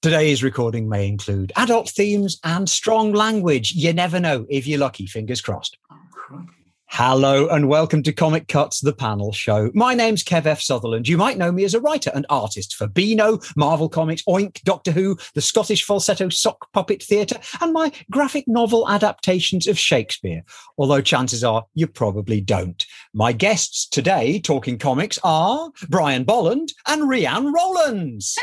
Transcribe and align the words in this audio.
Today's 0.00 0.44
recording 0.44 0.88
may 0.88 1.08
include 1.08 1.50
adult 1.56 1.88
themes 1.88 2.38
and 2.44 2.70
strong 2.70 3.12
language. 3.12 3.72
You 3.72 3.92
never 3.92 4.20
know 4.20 4.46
if 4.48 4.64
you're 4.64 4.78
lucky, 4.78 5.06
fingers 5.06 5.40
crossed. 5.40 5.76
Oh, 5.90 6.46
Hello 6.90 7.46
and 7.48 7.68
welcome 7.68 8.02
to 8.02 8.12
Comic 8.12 8.48
Cuts, 8.48 8.80
the 8.80 8.94
panel 8.94 9.30
show. 9.30 9.70
My 9.74 9.94
name's 9.94 10.24
Kev 10.24 10.46
F. 10.46 10.60
Sutherland. 10.60 11.06
You 11.06 11.18
might 11.18 11.36
know 11.38 11.52
me 11.52 11.64
as 11.64 11.74
a 11.74 11.80
writer 11.80 12.10
and 12.14 12.26
artist 12.28 12.74
for 12.74 12.88
Beano, 12.88 13.38
Marvel 13.56 13.88
Comics, 13.88 14.22
Oink, 14.22 14.62
Doctor 14.62 14.90
Who, 14.90 15.16
the 15.34 15.42
Scottish 15.42 15.84
Falsetto 15.84 16.28
Sock 16.30 16.72
Puppet 16.72 17.02
Theatre, 17.02 17.38
and 17.60 17.72
my 17.72 17.92
graphic 18.10 18.48
novel 18.48 18.88
adaptations 18.88 19.68
of 19.68 19.78
Shakespeare. 19.78 20.42
Although 20.76 21.02
chances 21.02 21.44
are 21.44 21.66
you 21.74 21.86
probably 21.86 22.40
don't. 22.40 22.84
My 23.12 23.32
guests 23.32 23.86
today 23.86 24.40
talking 24.40 24.78
comics 24.78 25.18
are 25.22 25.70
Brian 25.88 26.24
Bolland 26.24 26.72
and 26.86 27.02
Rianne 27.02 27.52
Rowlands. 27.52 28.36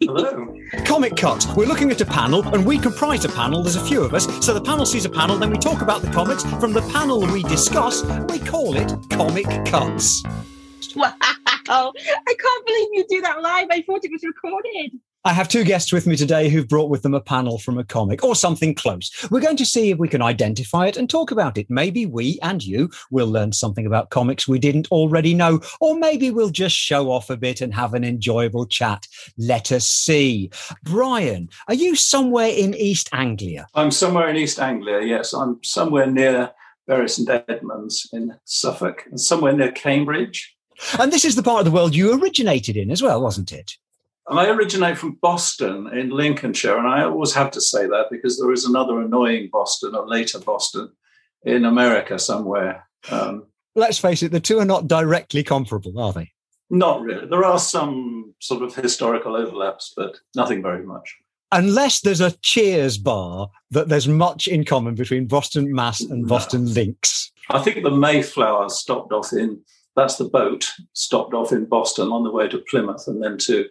Hello. 0.00 0.54
Comic 0.84 1.16
Cut. 1.16 1.46
We're 1.56 1.66
looking 1.66 1.90
at 1.90 2.00
a 2.00 2.06
panel, 2.06 2.46
and 2.54 2.66
we 2.66 2.78
comprise 2.78 3.24
a 3.24 3.28
panel. 3.30 3.62
There's 3.62 3.76
a 3.76 3.84
few 3.84 4.02
of 4.02 4.14
us. 4.14 4.26
So 4.44 4.52
the 4.52 4.60
panel 4.60 4.84
sees 4.84 5.04
a 5.04 5.10
panel, 5.10 5.38
then 5.38 5.50
we 5.50 5.58
talk 5.58 5.80
about 5.80 6.02
the 6.02 6.10
comics. 6.10 6.42
From 6.60 6.72
the 6.72 6.82
panel 6.92 7.05
we 7.14 7.44
discuss, 7.44 8.04
we 8.28 8.40
call 8.40 8.76
it 8.76 8.92
Comic 9.10 9.46
Cuts. 9.64 10.24
Wow. 10.96 11.12
I 11.68 11.92
can't 12.26 12.66
believe 12.66 12.88
you 12.92 13.04
do 13.08 13.20
that 13.20 13.40
live. 13.40 13.68
I 13.70 13.82
thought 13.82 14.00
it 14.02 14.10
was 14.10 14.24
recorded. 14.24 14.92
I 15.24 15.32
have 15.32 15.48
two 15.48 15.64
guests 15.64 15.92
with 15.92 16.06
me 16.06 16.16
today 16.16 16.48
who've 16.48 16.68
brought 16.68 16.90
with 16.90 17.02
them 17.02 17.14
a 17.14 17.20
panel 17.20 17.58
from 17.58 17.78
a 17.78 17.84
comic 17.84 18.22
or 18.22 18.34
something 18.36 18.74
close. 18.74 19.10
We're 19.30 19.40
going 19.40 19.56
to 19.56 19.64
see 19.64 19.90
if 19.90 19.98
we 19.98 20.08
can 20.08 20.22
identify 20.22 20.86
it 20.86 20.96
and 20.96 21.08
talk 21.08 21.30
about 21.30 21.58
it. 21.58 21.66
Maybe 21.68 22.06
we 22.06 22.38
and 22.42 22.64
you 22.64 22.90
will 23.10 23.28
learn 23.28 23.52
something 23.52 23.86
about 23.86 24.10
comics 24.10 24.46
we 24.46 24.58
didn't 24.58 24.90
already 24.90 25.34
know, 25.34 25.60
or 25.80 25.96
maybe 25.96 26.30
we'll 26.30 26.50
just 26.50 26.76
show 26.76 27.10
off 27.10 27.30
a 27.30 27.36
bit 27.36 27.60
and 27.60 27.74
have 27.74 27.94
an 27.94 28.04
enjoyable 28.04 28.66
chat. 28.66 29.06
Let 29.38 29.72
us 29.72 29.88
see. 29.88 30.50
Brian, 30.82 31.50
are 31.68 31.74
you 31.74 31.94
somewhere 31.94 32.50
in 32.50 32.74
East 32.74 33.08
Anglia? 33.12 33.66
I'm 33.74 33.90
somewhere 33.92 34.28
in 34.28 34.36
East 34.36 34.60
Anglia, 34.60 35.02
yes. 35.02 35.32
I'm 35.32 35.62
somewhere 35.62 36.06
near 36.06 36.52
Bury 36.86 37.08
St 37.08 37.28
Edmunds 37.48 38.08
in 38.12 38.36
Suffolk 38.44 39.04
and 39.10 39.20
somewhere 39.20 39.52
near 39.52 39.72
Cambridge. 39.72 40.56
And 40.98 41.12
this 41.12 41.24
is 41.24 41.36
the 41.36 41.42
part 41.42 41.60
of 41.60 41.64
the 41.64 41.70
world 41.70 41.94
you 41.94 42.20
originated 42.20 42.76
in 42.76 42.90
as 42.90 43.02
well, 43.02 43.20
wasn't 43.22 43.52
it? 43.52 43.76
I 44.28 44.48
originate 44.48 44.98
from 44.98 45.18
Boston 45.22 45.86
in 45.88 46.10
Lincolnshire, 46.10 46.76
and 46.76 46.88
I 46.88 47.04
always 47.04 47.32
have 47.34 47.50
to 47.52 47.60
say 47.60 47.86
that 47.86 48.06
because 48.10 48.38
there 48.38 48.52
is 48.52 48.64
another 48.64 49.00
annoying 49.00 49.50
Boston, 49.52 49.94
or 49.94 50.06
later 50.06 50.40
Boston, 50.40 50.90
in 51.44 51.64
America 51.64 52.18
somewhere. 52.18 52.88
Um, 53.10 53.46
Let's 53.76 53.98
face 53.98 54.22
it, 54.22 54.32
the 54.32 54.40
two 54.40 54.58
are 54.58 54.64
not 54.64 54.88
directly 54.88 55.44
comparable, 55.44 55.98
are 56.00 56.12
they? 56.12 56.32
Not 56.70 57.02
really. 57.02 57.26
There 57.28 57.44
are 57.44 57.58
some 57.58 58.34
sort 58.40 58.62
of 58.62 58.74
historical 58.74 59.36
overlaps, 59.36 59.92
but 59.96 60.18
nothing 60.34 60.62
very 60.62 60.84
much. 60.84 61.14
Unless 61.52 62.00
there's 62.00 62.20
a 62.20 62.32
Cheers 62.42 62.98
bar, 62.98 63.48
that 63.70 63.88
there's 63.88 64.08
much 64.08 64.48
in 64.48 64.64
common 64.64 64.94
between 64.94 65.26
Boston 65.26 65.72
Mass 65.72 66.00
and 66.00 66.22
No. 66.22 66.28
Boston 66.28 66.66
Lincs. 66.66 67.30
I 67.50 67.60
think 67.60 67.82
the 67.82 67.90
Mayflower 67.90 68.68
stopped 68.68 69.12
off 69.12 69.32
in, 69.32 69.60
that's 69.94 70.16
the 70.16 70.24
boat, 70.24 70.72
stopped 70.92 71.34
off 71.34 71.52
in 71.52 71.66
Boston 71.66 72.08
on 72.10 72.24
the 72.24 72.32
way 72.32 72.48
to 72.48 72.58
Plymouth 72.68 73.04
and 73.06 73.22
then 73.22 73.38
to 73.38 73.66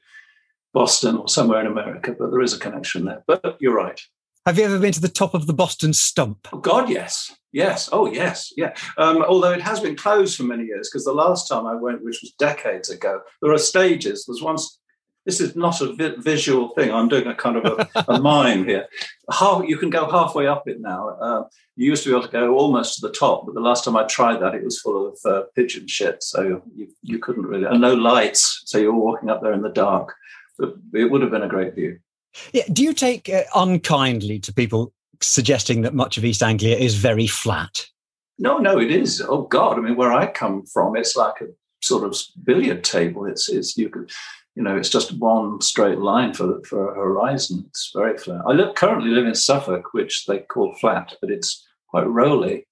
Boston 0.74 1.18
or 1.18 1.28
somewhere 1.28 1.60
in 1.62 1.68
America, 1.68 2.16
but 2.18 2.32
there 2.32 2.42
is 2.42 2.54
a 2.54 2.60
connection 2.60 3.06
there. 3.06 3.24
But 3.28 3.58
you're 3.60 3.76
right. 3.76 4.00
Have 4.46 4.60
you 4.60 4.66
ever 4.66 4.78
been 4.78 4.94
to 4.94 5.02
the 5.02 5.08
top 5.10 5.34
of 5.34 5.48
the 5.48 5.54
Boston 5.54 5.92
Stump? 5.92 6.48
Oh, 6.54 6.60
God, 6.60 6.90
yes. 6.90 7.36
Yes. 7.52 7.90
Oh, 7.92 8.06
yes. 8.12 8.54
Yeah. 8.56 8.76
Um, 8.98 9.24
although 9.24 9.54
it 9.54 9.62
has 9.62 9.80
been 9.80 9.96
closed 9.96 10.38
for 10.38 10.44
many 10.44 10.66
years 10.66 10.88
because 10.88 11.04
the 11.04 11.14
last 11.14 11.48
time 11.48 11.66
I 11.66 11.74
went, 11.74 12.04
which 12.04 12.20
was 12.22 12.32
decades 12.38 12.90
ago, 12.90 13.22
there 13.42 13.52
are 13.52 13.58
stages. 13.58 14.26
There's 14.26 14.44
once, 14.44 14.80
this 15.26 15.42
is 15.42 15.56
not 15.56 15.82
a 15.82 15.94
vi- 15.94 16.16
visual 16.18 16.70
thing. 16.70 16.92
I'm 16.92 17.08
doing 17.08 17.28
a 17.28 17.36
kind 17.36 17.58
of 17.58 17.66
a, 17.66 18.04
a 18.08 18.20
mime 18.22 18.66
here. 18.66 18.88
Half, 19.32 19.64
you 19.68 19.78
can 19.78 19.90
go 19.90 20.10
halfway 20.10 20.48
up 20.48 20.68
it 20.68 20.80
now. 20.80 21.10
Uh, 21.10 21.44
you 21.76 21.90
used 21.90 22.04
to 22.04 22.10
be 22.10 22.16
able 22.16 22.26
to 22.26 22.32
go 22.32 22.56
almost 22.56 22.96
to 22.96 23.08
the 23.08 23.14
top, 23.14 23.46
but 23.46 23.56
the 23.56 23.62
last 23.62 23.84
time 23.84 23.98
I 23.98 24.04
tried 24.04 24.42
that, 24.42 24.56
it 24.56 24.64
was 24.64 24.80
full 24.80 25.08
of 25.08 25.18
uh, 25.26 25.44
pigeon 25.56 25.88
shit. 25.88 26.24
So 26.24 26.62
you, 26.76 26.88
you 27.02 27.20
couldn't 27.20 27.46
really, 27.46 27.66
and 27.66 27.82
no 27.82 27.94
lights. 27.94 28.62
So 28.66 28.78
you 28.78 28.94
were 28.94 29.00
walking 29.00 29.30
up 29.30 29.42
there 29.42 29.54
in 29.54 29.62
the 29.62 29.70
dark. 29.70 30.14
But 30.58 30.76
it 30.94 31.12
would 31.12 31.22
have 31.22 31.32
been 31.32 31.42
a 31.42 31.50
great 31.50 31.76
view. 31.76 32.00
Yeah. 32.54 32.64
Do 32.72 32.84
you 32.84 32.94
take 32.94 33.30
uh, 33.30 33.44
unkindly 33.56 34.40
to 34.40 34.54
people 34.54 34.94
suggesting 35.22 35.82
that 35.82 35.94
much 35.94 36.18
of 36.18 36.26
East 36.26 36.44
Anglia 36.44 36.78
is 36.78 36.96
very 36.96 37.28
flat? 37.28 37.86
No, 38.38 38.58
no, 38.58 38.80
it 38.80 38.92
is. 38.92 39.22
Oh 39.22 39.44
God! 39.44 39.78
I 39.78 39.82
mean, 39.82 39.96
where 39.96 40.12
I 40.12 40.28
come 40.28 40.66
from, 40.66 40.98
it's 40.98 41.16
like 41.16 41.40
a 41.42 41.48
sort 41.82 42.04
of 42.04 42.18
billiard 42.44 42.84
table. 42.84 43.26
It's 43.26 43.48
it's 43.48 43.78
you 43.78 43.90
could, 43.90 44.12
you 44.56 44.64
know, 44.64 44.78
it's 44.78 44.90
just 44.90 45.18
one 45.20 45.60
straight 45.62 46.00
line 46.00 46.34
for 46.34 46.62
for 46.64 46.92
a 46.92 46.96
horizon. 46.96 47.66
It's 47.68 47.92
very 47.94 48.18
flat. 48.18 48.42
I 48.48 48.54
live, 48.54 48.76
currently 48.76 49.12
live 49.12 49.28
in 49.28 49.36
Suffolk, 49.36 49.94
which 49.94 50.26
they 50.26 50.40
call 50.40 50.76
flat, 50.76 51.16
but 51.22 51.30
it's 51.30 51.66
quite 51.90 52.08
rolly 52.08 52.66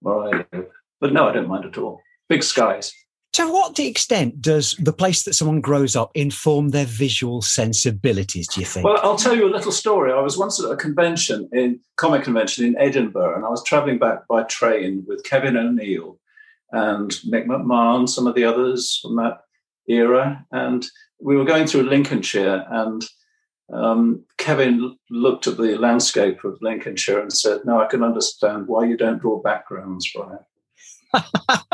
where 0.00 0.18
I 0.18 0.44
live. 0.52 0.66
But 1.00 1.12
no, 1.12 1.28
I 1.28 1.32
don't 1.32 1.48
mind 1.48 1.64
at 1.64 1.78
all. 1.78 2.00
Big 2.28 2.42
skies. 2.42 2.92
To 3.34 3.50
what 3.50 3.78
extent 3.78 4.42
does 4.42 4.76
the 4.78 4.92
place 4.92 5.22
that 5.22 5.32
someone 5.32 5.62
grows 5.62 5.96
up 5.96 6.10
inform 6.14 6.68
their 6.68 6.84
visual 6.84 7.40
sensibilities, 7.40 8.46
do 8.46 8.60
you 8.60 8.66
think? 8.66 8.84
Well, 8.84 9.00
I'll 9.02 9.16
tell 9.16 9.34
you 9.34 9.48
a 9.48 9.56
little 9.56 9.72
story. 9.72 10.12
I 10.12 10.20
was 10.20 10.36
once 10.36 10.62
at 10.62 10.70
a 10.70 10.76
convention 10.76 11.48
in 11.50 11.80
comic 11.96 12.24
convention 12.24 12.66
in 12.66 12.76
Edinburgh, 12.76 13.36
and 13.36 13.46
I 13.46 13.48
was 13.48 13.64
traveling 13.64 13.98
back 13.98 14.28
by 14.28 14.42
train 14.42 15.04
with 15.08 15.24
Kevin 15.24 15.56
O'Neill 15.56 16.18
and 16.72 17.10
Mick 17.26 17.46
McMahon, 17.46 18.06
some 18.06 18.26
of 18.26 18.34
the 18.34 18.44
others 18.44 18.98
from 19.00 19.16
that 19.16 19.40
era, 19.88 20.46
and 20.52 20.86
we 21.20 21.36
were 21.36 21.44
going 21.44 21.66
through 21.66 21.82
Lincolnshire, 21.82 22.64
and 22.70 23.04
um, 23.72 24.24
Kevin 24.38 24.96
looked 25.10 25.46
at 25.46 25.56
the 25.56 25.76
landscape 25.78 26.44
of 26.44 26.58
Lincolnshire 26.60 27.20
and 27.20 27.32
said, 27.32 27.60
"No, 27.64 27.80
I 27.80 27.86
can 27.86 28.02
understand 28.02 28.68
why 28.68 28.84
you 28.84 28.96
don't 28.96 29.20
draw 29.20 29.40
backgrounds, 29.40 30.10
Brian." 30.14 30.38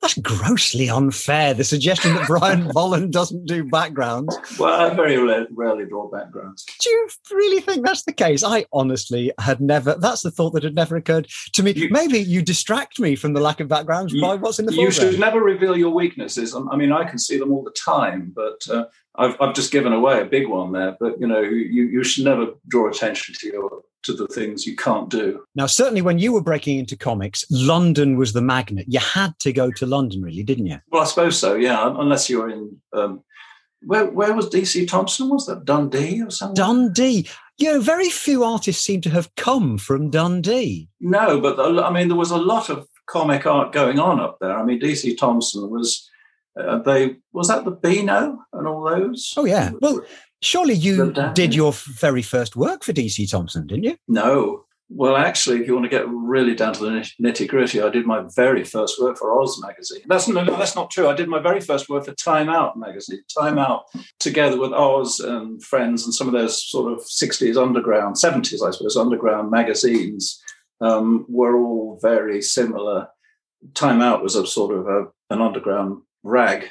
That's 0.00 0.18
grossly 0.22 0.88
unfair. 0.88 1.54
The 1.54 1.64
suggestion 1.64 2.14
that 2.14 2.26
Brian 2.26 2.68
Bolland 2.72 3.12
doesn't 3.12 3.46
do 3.46 3.64
backgrounds. 3.64 4.36
Well, 4.58 4.90
I 4.90 4.94
very 4.94 5.16
rarely, 5.52 5.84
draw 5.86 6.08
backgrounds. 6.10 6.64
Do 6.80 6.90
you 6.90 7.08
really 7.30 7.60
think 7.60 7.84
that's 7.84 8.04
the 8.04 8.12
case? 8.12 8.42
I 8.42 8.64
honestly 8.72 9.32
had 9.38 9.60
never, 9.60 9.94
that's 9.94 10.22
the 10.22 10.30
thought 10.30 10.50
that 10.50 10.62
had 10.62 10.74
never 10.74 10.96
occurred 10.96 11.28
to 11.52 11.62
me. 11.62 11.72
You- 11.72 11.88
Maybe 11.90 12.18
you 12.18 12.42
distract 12.42 12.98
me 12.98 13.16
from 13.16 13.32
the 13.34 13.40
lack 13.40 13.60
of 13.60 13.68
backgrounds 13.68 14.12
You- 14.12 14.22
by 14.22 14.36
what's 14.36 14.58
in 14.58 14.66
the 14.66 14.72
you 14.72 14.90
foreground. 14.90 15.12
should 15.12 15.20
never 15.20 15.40
reveal 15.40 15.76
your 15.76 15.90
weaknesses. 15.90 16.54
I 16.54 16.76
mean, 16.76 16.92
I 16.92 17.04
can 17.04 17.18
see 17.18 17.38
them 17.38 17.52
all 17.52 17.62
the 17.62 17.72
time, 17.72 18.32
but 18.34 18.60
uh, 18.70 18.84
I've, 19.16 19.36
I've 19.40 19.54
just 19.54 19.72
given 19.72 19.92
away 19.92 20.20
a 20.20 20.24
big 20.24 20.48
one 20.48 20.72
there. 20.72 20.96
But 20.98 21.20
you 21.20 21.26
know, 21.26 21.40
you, 21.40 21.84
you 21.84 22.04
should 22.04 22.24
never 22.24 22.48
draw 22.68 22.88
attention 22.88 23.34
to 23.38 23.46
your 23.48 23.82
to 24.02 24.12
the 24.12 24.26
things 24.28 24.66
you 24.66 24.76
can't 24.76 25.08
do. 25.10 25.44
Now, 25.54 25.66
certainly 25.66 26.02
when 26.02 26.18
you 26.18 26.32
were 26.32 26.42
breaking 26.42 26.78
into 26.78 26.96
comics, 26.96 27.44
London 27.50 28.16
was 28.16 28.32
the 28.32 28.42
magnet. 28.42 28.86
You 28.88 28.98
had 29.00 29.38
to 29.40 29.52
go 29.52 29.70
to 29.72 29.86
London, 29.86 30.22
really, 30.22 30.42
didn't 30.42 30.66
you? 30.66 30.78
Well, 30.90 31.02
I 31.02 31.06
suppose 31.06 31.38
so. 31.38 31.54
Yeah, 31.54 31.94
unless 31.98 32.28
you're 32.30 32.50
in. 32.50 32.76
Um, 32.92 33.22
where 33.82 34.06
where 34.10 34.34
was 34.34 34.50
DC 34.50 34.88
Thomson? 34.88 35.30
Was 35.30 35.46
that 35.46 35.64
Dundee 35.64 36.22
or 36.22 36.30
something? 36.30 36.54
Dundee. 36.54 37.28
You 37.58 37.72
know, 37.74 37.80
very 37.80 38.08
few 38.10 38.44
artists 38.44 38.84
seem 38.84 39.00
to 39.02 39.10
have 39.10 39.34
come 39.36 39.78
from 39.78 40.10
Dundee. 40.10 40.88
No, 41.00 41.40
but 41.40 41.56
the- 41.56 41.82
I 41.82 41.90
mean, 41.92 42.08
there 42.08 42.16
was 42.16 42.30
a 42.30 42.36
lot 42.38 42.68
of 42.70 42.86
comic 43.06 43.46
art 43.46 43.72
going 43.72 43.98
on 43.98 44.20
up 44.20 44.38
there. 44.40 44.56
I 44.56 44.64
mean, 44.64 44.80
DC 44.80 45.16
Thomson 45.18 45.70
was. 45.70 46.06
Uh, 46.60 46.78
they 46.78 47.16
was 47.32 47.48
that 47.48 47.64
the 47.64 47.70
Beano 47.70 48.38
and 48.52 48.66
all 48.66 48.82
those. 48.84 49.32
Oh, 49.36 49.44
yeah. 49.44 49.70
Well, 49.80 50.02
surely 50.42 50.74
you 50.74 51.12
did 51.34 51.54
your 51.54 51.72
very 51.72 52.22
first 52.22 52.56
work 52.56 52.82
for 52.82 52.92
DC 52.92 53.30
Thomson, 53.30 53.66
didn't 53.66 53.84
you? 53.84 53.96
No. 54.08 54.64
Well, 54.92 55.16
actually, 55.16 55.60
if 55.60 55.68
you 55.68 55.74
want 55.74 55.84
to 55.84 55.88
get 55.88 56.08
really 56.08 56.56
down 56.56 56.72
to 56.72 56.80
the 56.80 57.12
nitty 57.22 57.46
gritty, 57.46 57.80
I 57.80 57.90
did 57.90 58.06
my 58.06 58.24
very 58.34 58.64
first 58.64 59.00
work 59.00 59.18
for 59.18 59.40
Oz 59.40 59.62
magazine. 59.62 60.02
That's 60.06 60.26
no, 60.26 60.42
no, 60.42 60.56
that's 60.56 60.74
not 60.74 60.90
true. 60.90 61.08
I 61.08 61.14
did 61.14 61.28
my 61.28 61.38
very 61.38 61.60
first 61.60 61.88
work 61.88 62.06
for 62.06 62.14
Time 62.14 62.48
Out 62.48 62.76
magazine. 62.76 63.22
Time 63.38 63.56
Out, 63.56 63.84
together 64.18 64.58
with 64.58 64.72
Oz 64.72 65.20
and 65.20 65.62
friends 65.62 66.04
and 66.04 66.12
some 66.12 66.26
of 66.26 66.32
those 66.32 66.68
sort 66.68 66.92
of 66.92 67.06
'60s 67.06 67.56
underground, 67.56 68.16
'70s, 68.16 68.66
I 68.66 68.72
suppose, 68.72 68.96
underground 68.96 69.52
magazines, 69.52 70.42
um, 70.80 71.24
were 71.28 71.56
all 71.56 72.00
very 72.02 72.42
similar. 72.42 73.06
Time 73.74 74.02
Out 74.02 74.24
was 74.24 74.34
a 74.34 74.44
sort 74.44 74.74
of 74.74 74.88
a, 74.88 75.04
an 75.32 75.40
underground 75.40 76.02
rag, 76.24 76.68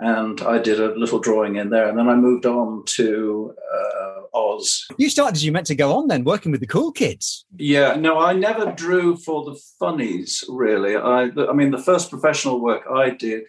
and 0.00 0.40
I 0.40 0.58
did 0.58 0.80
a 0.80 0.94
little 0.98 1.18
drawing 1.18 1.56
in 1.56 1.68
there, 1.68 1.88
and 1.88 1.98
then 1.98 2.08
I 2.08 2.16
moved 2.16 2.46
on 2.46 2.84
to 2.86 3.54
uh, 3.74 4.22
Oz 4.34 4.86
You 4.96 5.10
started 5.10 5.36
as 5.36 5.44
you 5.44 5.52
meant 5.52 5.66
to 5.66 5.74
go 5.74 5.94
on 5.94 6.08
then, 6.08 6.24
working 6.24 6.50
with 6.50 6.60
the 6.60 6.66
cool 6.66 6.90
kids. 6.90 7.44
Yeah, 7.58 7.94
no, 7.94 8.18
I 8.18 8.32
never 8.32 8.72
drew 8.72 9.16
for 9.16 9.44
the 9.44 9.60
funnies, 9.78 10.42
really. 10.48 10.96
I, 10.96 11.30
I 11.48 11.52
mean, 11.52 11.70
the 11.70 11.78
first 11.78 12.10
professional 12.10 12.60
work 12.60 12.84
I 12.90 13.10
did 13.10 13.42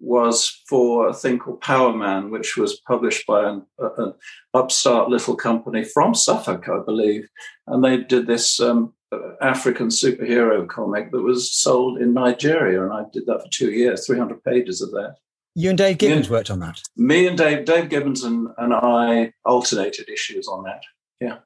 was 0.00 0.62
for 0.68 1.08
a 1.08 1.14
thing 1.14 1.40
called 1.40 1.60
Power 1.60 1.92
Man, 1.92 2.30
which 2.30 2.56
was 2.56 2.80
published 2.86 3.26
by 3.26 3.48
an, 3.48 3.66
an 3.98 4.14
upstart 4.54 5.08
little 5.08 5.34
company 5.34 5.82
from 5.82 6.14
Suffolk, 6.14 6.68
I 6.68 6.78
believe. 6.84 7.28
And 7.66 7.82
they 7.82 7.96
did 7.96 8.28
this 8.28 8.60
um, 8.60 8.94
African 9.40 9.88
superhero 9.88 10.68
comic 10.68 11.10
that 11.10 11.22
was 11.22 11.52
sold 11.52 12.00
in 12.00 12.14
Nigeria. 12.14 12.84
And 12.84 12.92
I 12.92 13.02
did 13.12 13.26
that 13.26 13.42
for 13.42 13.48
two 13.50 13.72
years, 13.72 14.06
300 14.06 14.44
pages 14.44 14.80
of 14.80 14.92
that. 14.92 15.16
You 15.58 15.70
and 15.70 15.78
Dave 15.78 15.98
Gibbons 15.98 16.30
worked 16.30 16.50
on 16.50 16.60
that. 16.60 16.80
Me 16.96 17.26
and 17.26 17.36
Dave, 17.36 17.64
Dave 17.64 17.88
Gibbons 17.88 18.22
and, 18.22 18.46
and 18.58 18.72
I 18.72 19.32
alternated 19.44 20.08
issues 20.08 20.46
on 20.46 20.62
that. 20.62 20.84
Yeah. 21.20 21.38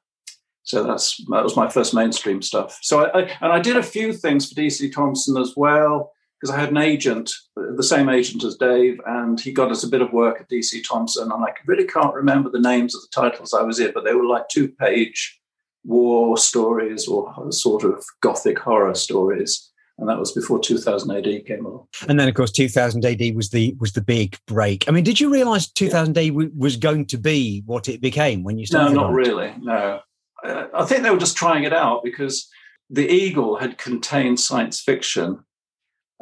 So 0.61 0.83
that's 0.83 1.17
that 1.31 1.43
was 1.43 1.55
my 1.55 1.67
first 1.67 1.95
mainstream 1.95 2.43
stuff. 2.43 2.77
So 2.83 3.05
I, 3.05 3.21
I 3.21 3.37
and 3.41 3.51
I 3.51 3.59
did 3.59 3.75
a 3.75 3.81
few 3.81 4.13
things 4.13 4.47
for 4.47 4.53
DC 4.53 4.93
Thomson 4.93 5.35
as 5.37 5.53
well 5.57 6.11
because 6.39 6.53
I 6.53 6.59
had 6.59 6.69
an 6.69 6.77
agent, 6.77 7.31
the 7.55 7.81
same 7.81 8.07
agent 8.07 8.43
as 8.43 8.55
Dave, 8.55 9.01
and 9.07 9.39
he 9.39 9.51
got 9.51 9.71
us 9.71 9.83
a 9.83 9.89
bit 9.89 10.03
of 10.03 10.13
work 10.13 10.41
at 10.41 10.49
DC 10.49 10.87
Thomson. 10.87 11.31
And 11.31 11.43
I 11.43 11.51
really 11.65 11.85
can't 11.85 12.13
remember 12.13 12.51
the 12.51 12.59
names 12.59 12.93
of 12.93 13.01
the 13.01 13.07
titles 13.11 13.51
I 13.51 13.63
was 13.63 13.79
in, 13.79 13.93
but 13.93 14.03
they 14.03 14.13
were 14.13 14.27
like 14.27 14.47
two 14.47 14.67
page 14.67 15.41
war 15.83 16.37
stories 16.37 17.07
or 17.07 17.33
sort 17.51 17.83
of 17.83 18.05
gothic 18.21 18.59
horror 18.59 18.93
stories. 18.93 19.71
And 19.99 20.09
that 20.09 20.17
was 20.17 20.31
before 20.31 20.59
2000 20.59 21.11
AD 21.11 21.45
came 21.45 21.65
along. 21.65 21.87
And 22.07 22.19
then, 22.19 22.27
of 22.27 22.33
course, 22.33 22.51
2000 22.51 23.05
AD 23.05 23.35
was 23.35 23.51
the 23.51 23.75
was 23.79 23.93
the 23.93 24.01
big 24.01 24.37
break. 24.47 24.85
I 24.87 24.91
mean, 24.91 25.03
did 25.03 25.19
you 25.19 25.31
realise 25.31 25.69
2000 25.69 26.17
AD 26.17 26.33
was 26.57 26.77
going 26.77 27.05
to 27.07 27.17
be 27.17 27.61
what 27.65 27.87
it 27.87 28.01
became 28.01 28.43
when 28.43 28.57
you 28.57 28.65
started? 28.65 28.95
No, 28.95 29.03
not 29.03 29.13
really. 29.13 29.53
No, 29.61 29.99
I 30.43 30.85
think 30.85 31.03
they 31.03 31.11
were 31.11 31.17
just 31.17 31.37
trying 31.37 31.63
it 31.63 31.73
out 31.73 32.03
because 32.03 32.49
the 32.89 33.07
Eagle 33.07 33.57
had 33.57 33.77
contained 33.77 34.39
science 34.39 34.81
fiction 34.81 35.43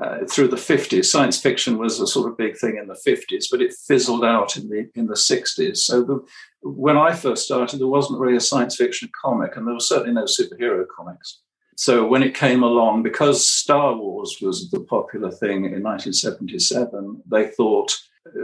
uh, 0.02 0.26
through 0.30 0.48
the 0.48 0.58
50s. 0.58 1.06
Science 1.06 1.40
fiction 1.40 1.78
was 1.78 2.00
a 2.00 2.08
sort 2.08 2.30
of 2.30 2.38
big 2.38 2.58
thing 2.58 2.78
in 2.78 2.88
the 2.88 3.00
50s, 3.08 3.46
but 3.52 3.62
it 3.62 3.74
fizzled 3.88 4.26
out 4.26 4.58
in 4.58 4.70
the 4.70 4.90
in 4.96 5.08
the 5.08 5.16
60s. 5.16 5.78
So 5.78 6.04
the, 6.04 6.20
when 6.62 6.98
I 6.98 7.14
first 7.14 7.46
started, 7.46 7.80
there 7.80 7.88
wasn't 7.88 8.20
really 8.20 8.38
a 8.38 8.42
science 8.42 8.76
fiction 8.76 9.10
comic, 9.20 9.56
and 9.56 9.68
there 9.68 9.74
was 9.74 9.88
certainly 9.88 10.14
no 10.14 10.26
superhero 10.26 10.86
comics. 10.96 11.42
So 11.82 12.06
when 12.06 12.22
it 12.22 12.36
came 12.36 12.62
along, 12.62 13.02
because 13.02 13.50
Star 13.50 13.96
Wars 13.96 14.38
was 14.40 14.70
the 14.70 14.82
popular 14.82 15.32
thing 15.32 15.66
in 15.66 15.82
1977, 15.82 17.24
they 17.26 17.48
thought 17.48 17.98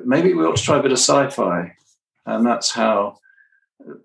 maybe 0.05 0.33
we 0.33 0.43
ought 0.43 0.55
to 0.55 0.63
try 0.63 0.79
a 0.79 0.81
bit 0.81 0.91
of 0.91 0.97
sci-fi, 0.97 1.71
and 2.25 2.43
that's 2.43 2.71
how 2.71 3.19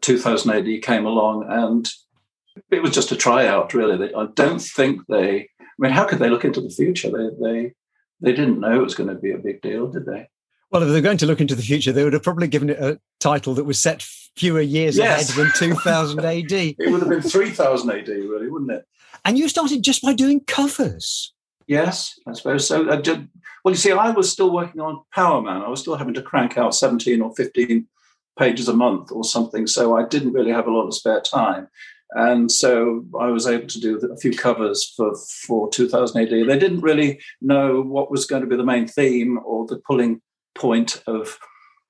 2000 0.03 0.51
AD 0.51 0.83
came 0.83 1.07
along, 1.07 1.47
and 1.49 1.89
it 2.71 2.83
was 2.83 2.91
just 2.91 3.11
a 3.11 3.17
tryout. 3.17 3.73
Really, 3.73 4.15
I 4.15 4.27
don't 4.35 4.61
think 4.61 5.01
they. 5.09 5.49
I 5.59 5.65
mean, 5.79 5.93
how 5.93 6.05
could 6.05 6.19
they 6.19 6.29
look 6.29 6.45
into 6.45 6.61
the 6.61 6.69
future? 6.69 7.11
They 7.11 7.31
they 7.41 7.73
they 8.21 8.33
didn't 8.35 8.61
know 8.61 8.81
it 8.81 8.85
was 8.85 8.95
going 8.95 9.09
to 9.09 9.15
be 9.15 9.33
a 9.33 9.39
big 9.39 9.63
deal, 9.63 9.87
did 9.87 10.05
they? 10.05 10.29
Well, 10.71 10.83
if 10.83 10.91
they're 10.91 11.01
going 11.01 11.17
to 11.17 11.27
look 11.27 11.41
into 11.41 11.55
the 11.55 11.63
future, 11.63 11.91
they 11.91 12.05
would 12.05 12.13
have 12.13 12.23
probably 12.23 12.49
given 12.49 12.69
it 12.69 12.79
a 12.79 13.01
title 13.19 13.55
that 13.55 13.65
was 13.65 13.81
set 13.81 14.03
fewer 14.37 14.61
years 14.61 14.99
yes. 14.99 15.31
ahead 15.31 15.47
than 15.47 15.53
2000 15.57 16.21
AD. 16.21 16.53
it 16.53 16.77
would 16.79 17.01
have 17.01 17.09
been 17.09 17.23
3000 17.23 17.91
AD, 17.91 18.09
really, 18.09 18.51
wouldn't 18.51 18.73
it? 18.73 18.85
And 19.25 19.39
you 19.39 19.49
started 19.49 19.83
just 19.83 20.03
by 20.03 20.15
doing 20.15 20.41
covers. 20.41 21.33
Yes, 21.67 22.19
I 22.27 22.33
suppose 22.33 22.67
so. 22.67 22.91
I 22.91 22.97
did, 22.97 23.29
well, 23.65 23.73
you 23.73 23.79
see, 23.79 23.93
I 23.93 24.11
was 24.11 24.31
still 24.31 24.53
working 24.53 24.81
on 24.81 25.03
Power 25.15 25.41
Man. 25.41 25.63
I 25.63 25.69
was 25.69 25.81
still 25.81 25.97
having 25.97 26.15
to 26.15 26.23
crank 26.23 26.59
out 26.59 26.75
17 26.75 27.21
or 27.21 27.35
15 27.35 27.87
pages 28.39 28.69
a 28.69 28.73
month 28.73 29.13
or 29.13 29.25
something. 29.25 29.67
So 29.67 29.97
I 29.97 30.07
didn't 30.07 30.33
really 30.33 30.51
have 30.51 30.67
a 30.67 30.73
lot 30.73 30.87
of 30.87 30.95
spare 30.95 31.21
time. 31.21 31.69
And 32.15 32.53
so 32.53 33.05
I 33.19 33.29
was 33.29 33.47
able 33.47 33.69
to 33.69 33.81
do 33.81 33.97
a 34.13 34.17
few 34.17 34.37
covers 34.37 34.93
for, 34.97 35.15
for 35.47 35.71
2000 35.71 36.21
AD. 36.21 36.31
They 36.31 36.59
didn't 36.59 36.81
really 36.81 37.21
know 37.41 37.81
what 37.81 38.11
was 38.11 38.27
going 38.27 38.43
to 38.43 38.49
be 38.49 38.57
the 38.57 38.65
main 38.65 38.87
theme 38.87 39.39
or 39.45 39.67
the 39.67 39.81
pulling 39.87 40.21
point 40.55 41.03
of 41.07 41.39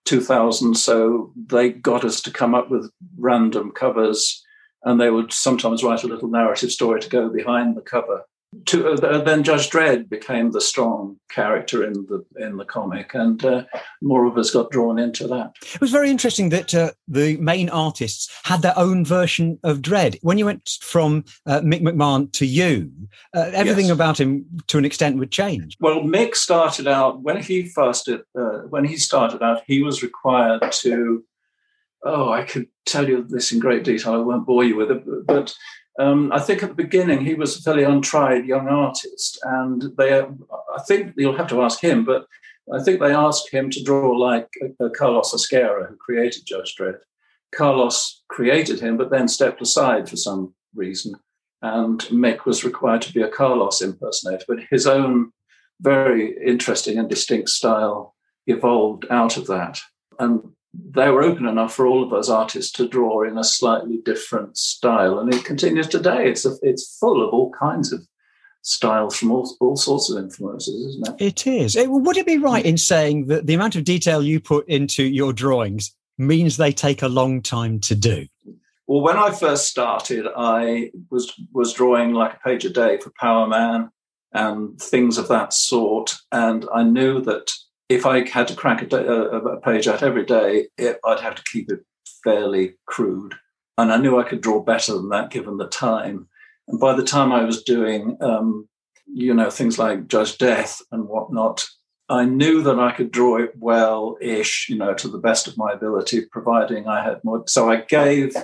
2000. 0.04 0.76
So 0.76 1.32
they 1.36 1.70
got 1.70 2.04
us 2.04 2.20
to 2.22 2.30
come 2.30 2.54
up 2.54 2.70
with 2.70 2.90
random 3.18 3.72
covers 3.72 4.41
and 4.84 5.00
they 5.00 5.10
would 5.10 5.32
sometimes 5.32 5.82
write 5.82 6.04
a 6.04 6.08
little 6.08 6.28
narrative 6.28 6.72
story 6.72 7.00
to 7.00 7.08
go 7.08 7.28
behind 7.28 7.76
the 7.76 7.82
cover 7.82 8.24
to, 8.66 8.92
uh, 8.92 9.22
then 9.22 9.42
Judge 9.42 9.70
Dredd 9.70 10.08
became 10.08 10.50
the 10.50 10.60
strong 10.60 11.18
character 11.30 11.84
in 11.84 11.92
the 11.92 12.24
in 12.36 12.58
the 12.58 12.64
comic, 12.64 13.14
and 13.14 13.42
uh, 13.44 13.64
more 14.02 14.26
of 14.26 14.36
us 14.36 14.50
got 14.50 14.70
drawn 14.70 14.98
into 14.98 15.26
that. 15.28 15.52
It 15.74 15.80
was 15.80 15.90
very 15.90 16.10
interesting 16.10 16.50
that 16.50 16.74
uh, 16.74 16.90
the 17.08 17.38
main 17.38 17.70
artists 17.70 18.30
had 18.44 18.60
their 18.60 18.78
own 18.78 19.04
version 19.04 19.58
of 19.64 19.80
Dredd. 19.80 20.18
When 20.20 20.36
you 20.36 20.44
went 20.44 20.78
from 20.82 21.24
uh, 21.46 21.60
Mick 21.60 21.80
McMahon 21.80 22.30
to 22.32 22.46
you, 22.46 22.92
uh, 23.34 23.50
everything 23.54 23.86
yes. 23.86 23.94
about 23.94 24.20
him, 24.20 24.44
to 24.66 24.78
an 24.78 24.84
extent, 24.84 25.18
would 25.18 25.32
change. 25.32 25.76
Well, 25.80 26.00
Mick 26.00 26.34
started 26.34 26.86
out 26.86 27.22
when 27.22 27.42
he 27.42 27.68
first 27.68 28.08
uh, 28.08 28.18
when 28.68 28.84
he 28.84 28.96
started 28.98 29.42
out, 29.42 29.62
he 29.66 29.82
was 29.82 30.02
required 30.02 30.70
to. 30.72 31.24
Oh, 32.04 32.32
I 32.32 32.42
could 32.42 32.68
tell 32.84 33.08
you 33.08 33.24
this 33.28 33.52
in 33.52 33.60
great 33.60 33.84
detail. 33.84 34.14
I 34.14 34.18
won't 34.18 34.46
bore 34.46 34.64
you 34.64 34.76
with 34.76 34.90
it, 34.90 35.26
but 35.26 35.54
um, 35.98 36.32
I 36.32 36.40
think 36.40 36.62
at 36.62 36.70
the 36.70 36.82
beginning 36.82 37.24
he 37.24 37.34
was 37.34 37.58
a 37.58 37.62
fairly 37.62 37.84
untried 37.84 38.46
young 38.46 38.68
artist, 38.68 39.38
and 39.42 39.84
they, 39.98 40.20
I 40.20 40.82
think 40.86 41.14
you'll 41.16 41.36
have 41.36 41.48
to 41.48 41.62
ask 41.62 41.80
him, 41.80 42.04
but 42.04 42.26
I 42.72 42.82
think 42.82 43.00
they 43.00 43.12
asked 43.12 43.50
him 43.50 43.70
to 43.70 43.82
draw 43.82 44.10
like 44.12 44.48
uh, 44.80 44.88
Carlos 44.96 45.32
Ezquerra, 45.34 45.88
who 45.88 45.96
created 45.96 46.46
Judge 46.46 46.74
Dredd. 46.76 46.98
Carlos 47.54 48.22
created 48.28 48.80
him, 48.80 48.96
but 48.96 49.10
then 49.10 49.28
stepped 49.28 49.60
aside 49.60 50.08
for 50.08 50.16
some 50.16 50.54
reason, 50.74 51.14
and 51.60 52.00
Mick 52.04 52.46
was 52.46 52.64
required 52.64 53.02
to 53.02 53.12
be 53.12 53.22
a 53.22 53.28
Carlos 53.28 53.82
impersonator. 53.82 54.44
But 54.48 54.60
his 54.70 54.86
own 54.86 55.32
very 55.80 56.36
interesting 56.44 56.98
and 56.98 57.08
distinct 57.08 57.50
style 57.50 58.14
evolved 58.46 59.06
out 59.10 59.36
of 59.36 59.46
that, 59.48 59.78
and 60.18 60.52
they 60.74 61.10
were 61.10 61.22
open 61.22 61.46
enough 61.46 61.74
for 61.74 61.86
all 61.86 62.02
of 62.02 62.12
us 62.12 62.28
artists 62.28 62.72
to 62.72 62.88
draw 62.88 63.22
in 63.22 63.36
a 63.36 63.44
slightly 63.44 63.98
different 64.04 64.56
style, 64.56 65.18
and 65.18 65.32
it 65.32 65.44
continues 65.44 65.88
today. 65.88 66.28
It's 66.28 66.46
a, 66.46 66.56
it's 66.62 66.96
full 66.98 67.26
of 67.26 67.32
all 67.32 67.50
kinds 67.50 67.92
of 67.92 68.06
styles 68.62 69.16
from 69.16 69.30
all, 69.32 69.56
all 69.60 69.76
sorts 69.76 70.10
of 70.10 70.22
influences, 70.22 70.96
isn't 70.96 71.08
it? 71.08 71.24
It 71.24 71.46
is. 71.46 71.76
It, 71.76 71.90
would 71.90 72.16
it 72.16 72.26
be 72.26 72.38
right 72.38 72.64
in 72.64 72.78
saying 72.78 73.26
that 73.26 73.46
the 73.46 73.54
amount 73.54 73.76
of 73.76 73.84
detail 73.84 74.22
you 74.22 74.40
put 74.40 74.66
into 74.68 75.02
your 75.02 75.32
drawings 75.32 75.94
means 76.16 76.56
they 76.56 76.72
take 76.72 77.02
a 77.02 77.08
long 77.08 77.42
time 77.42 77.80
to 77.80 77.94
do? 77.94 78.26
Well, 78.86 79.00
when 79.00 79.16
I 79.16 79.30
first 79.30 79.68
started, 79.68 80.26
I 80.36 80.90
was 81.10 81.32
was 81.52 81.72
drawing 81.72 82.12
like 82.12 82.34
a 82.34 82.40
page 82.40 82.64
a 82.64 82.70
day 82.70 82.98
for 82.98 83.12
Power 83.18 83.46
Man 83.46 83.90
and 84.32 84.80
things 84.80 85.18
of 85.18 85.28
that 85.28 85.52
sort, 85.52 86.16
and 86.30 86.66
I 86.74 86.82
knew 86.82 87.20
that 87.22 87.52
if 87.94 88.06
I 88.06 88.28
had 88.28 88.48
to 88.48 88.54
crank 88.54 88.82
a, 88.82 88.86
day, 88.86 89.04
a, 89.06 89.56
page 89.58 89.88
out 89.88 90.02
every 90.02 90.24
day, 90.24 90.68
it, 90.78 90.98
I'd 91.04 91.20
have 91.20 91.34
to 91.34 91.44
keep 91.50 91.70
it 91.70 91.80
fairly 92.24 92.74
crude. 92.86 93.34
And 93.78 93.92
I 93.92 93.96
knew 93.96 94.18
I 94.18 94.28
could 94.28 94.40
draw 94.40 94.62
better 94.62 94.94
than 94.94 95.08
that 95.10 95.30
given 95.30 95.56
the 95.56 95.68
time. 95.68 96.28
And 96.68 96.78
by 96.80 96.94
the 96.94 97.04
time 97.04 97.32
I 97.32 97.44
was 97.44 97.62
doing, 97.62 98.16
um, 98.20 98.68
you 99.06 99.34
know, 99.34 99.50
things 99.50 99.78
like 99.78 100.08
Judge 100.08 100.38
Death 100.38 100.80
and 100.92 101.08
whatnot, 101.08 101.66
I 102.08 102.24
knew 102.24 102.62
that 102.62 102.78
I 102.78 102.92
could 102.92 103.10
draw 103.10 103.38
it 103.38 103.52
well 103.58 104.16
ish, 104.20 104.68
you 104.68 104.76
know, 104.76 104.94
to 104.94 105.08
the 105.08 105.18
best 105.18 105.48
of 105.48 105.56
my 105.56 105.72
ability, 105.72 106.26
providing 106.30 106.86
I 106.86 107.02
had 107.02 107.22
more. 107.24 107.44
So 107.46 107.70
I 107.70 107.76
gave, 107.76 108.36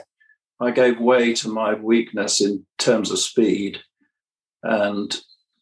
I 0.61 0.71
gave 0.71 1.01
way 1.01 1.34
to 1.34 1.49
my 1.49 1.75
weakness 1.75 2.41
in 2.41 2.65
terms 2.79 3.11
of 3.11 3.19
speed, 3.19 3.81
and 4.63 5.15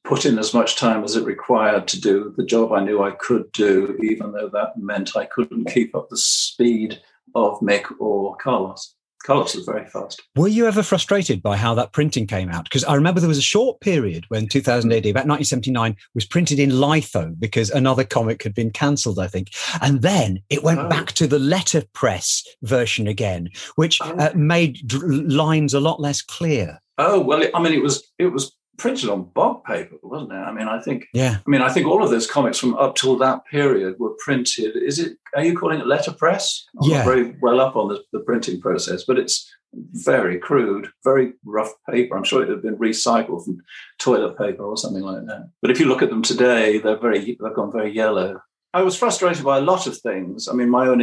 put 0.07 0.25
in 0.25 0.39
as 0.39 0.55
much 0.55 0.77
time 0.77 1.03
as 1.05 1.17
it 1.17 1.25
required 1.25 1.89
to 1.89 2.01
do 2.01 2.33
the 2.37 2.45
job 2.45 2.73
I 2.73 2.83
knew 2.83 3.03
I 3.03 3.11
could 3.11 3.51
do, 3.53 3.99
even 4.03 4.33
though 4.33 4.49
that 4.49 4.77
meant 4.77 5.17
I 5.17 5.25
couldn't 5.25 5.71
keep 5.73 5.95
up 5.95 6.09
the 6.09 6.17
speed 6.17 7.01
of 7.35 7.59
Mick 7.61 7.93
or 7.99 8.37
Carlos. 8.37 8.95
Carlos 9.25 9.57
was 9.57 9.65
very 9.65 9.85
fast. 9.87 10.23
Were 10.37 10.47
you 10.47 10.69
ever 10.69 10.85
frustrated 10.85 11.43
by 11.43 11.57
how 11.57 11.75
that 11.75 11.93
printing 11.93 12.29
came 12.29 12.49
out? 12.49 12.63
Because 12.63 12.85
I 12.85 12.95
remember 12.95 13.19
there 13.19 13.29
was 13.29 13.39
a 13.39 13.43
short 13.43 13.81
period 13.81 14.25
when 14.29 14.47
2000 14.47 14.93
AD, 14.93 15.07
about 15.07 15.27
1979, 15.27 15.97
was 16.15 16.25
printed 16.25 16.61
in 16.61 16.79
litho 16.79 17.35
because 17.37 17.69
another 17.71 18.05
comic 18.05 18.45
had 18.45 18.55
been 18.55 18.71
cancelled, 18.71 19.19
I 19.19 19.27
think. 19.27 19.49
And 19.83 20.03
then 20.03 20.45
it 20.49 20.63
went 20.63 20.79
oh. 20.79 20.89
back 20.89 21.09
to 21.13 21.27
the 21.27 21.41
letterpress 21.41 22.47
version 22.63 23.09
again, 23.09 23.49
which 23.75 23.99
oh. 24.01 24.15
uh, 24.17 24.33
made 24.37 24.87
d- 24.87 24.99
lines 24.99 25.75
a 25.75 25.81
lot 25.81 26.01
less 26.01 26.23
clear. 26.23 26.81
Oh 26.99 27.21
well, 27.21 27.43
I 27.53 27.61
mean, 27.61 27.75
it 27.75 27.83
was 27.83 28.07
it 28.19 28.29
was 28.29 28.57
printed 28.77 29.09
on 29.09 29.25
bog 29.25 29.65
paper, 29.65 29.97
wasn't 30.03 30.33
it? 30.33 30.37
I 30.37 30.53
mean, 30.53 30.69
I 30.69 30.81
think. 30.81 31.07
Yeah. 31.13 31.39
I 31.47 31.51
mean, 31.51 31.63
I 31.63 31.69
think 31.69 31.87
all 31.87 32.03
of 32.03 32.11
those 32.11 32.27
comics 32.27 32.59
from 32.59 32.75
up 32.75 32.95
till 32.95 33.17
that 33.19 33.45
period 33.47 33.97
were 33.99 34.15
printed. 34.25 34.77
Is 34.77 34.99
it? 34.99 35.19
Are 35.35 35.45
you 35.45 35.57
calling 35.57 35.81
it 35.81 35.87
letterpress? 35.87 36.67
I'm 36.83 36.91
yeah. 36.91 37.05
very 37.05 37.37
well 37.41 37.61
up 37.61 37.77
on 37.77 37.89
the, 37.89 38.03
the, 38.13 38.21
printing 38.21 38.61
process, 38.61 39.05
but 39.07 39.19
it's 39.19 39.51
very 39.73 40.39
crude, 40.39 40.89
very 41.05 41.35
rough 41.45 41.73
paper. 41.91 42.17
I'm 42.17 42.25
sure 42.25 42.43
it 42.43 42.49
had 42.49 42.63
been 42.63 42.77
recycled 42.77 43.45
from 43.45 43.63
toilet 43.99 44.39
paper 44.39 44.65
or 44.65 44.77
something 44.77 45.03
like 45.03 45.27
that. 45.27 45.51
But 45.61 45.71
if 45.71 45.81
you 45.81 45.87
look 45.87 46.03
at 46.03 46.11
them 46.11 46.23
today, 46.23 46.79
they're 46.79 46.99
very 46.99 47.37
they've 47.41 47.55
gone 47.55 47.73
very 47.73 47.93
yellow. 47.93 48.41
I 48.75 48.83
was 48.83 48.97
frustrated 48.97 49.45
by 49.45 49.59
a 49.59 49.63
lot 49.63 49.87
of 49.87 49.97
things. 49.99 50.49
I 50.49 50.53
mean, 50.53 50.69
my 50.69 50.87
own 50.87 51.01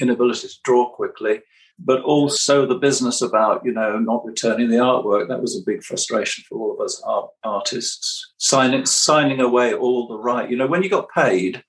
inability 0.00 0.48
to 0.48 0.54
draw 0.64 0.90
quickly 0.90 1.42
but 1.78 2.02
also 2.02 2.66
the 2.66 2.74
business 2.76 3.20
about 3.20 3.64
you 3.64 3.72
know 3.72 3.98
not 3.98 4.24
returning 4.24 4.68
the 4.68 4.76
artwork. 4.76 5.28
That 5.28 5.42
was 5.42 5.56
a 5.56 5.64
big 5.64 5.82
frustration 5.82 6.44
for 6.48 6.58
all 6.58 6.74
of 6.74 6.84
us 6.84 7.02
art, 7.04 7.30
artists. 7.42 8.32
Signing 8.38 8.86
signing 8.86 9.40
away 9.40 9.74
all 9.74 10.06
the 10.08 10.18
right 10.18 10.50
you 10.50 10.56
know 10.56 10.66
when 10.66 10.82
you 10.82 10.90
got 10.90 11.08
paid 11.10 11.62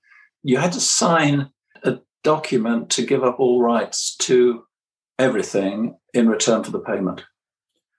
you 0.46 0.58
had 0.58 0.72
to 0.72 0.80
sign 0.80 1.50
a 1.82 1.98
document 2.22 2.88
to 2.90 3.04
give 3.04 3.24
up 3.24 3.40
all 3.40 3.60
rights 3.60 4.14
to 4.16 4.64
everything 5.18 5.96
in 6.14 6.28
return 6.28 6.62
for 6.62 6.70
the 6.70 6.78
payment. 6.78 7.24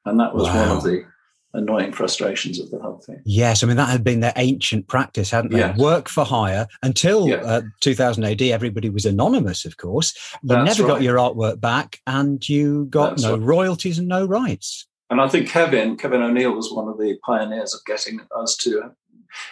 And 0.05 0.17
that 0.21 0.33
was 0.33 0.47
wow. 0.47 0.67
one 0.67 0.77
of 0.77 0.83
the 0.83 1.05
annoying 1.53 1.91
frustrations 1.91 2.59
of 2.59 2.69
the 2.71 2.79
whole 2.79 2.97
thing. 2.99 3.21
Yes, 3.25 3.63
I 3.63 3.67
mean 3.67 3.77
that 3.77 3.89
had 3.89 4.03
been 4.03 4.19
their 4.19 4.33
ancient 4.35 4.87
practice, 4.87 5.31
hadn't 5.31 5.51
they? 5.51 5.71
Work 5.77 6.09
for 6.09 6.23
hire 6.25 6.67
until 6.83 7.27
Yeah. 7.27 7.37
uh, 7.37 7.61
2000 7.81 8.23
AD. 8.23 8.41
Everybody 8.41 8.89
was 8.89 9.05
anonymous, 9.05 9.65
of 9.65 9.77
course. 9.77 10.13
You 10.43 10.49
That's 10.49 10.77
never 10.77 10.87
got 10.87 11.01
your 11.01 11.17
artwork 11.17 11.59
back, 11.59 11.99
and 12.05 12.47
you 12.47 12.85
got 12.89 13.11
That's 13.11 13.23
no 13.23 13.37
right. 13.37 13.41
royalties 13.41 13.97
and 13.99 14.07
no 14.07 14.25
rights. 14.25 14.87
And 15.09 15.21
I 15.21 15.27
think 15.29 15.47
Kevin, 15.47 15.95
Kevin 15.95 16.21
O'Neill 16.21 16.53
was 16.53 16.71
one 16.71 16.89
of 16.89 16.97
the 16.99 17.17
pioneers 17.25 17.73
of 17.73 17.79
getting 17.85 18.19
us 18.35 18.57
to. 18.57 18.91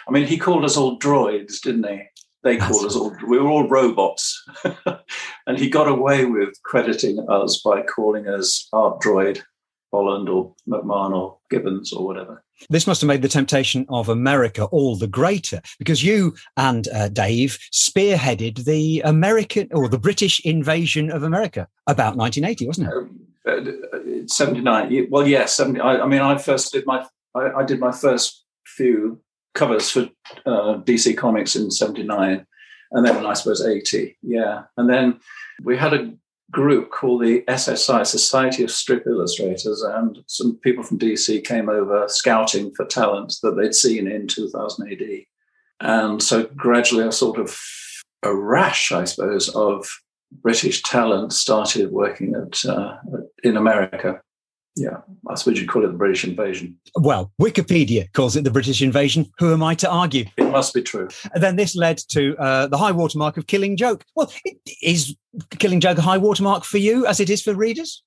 I 0.06 0.10
mean, 0.10 0.26
he 0.26 0.36
called 0.36 0.64
us 0.64 0.76
all 0.76 0.98
droids, 0.98 1.60
didn't 1.62 1.86
he? 1.88 2.02
They 2.42 2.56
That's 2.58 2.70
called 2.70 2.86
us 2.86 2.94
all. 2.94 3.16
We 3.26 3.38
were 3.38 3.48
all 3.48 3.66
robots, 3.68 4.44
and 5.46 5.58
he 5.58 5.68
got 5.68 5.88
away 5.88 6.24
with 6.26 6.62
crediting 6.62 7.24
us 7.28 7.60
by 7.64 7.82
calling 7.82 8.28
us 8.28 8.68
Art 8.72 9.00
Droid, 9.00 9.42
Bolland 9.96 10.28
or 10.28 10.54
McMahon 10.68 11.12
or 11.16 11.38
Gibbons 11.48 11.90
or 11.90 12.04
whatever. 12.04 12.44
This 12.68 12.86
must 12.86 13.00
have 13.00 13.08
made 13.08 13.22
the 13.22 13.28
temptation 13.28 13.86
of 13.88 14.10
America 14.10 14.64
all 14.66 14.94
the 14.94 15.06
greater 15.06 15.62
because 15.78 16.04
you 16.04 16.34
and 16.58 16.86
uh, 16.88 17.08
Dave 17.08 17.58
spearheaded 17.72 18.64
the 18.64 19.00
American 19.06 19.68
or 19.72 19.88
the 19.88 19.98
British 19.98 20.44
invasion 20.44 21.10
of 21.10 21.22
America 21.22 21.66
about 21.86 22.16
1980, 22.16 22.66
wasn't 22.66 22.88
it? 22.88 22.94
Um, 22.94 23.20
uh, 23.48 24.26
Seventy 24.26 24.60
nine. 24.60 25.06
Well, 25.08 25.26
yes, 25.26 25.56
seventy. 25.56 25.80
I, 25.80 26.00
I 26.00 26.06
mean, 26.06 26.20
I 26.20 26.36
first 26.36 26.72
did 26.72 26.84
my. 26.84 27.06
I, 27.34 27.60
I 27.60 27.64
did 27.64 27.78
my 27.78 27.92
first 27.92 28.44
few 28.66 29.20
covers 29.54 29.88
for 29.88 30.10
uh, 30.44 30.82
DC 30.88 31.16
Comics 31.16 31.54
in 31.54 31.70
seventy 31.70 32.02
nine, 32.02 32.44
and 32.90 33.06
then 33.06 33.24
I 33.24 33.34
suppose 33.34 33.64
eighty. 33.64 34.18
Yeah, 34.20 34.64
and 34.76 34.90
then 34.90 35.20
we 35.62 35.76
had 35.76 35.94
a 35.94 36.12
group 36.50 36.90
called 36.90 37.22
the 37.22 37.42
SSI 37.48 38.06
Society 38.06 38.62
of 38.62 38.70
Strip 38.70 39.06
Illustrators, 39.06 39.82
and 39.82 40.22
some 40.26 40.56
people 40.58 40.84
from 40.84 40.98
DC 40.98 41.44
came 41.44 41.68
over 41.68 42.06
scouting 42.08 42.72
for 42.74 42.84
talent 42.84 43.34
that 43.42 43.56
they'd 43.56 43.74
seen 43.74 44.06
in 44.06 44.26
two 44.26 44.48
thousand 44.48 44.92
AD, 44.92 45.24
and 45.80 46.22
so 46.22 46.44
gradually 46.56 47.06
a 47.06 47.12
sort 47.12 47.38
of 47.38 47.58
a 48.22 48.34
rash, 48.34 48.92
I 48.92 49.04
suppose, 49.04 49.48
of 49.50 49.88
British 50.32 50.82
talent 50.82 51.32
started 51.32 51.90
working 51.90 52.34
at 52.34 52.64
uh, 52.64 52.96
in 53.42 53.56
America. 53.56 54.20
Yeah, 54.76 54.98
I 55.26 55.34
suppose 55.36 55.58
you'd 55.58 55.70
call 55.70 55.84
it 55.84 55.88
the 55.88 55.94
British 55.94 56.24
invasion. 56.24 56.76
Well, 56.96 57.32
Wikipedia 57.40 58.12
calls 58.12 58.36
it 58.36 58.44
the 58.44 58.50
British 58.50 58.82
invasion. 58.82 59.32
Who 59.38 59.52
am 59.54 59.62
I 59.62 59.74
to 59.76 59.90
argue? 59.90 60.26
It 60.36 60.50
must 60.50 60.74
be 60.74 60.82
true. 60.82 61.08
And 61.32 61.42
then 61.42 61.56
this 61.56 61.74
led 61.74 61.98
to 62.10 62.36
uh, 62.36 62.66
the 62.66 62.76
high 62.76 62.92
watermark 62.92 63.38
of 63.38 63.46
Killing 63.46 63.78
Joke. 63.78 64.04
Well, 64.14 64.30
it, 64.44 64.58
is 64.82 65.16
Killing 65.58 65.80
Joke 65.80 65.96
a 65.96 66.02
high 66.02 66.18
watermark 66.18 66.64
for 66.64 66.76
you 66.76 67.06
as 67.06 67.20
it 67.20 67.30
is 67.30 67.42
for 67.42 67.54
readers? 67.54 68.02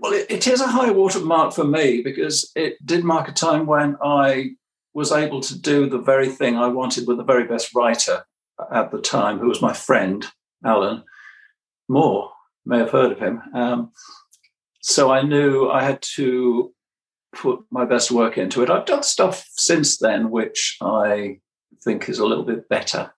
Well, 0.00 0.12
it, 0.12 0.26
it 0.28 0.46
is 0.48 0.60
a 0.60 0.66
high 0.66 0.90
water 0.90 1.20
mark 1.20 1.52
for 1.52 1.64
me 1.64 2.02
because 2.02 2.50
it 2.56 2.84
did 2.84 3.04
mark 3.04 3.28
a 3.28 3.32
time 3.32 3.66
when 3.66 3.96
I 4.02 4.56
was 4.92 5.12
able 5.12 5.40
to 5.42 5.56
do 5.56 5.88
the 5.88 5.98
very 5.98 6.28
thing 6.28 6.56
I 6.56 6.66
wanted 6.66 7.06
with 7.06 7.18
the 7.18 7.24
very 7.24 7.44
best 7.44 7.74
writer 7.76 8.24
at 8.72 8.90
the 8.90 9.00
time, 9.00 9.38
who 9.38 9.46
was 9.46 9.62
my 9.62 9.72
friend, 9.72 10.24
Alan 10.64 11.04
Moore. 11.88 12.32
May 12.68 12.78
have 12.78 12.90
heard 12.90 13.12
of 13.12 13.20
him. 13.20 13.40
Um, 13.54 13.92
so 14.86 15.10
I 15.10 15.22
knew 15.22 15.68
I 15.68 15.82
had 15.82 16.00
to 16.14 16.72
put 17.34 17.58
my 17.72 17.84
best 17.84 18.12
work 18.12 18.38
into 18.38 18.62
it. 18.62 18.70
I've 18.70 18.86
done 18.86 19.02
stuff 19.02 19.44
since 19.56 19.98
then, 19.98 20.30
which 20.30 20.76
I 20.80 21.40
think 21.82 22.08
is 22.08 22.20
a 22.20 22.26
little 22.26 22.44
bit 22.44 22.68
better. 22.68 23.12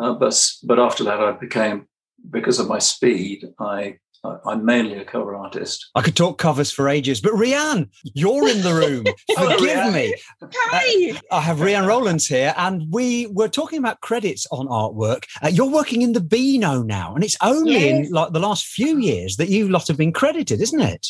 Uh, 0.00 0.14
but 0.14 0.34
but 0.64 0.78
after 0.78 1.04
that, 1.04 1.20
I 1.20 1.32
became 1.32 1.88
because 2.30 2.58
of 2.58 2.68
my 2.68 2.78
speed. 2.78 3.44
I 3.60 3.74
I- 3.74 3.98
I'm 4.24 4.64
mainly 4.64 4.98
a 4.98 5.04
cover 5.04 5.34
artist. 5.34 5.90
I 5.96 6.02
could 6.02 6.14
talk 6.14 6.38
covers 6.38 6.70
for 6.70 6.88
ages, 6.88 7.20
but 7.20 7.32
Rianne, 7.32 7.88
you're 8.14 8.48
in 8.48 8.62
the 8.62 8.72
room. 8.72 9.04
Forgive 9.36 9.92
me. 9.92 10.14
Hi. 10.40 11.20
I 11.32 11.40
have 11.40 11.58
Rianne 11.58 11.88
Rowlands 11.88 12.26
here, 12.26 12.54
and 12.56 12.86
we 12.90 13.26
were 13.28 13.48
talking 13.48 13.80
about 13.80 14.00
credits 14.00 14.46
on 14.52 14.68
artwork. 14.68 15.24
Uh, 15.42 15.48
you're 15.48 15.70
working 15.70 16.02
in 16.02 16.12
the 16.12 16.20
Beano 16.20 16.82
now, 16.82 17.14
and 17.14 17.24
it's 17.24 17.36
only 17.42 17.88
in 17.88 18.10
like 18.10 18.32
the 18.32 18.38
last 18.38 18.66
few 18.66 18.98
years 18.98 19.36
that 19.38 19.48
you 19.48 19.68
lot 19.68 19.88
have 19.88 19.96
been 19.96 20.12
credited, 20.12 20.60
isn't 20.60 20.80
it? 20.80 21.08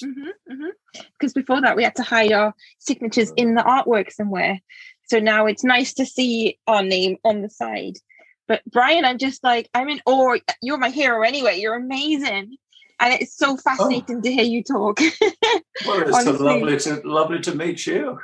Because 1.19 1.35
before 1.35 1.61
that, 1.61 1.77
we 1.77 1.85
had 1.85 1.97
to 1.97 2.03
hide 2.03 2.33
our 2.33 2.55
signatures 2.79 3.31
in 3.37 3.55
the 3.55 3.63
artwork 3.63 4.11
somewhere. 4.11 4.59
So 5.05 5.19
now 5.19 5.45
it's 5.45 5.65
nice 5.65 5.93
to 5.95 6.07
see 6.07 6.59
our 6.67 6.83
name 6.83 7.19
on 7.25 7.43
the 7.43 7.51
side. 7.51 7.99
But 8.49 8.63
Brian, 8.71 9.05
I'm 9.05 9.19
just 9.19 9.45
like, 9.45 9.69
I'm 9.75 9.89
in 9.89 10.01
awe. 10.07 10.39
You're 10.63 10.79
my 10.79 10.91
hero 10.91 11.23
anyway. 11.23 11.59
You're 11.61 11.77
amazing. 11.77 12.57
And 13.03 13.21
it's 13.21 13.37
so 13.37 13.57
fascinating 13.57 14.19
oh. 14.19 14.21
to 14.23 14.33
hear 14.33 14.45
you 14.45 14.63
talk. 14.63 15.01
Well, 15.87 16.03
it's 16.03 16.25
so 16.25 16.33
lovely 16.33 16.77
to 16.79 17.01
lovely 17.05 17.41
to 17.41 17.55
meet 17.55 17.87
you. 17.87 18.19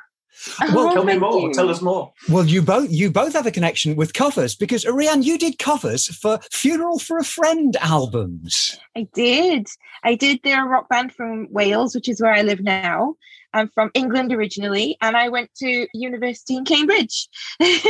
Oh, 0.61 0.75
well, 0.75 0.89
Oh, 0.91 0.95
Tell 0.95 1.05
me 1.05 1.19
more. 1.19 1.41
you. 1.41 1.53
Tell 1.53 1.69
us 1.71 1.81
more. 1.83 2.13
Well, 2.29 2.45
you 2.47 2.63
both 2.63 2.91
you 2.91 3.11
both 3.11 3.33
have 3.33 3.47
a 3.47 3.51
connection 3.51 3.97
with 3.97 4.13
covers 4.15 4.55
because 4.55 4.87
Ariane, 4.87 5.23
you 5.25 5.39
did 5.39 5.59
covers 5.59 6.07
for 6.07 6.39
Funeral 6.53 7.01
for 7.01 7.19
a 7.19 7.25
Friend 7.25 7.75
albums. 7.81 8.79
I 8.97 9.09
did. 9.13 9.67
I 10.05 10.15
did. 10.15 10.41
They're 10.45 10.65
a 10.65 10.69
rock 10.69 10.89
band 10.89 11.13
from 11.13 11.49
Wales, 11.51 11.95
which 11.97 12.09
is 12.09 12.21
where 12.21 12.33
I 12.33 12.43
live 12.43 12.61
now. 12.61 13.17
I'm 13.53 13.69
from 13.71 13.91
England 13.95 14.33
originally, 14.33 14.97
and 15.01 15.17
I 15.17 15.31
went 15.31 15.53
to 15.57 15.89
university 15.95 16.55
in 16.57 16.65
Cambridge, 16.65 17.29
not 17.61 17.81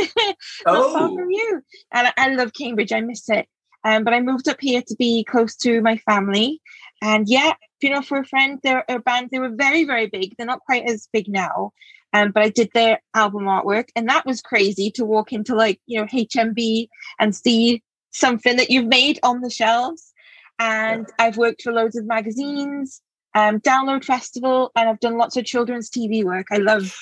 far 0.63 0.65
Oh, 0.65 1.15
from 1.15 1.29
you. 1.29 1.61
And 1.91 2.07
I, 2.07 2.13
I 2.17 2.29
love 2.33 2.53
Cambridge. 2.53 2.93
I 2.93 3.01
miss 3.01 3.29
it. 3.29 3.47
Um, 3.83 4.03
but 4.03 4.13
I 4.13 4.21
moved 4.21 4.47
up 4.47 4.57
here 4.59 4.81
to 4.87 4.95
be 4.95 5.23
close 5.23 5.55
to 5.57 5.81
my 5.81 5.97
family. 5.97 6.61
And 7.01 7.27
yeah, 7.29 7.53
Funeral 7.79 8.01
for 8.01 8.19
a 8.19 8.25
Friend, 8.25 8.59
they're 8.61 8.83
a 8.89 8.99
band. 8.99 9.29
They 9.31 9.39
were 9.39 9.55
very, 9.55 9.85
very 9.85 10.07
big. 10.07 10.35
They're 10.37 10.45
not 10.45 10.65
quite 10.65 10.85
as 10.85 11.07
big 11.13 11.27
now. 11.27 11.71
Um, 12.11 12.31
but 12.31 12.43
I 12.43 12.49
did 12.49 12.71
their 12.73 13.01
album 13.13 13.43
artwork, 13.43 13.89
and 13.95 14.09
that 14.09 14.25
was 14.25 14.41
crazy 14.41 14.89
to 14.91 15.05
walk 15.05 15.31
into 15.31 15.53
like 15.53 15.79
you 15.85 15.99
know 15.99 16.07
HMV 16.07 16.87
and 17.19 17.35
see 17.35 17.83
something 18.11 18.57
that 18.57 18.71
you've 18.71 18.87
made 18.87 19.19
on 19.21 19.41
the 19.41 19.49
shelves. 19.49 20.11
And 20.57 21.07
I've 21.19 21.37
worked 21.37 21.61
for 21.61 21.71
loads 21.71 21.95
of 21.95 22.05
magazines, 22.05 23.01
um, 23.35 23.59
Download 23.59 24.03
Festival, 24.03 24.71
and 24.75 24.89
I've 24.89 24.99
done 24.99 25.17
lots 25.17 25.37
of 25.37 25.45
children's 25.45 25.89
TV 25.89 26.23
work. 26.23 26.47
I 26.51 26.57
love 26.57 26.97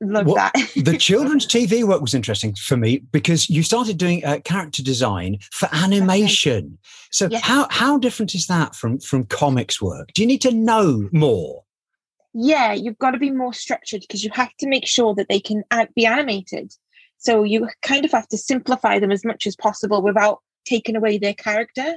love 0.00 0.26
What- 0.26 0.52
that. 0.54 0.70
the 0.84 0.96
children's 0.96 1.46
TV 1.46 1.84
work 1.84 2.00
was 2.00 2.14
interesting 2.14 2.54
for 2.54 2.76
me 2.76 2.98
because 3.12 3.48
you 3.50 3.62
started 3.62 3.98
doing 3.98 4.24
uh, 4.24 4.40
character 4.44 4.82
design 4.82 5.38
for 5.52 5.68
animation. 5.72 6.78
So 7.10 7.28
Yes. 7.30 7.42
how 7.42 7.66
how 7.70 7.98
different 7.98 8.34
is 8.34 8.46
that 8.46 8.74
from 8.74 8.98
from 8.98 9.24
comics 9.24 9.80
work? 9.80 10.12
Do 10.14 10.22
you 10.22 10.28
need 10.28 10.42
to 10.42 10.52
know 10.52 11.08
more? 11.12 11.62
yeah, 12.38 12.74
you've 12.74 12.98
got 12.98 13.12
to 13.12 13.18
be 13.18 13.30
more 13.30 13.54
structured 13.54 14.02
because 14.02 14.22
you 14.22 14.30
have 14.34 14.54
to 14.58 14.68
make 14.68 14.86
sure 14.86 15.14
that 15.14 15.26
they 15.30 15.40
can 15.40 15.64
be 15.94 16.04
animated. 16.04 16.70
So 17.16 17.44
you 17.44 17.66
kind 17.80 18.04
of 18.04 18.12
have 18.12 18.28
to 18.28 18.36
simplify 18.36 18.98
them 18.98 19.10
as 19.10 19.24
much 19.24 19.46
as 19.46 19.56
possible 19.56 20.02
without 20.02 20.42
taking 20.66 20.96
away 20.96 21.18
their 21.18 21.34
character. 21.34 21.96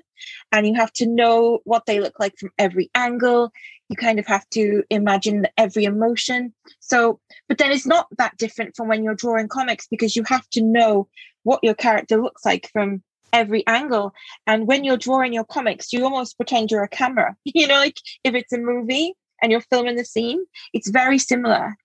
And 0.51 0.67
you 0.67 0.75
have 0.75 0.93
to 0.93 1.07
know 1.07 1.59
what 1.63 1.85
they 1.85 1.99
look 1.99 2.19
like 2.19 2.37
from 2.37 2.51
every 2.57 2.89
angle. 2.95 3.51
You 3.89 3.95
kind 3.95 4.19
of 4.19 4.27
have 4.27 4.47
to 4.51 4.83
imagine 4.89 5.47
every 5.57 5.85
emotion. 5.85 6.53
So, 6.79 7.19
but 7.47 7.57
then 7.57 7.71
it's 7.71 7.87
not 7.87 8.07
that 8.17 8.37
different 8.37 8.75
from 8.75 8.87
when 8.87 9.03
you're 9.03 9.15
drawing 9.15 9.47
comics 9.47 9.87
because 9.87 10.15
you 10.15 10.23
have 10.27 10.47
to 10.51 10.61
know 10.61 11.07
what 11.43 11.59
your 11.63 11.73
character 11.73 12.21
looks 12.21 12.45
like 12.45 12.69
from 12.71 13.01
every 13.33 13.65
angle. 13.67 14.13
And 14.47 14.67
when 14.67 14.83
you're 14.83 14.97
drawing 14.97 15.33
your 15.33 15.43
comics, 15.43 15.93
you 15.93 16.03
almost 16.03 16.37
pretend 16.37 16.71
you're 16.71 16.83
a 16.83 16.89
camera. 16.89 17.35
You 17.45 17.67
know, 17.67 17.77
like 17.77 17.97
if 18.23 18.35
it's 18.35 18.53
a 18.53 18.57
movie 18.57 19.13
and 19.41 19.51
you're 19.51 19.61
filming 19.61 19.95
the 19.95 20.05
scene, 20.05 20.45
it's 20.73 20.89
very 20.89 21.17
similar. 21.17 21.75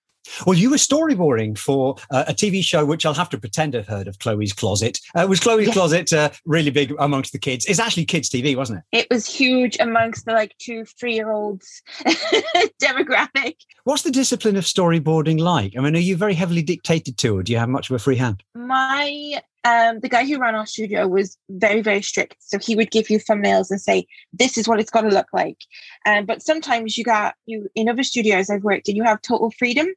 Well, 0.45 0.57
you 0.57 0.69
were 0.69 0.77
storyboarding 0.77 1.57
for 1.57 1.95
uh, 2.11 2.25
a 2.27 2.33
TV 2.33 2.63
show, 2.63 2.85
which 2.85 3.05
I'll 3.05 3.13
have 3.13 3.29
to 3.29 3.37
pretend 3.37 3.75
I've 3.75 3.87
heard 3.87 4.07
of, 4.07 4.19
Chloe's 4.19 4.53
Closet. 4.53 4.99
Uh, 5.15 5.25
was 5.27 5.39
Chloe's 5.39 5.67
Yes. 5.67 5.73
Closet 5.73 6.13
uh, 6.13 6.29
really 6.45 6.71
big 6.71 6.93
amongst 6.99 7.31
the 7.31 7.39
kids? 7.39 7.65
It's 7.65 7.79
actually 7.79 8.05
kids' 8.05 8.29
TV, 8.29 8.55
wasn't 8.55 8.79
it? 8.91 8.99
It 8.99 9.07
was 9.09 9.25
huge 9.25 9.77
amongst 9.79 10.25
the 10.25 10.33
like 10.33 10.55
two, 10.59 10.85
three 10.85 11.13
year 11.15 11.31
olds 11.31 11.81
demographic. 12.81 13.55
What's 13.83 14.03
the 14.03 14.11
discipline 14.11 14.55
of 14.55 14.63
storyboarding 14.63 15.39
like? 15.39 15.73
I 15.77 15.81
mean, 15.81 15.95
are 15.95 15.99
you 15.99 16.17
very 16.17 16.33
heavily 16.33 16.61
dictated 16.61 17.17
to, 17.17 17.37
or 17.37 17.43
do 17.43 17.51
you 17.51 17.57
have 17.57 17.69
much 17.69 17.89
of 17.89 17.95
a 17.95 17.99
free 17.99 18.15
hand? 18.17 18.43
My 18.55 19.41
um 19.63 19.99
the 19.99 20.09
guy 20.09 20.25
who 20.25 20.37
ran 20.39 20.53
our 20.55 20.65
studio 20.67 21.07
was 21.07 21.37
very, 21.49 21.81
very 21.81 22.01
strict. 22.01 22.37
So 22.39 22.59
he 22.59 22.75
would 22.75 22.91
give 22.91 23.09
you 23.09 23.19
thumbnails 23.19 23.71
and 23.71 23.81
say, 23.81 24.05
This 24.33 24.57
is 24.57 24.67
what 24.67 24.79
it's 24.79 24.91
gotta 24.91 25.09
look 25.09 25.27
like. 25.33 25.57
Um, 26.05 26.25
but 26.25 26.41
sometimes 26.41 26.97
you 26.97 27.03
got 27.03 27.35
you 27.45 27.69
in 27.75 27.89
other 27.89 28.03
studios 28.03 28.49
I've 28.49 28.63
worked 28.63 28.89
in, 28.89 28.95
you 28.95 29.03
have 29.03 29.21
total 29.21 29.51
freedom. 29.51 29.87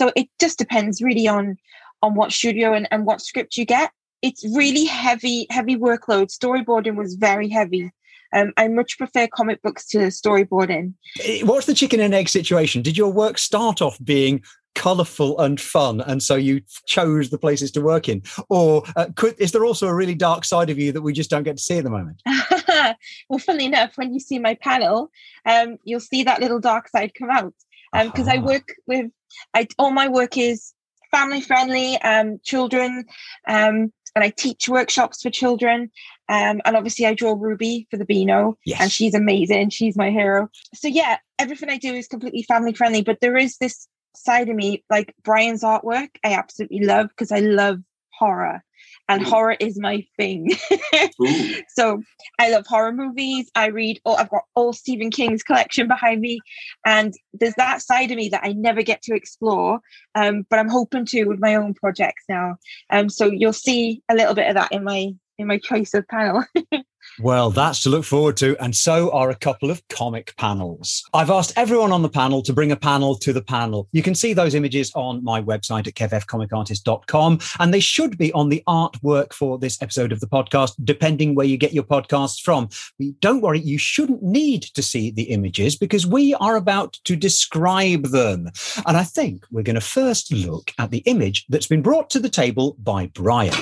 So 0.00 0.10
it 0.16 0.28
just 0.40 0.56
depends 0.56 1.02
really 1.02 1.28
on 1.28 1.58
on 2.00 2.14
what 2.14 2.32
studio 2.32 2.72
and, 2.72 2.88
and 2.90 3.04
what 3.04 3.20
script 3.20 3.58
you 3.58 3.66
get. 3.66 3.92
It's 4.22 4.42
really 4.56 4.86
heavy, 4.86 5.46
heavy 5.50 5.76
workload. 5.76 6.28
Storyboarding 6.34 6.96
was 6.96 7.16
very 7.16 7.50
heavy. 7.50 7.90
Um, 8.32 8.54
I 8.56 8.68
much 8.68 8.96
prefer 8.96 9.26
comic 9.26 9.60
books 9.60 9.86
to 9.88 9.98
storyboarding. 9.98 10.94
Eh, 11.22 11.42
What's 11.42 11.66
the 11.66 11.74
chicken 11.74 12.00
and 12.00 12.14
egg 12.14 12.30
situation? 12.30 12.80
Did 12.80 12.96
your 12.96 13.12
work 13.12 13.36
start 13.36 13.82
off 13.82 13.98
being 14.02 14.42
colourful 14.74 15.38
and 15.38 15.60
fun, 15.60 16.00
and 16.00 16.22
so 16.22 16.34
you 16.36 16.62
chose 16.86 17.28
the 17.28 17.36
places 17.38 17.70
to 17.72 17.82
work 17.82 18.08
in, 18.08 18.22
or 18.48 18.84
uh, 18.96 19.08
could, 19.16 19.34
is 19.38 19.52
there 19.52 19.66
also 19.66 19.86
a 19.86 19.94
really 19.94 20.14
dark 20.14 20.46
side 20.46 20.70
of 20.70 20.78
you 20.78 20.92
that 20.92 21.02
we 21.02 21.12
just 21.12 21.28
don't 21.28 21.42
get 21.42 21.58
to 21.58 21.62
see 21.62 21.76
at 21.76 21.84
the 21.84 21.90
moment? 21.90 22.22
well, 23.28 23.38
funnily 23.38 23.66
enough, 23.66 23.92
when 23.98 24.14
you 24.14 24.20
see 24.20 24.38
my 24.38 24.54
panel, 24.54 25.10
um, 25.44 25.76
you'll 25.84 26.00
see 26.00 26.22
that 26.22 26.40
little 26.40 26.60
dark 26.60 26.88
side 26.88 27.12
come 27.18 27.28
out. 27.28 27.52
Because 27.92 28.28
I 28.28 28.36
Ah. 28.36 28.42
work 28.42 28.68
with 28.86 29.10
I 29.54 29.66
all 29.78 29.90
my 29.90 30.08
work 30.08 30.36
is 30.36 30.72
family 31.10 31.40
friendly, 31.40 32.00
um, 32.02 32.38
children, 32.44 33.04
um, 33.48 33.92
and 34.14 34.24
I 34.24 34.30
teach 34.30 34.68
workshops 34.68 35.22
for 35.22 35.30
children. 35.30 35.90
Um, 36.28 36.60
and 36.64 36.76
obviously, 36.76 37.06
I 37.06 37.14
draw 37.14 37.34
Ruby 37.38 37.88
for 37.90 37.96
the 37.96 38.04
Beano, 38.04 38.56
Yes. 38.64 38.80
and 38.80 38.92
she's 38.92 39.14
amazing. 39.14 39.70
She's 39.70 39.96
my 39.96 40.10
hero. 40.10 40.48
So 40.74 40.88
yeah, 40.88 41.18
everything 41.38 41.70
I 41.70 41.78
do 41.78 41.94
is 41.94 42.06
completely 42.06 42.42
family 42.44 42.72
friendly. 42.72 43.02
But 43.02 43.20
there 43.20 43.36
is 43.36 43.56
this 43.58 43.88
side 44.14 44.48
of 44.48 44.56
me, 44.56 44.84
like 44.90 45.14
Brian's 45.22 45.62
artwork, 45.62 46.10
I 46.24 46.34
absolutely 46.34 46.84
love 46.84 47.08
because 47.08 47.32
I 47.32 47.40
love 47.40 47.80
horror, 48.16 48.62
and 49.10 49.26
horror 49.26 49.56
is 49.58 49.78
my 49.78 50.06
thing. 50.16 50.52
So 51.68 52.02
I 52.38 52.50
love 52.50 52.66
horror 52.66 52.92
movies. 52.92 53.50
I 53.54 53.66
read. 53.66 54.00
all 54.04 54.16
I've 54.16 54.30
got 54.30 54.42
all 54.54 54.72
Stephen 54.72 55.10
King's 55.10 55.42
collection 55.42 55.88
behind 55.88 56.20
me, 56.20 56.40
and 56.84 57.14
there's 57.32 57.54
that 57.54 57.82
side 57.82 58.10
of 58.10 58.16
me 58.16 58.28
that 58.30 58.42
I 58.44 58.52
never 58.52 58.82
get 58.82 59.02
to 59.02 59.14
explore. 59.14 59.80
Um, 60.14 60.46
but 60.50 60.58
I'm 60.58 60.68
hoping 60.68 61.06
to 61.06 61.24
with 61.24 61.40
my 61.40 61.54
own 61.54 61.74
projects 61.74 62.24
now. 62.28 62.56
Um, 62.90 63.08
so 63.08 63.26
you'll 63.26 63.52
see 63.52 64.02
a 64.10 64.14
little 64.14 64.34
bit 64.34 64.48
of 64.48 64.54
that 64.54 64.72
in 64.72 64.84
my 64.84 65.12
in 65.40 65.46
my 65.46 65.58
choice 65.58 65.94
of 65.94 66.06
panel. 66.08 66.44
Well, 67.18 67.50
that's 67.50 67.82
to 67.82 67.90
look 67.90 68.04
forward 68.04 68.36
to, 68.38 68.56
and 68.62 68.74
so 68.74 69.10
are 69.12 69.30
a 69.30 69.34
couple 69.34 69.70
of 69.70 69.86
comic 69.88 70.34
panels. 70.36 71.04
I've 71.12 71.30
asked 71.30 71.52
everyone 71.56 71.92
on 71.92 72.02
the 72.02 72.08
panel 72.08 72.42
to 72.42 72.52
bring 72.52 72.72
a 72.72 72.76
panel 72.76 73.14
to 73.16 73.32
the 73.32 73.42
panel. 73.42 73.88
You 73.92 74.02
can 74.02 74.14
see 74.14 74.32
those 74.32 74.54
images 74.54 74.90
on 74.94 75.22
my 75.22 75.42
website 75.42 75.86
at 75.86 75.94
kevfcomicartist.com, 75.94 77.40
and 77.58 77.74
they 77.74 77.80
should 77.80 78.16
be 78.16 78.32
on 78.32 78.48
the 78.48 78.62
artwork 78.66 79.32
for 79.32 79.58
this 79.58 79.80
episode 79.82 80.12
of 80.12 80.20
the 80.20 80.28
podcast, 80.28 80.74
depending 80.84 81.34
where 81.34 81.46
you 81.46 81.58
get 81.58 81.74
your 81.74 81.84
podcasts 81.84 82.40
from. 82.40 82.68
But 82.98 83.20
don't 83.20 83.42
worry, 83.42 83.60
you 83.60 83.76
shouldn't 83.76 84.22
need 84.22 84.62
to 84.62 84.82
see 84.82 85.10
the 85.10 85.24
images 85.24 85.76
because 85.76 86.06
we 86.06 86.34
are 86.34 86.56
about 86.56 86.94
to 87.04 87.16
describe 87.16 88.06
them. 88.06 88.50
And 88.86 88.96
I 88.96 89.04
think 89.04 89.44
we're 89.50 89.62
going 89.62 89.74
to 89.74 89.80
first 89.80 90.32
look 90.32 90.72
at 90.78 90.90
the 90.90 90.98
image 90.98 91.46
that's 91.48 91.66
been 91.66 91.82
brought 91.82 92.08
to 92.10 92.18
the 92.18 92.30
table 92.30 92.76
by 92.78 93.06
Brian. 93.08 93.54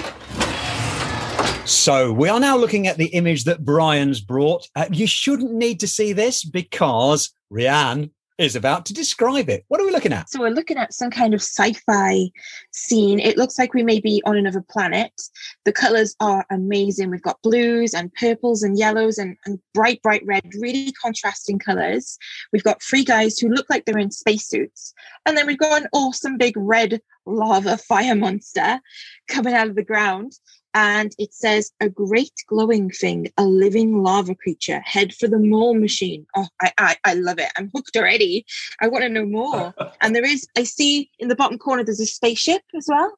So 1.68 2.10
we 2.10 2.30
are 2.30 2.40
now 2.40 2.56
looking 2.56 2.86
at 2.86 2.96
the 2.96 3.08
image 3.08 3.44
that 3.44 3.62
Brian's 3.62 4.22
brought. 4.22 4.66
Uh, 4.74 4.86
you 4.90 5.06
shouldn't 5.06 5.52
need 5.52 5.80
to 5.80 5.86
see 5.86 6.14
this 6.14 6.42
because 6.42 7.30
Rianne 7.52 8.08
is 8.38 8.56
about 8.56 8.86
to 8.86 8.94
describe 8.94 9.50
it. 9.50 9.66
What 9.68 9.78
are 9.78 9.84
we 9.84 9.92
looking 9.92 10.14
at? 10.14 10.30
So 10.30 10.40
we're 10.40 10.48
looking 10.48 10.78
at 10.78 10.94
some 10.94 11.10
kind 11.10 11.34
of 11.34 11.42
sci-fi 11.42 12.30
scene. 12.72 13.20
It 13.20 13.36
looks 13.36 13.58
like 13.58 13.74
we 13.74 13.82
may 13.82 14.00
be 14.00 14.22
on 14.24 14.38
another 14.38 14.64
planet. 14.70 15.12
The 15.66 15.72
colors 15.72 16.16
are 16.20 16.46
amazing. 16.50 17.10
We've 17.10 17.20
got 17.20 17.42
blues 17.42 17.92
and 17.92 18.14
purples 18.14 18.62
and 18.62 18.78
yellows 18.78 19.18
and, 19.18 19.36
and 19.44 19.58
bright, 19.74 20.00
bright 20.00 20.22
red, 20.24 20.44
really 20.58 20.92
contrasting 20.92 21.58
colors. 21.58 22.16
We've 22.50 22.64
got 22.64 22.82
three 22.82 23.04
guys 23.04 23.38
who 23.38 23.50
look 23.50 23.66
like 23.68 23.84
they're 23.84 23.98
in 23.98 24.10
spacesuits. 24.10 24.94
And 25.26 25.36
then 25.36 25.46
we've 25.46 25.58
got 25.58 25.82
an 25.82 25.88
awesome 25.92 26.38
big 26.38 26.54
red 26.56 27.02
lava 27.26 27.76
fire 27.76 28.14
monster 28.14 28.80
coming 29.28 29.52
out 29.52 29.68
of 29.68 29.76
the 29.76 29.84
ground. 29.84 30.32
And 30.74 31.12
it 31.18 31.32
says, 31.34 31.72
a 31.80 31.88
great 31.88 32.32
glowing 32.46 32.90
thing, 32.90 33.32
a 33.36 33.44
living 33.44 34.02
lava 34.02 34.34
creature, 34.34 34.80
head 34.84 35.14
for 35.14 35.26
the 35.26 35.38
mole 35.38 35.74
machine. 35.74 36.26
Oh, 36.36 36.46
I, 36.60 36.72
I, 36.78 36.96
I 37.04 37.14
love 37.14 37.38
it. 37.38 37.50
I'm 37.56 37.70
hooked 37.74 37.96
already. 37.96 38.44
I 38.80 38.88
want 38.88 39.02
to 39.02 39.08
know 39.08 39.24
more. 39.24 39.74
and 40.00 40.14
there 40.14 40.24
is, 40.24 40.46
I 40.56 40.64
see 40.64 41.10
in 41.18 41.28
the 41.28 41.36
bottom 41.36 41.58
corner, 41.58 41.84
there's 41.84 42.00
a 42.00 42.06
spaceship 42.06 42.62
as 42.76 42.86
well. 42.88 43.12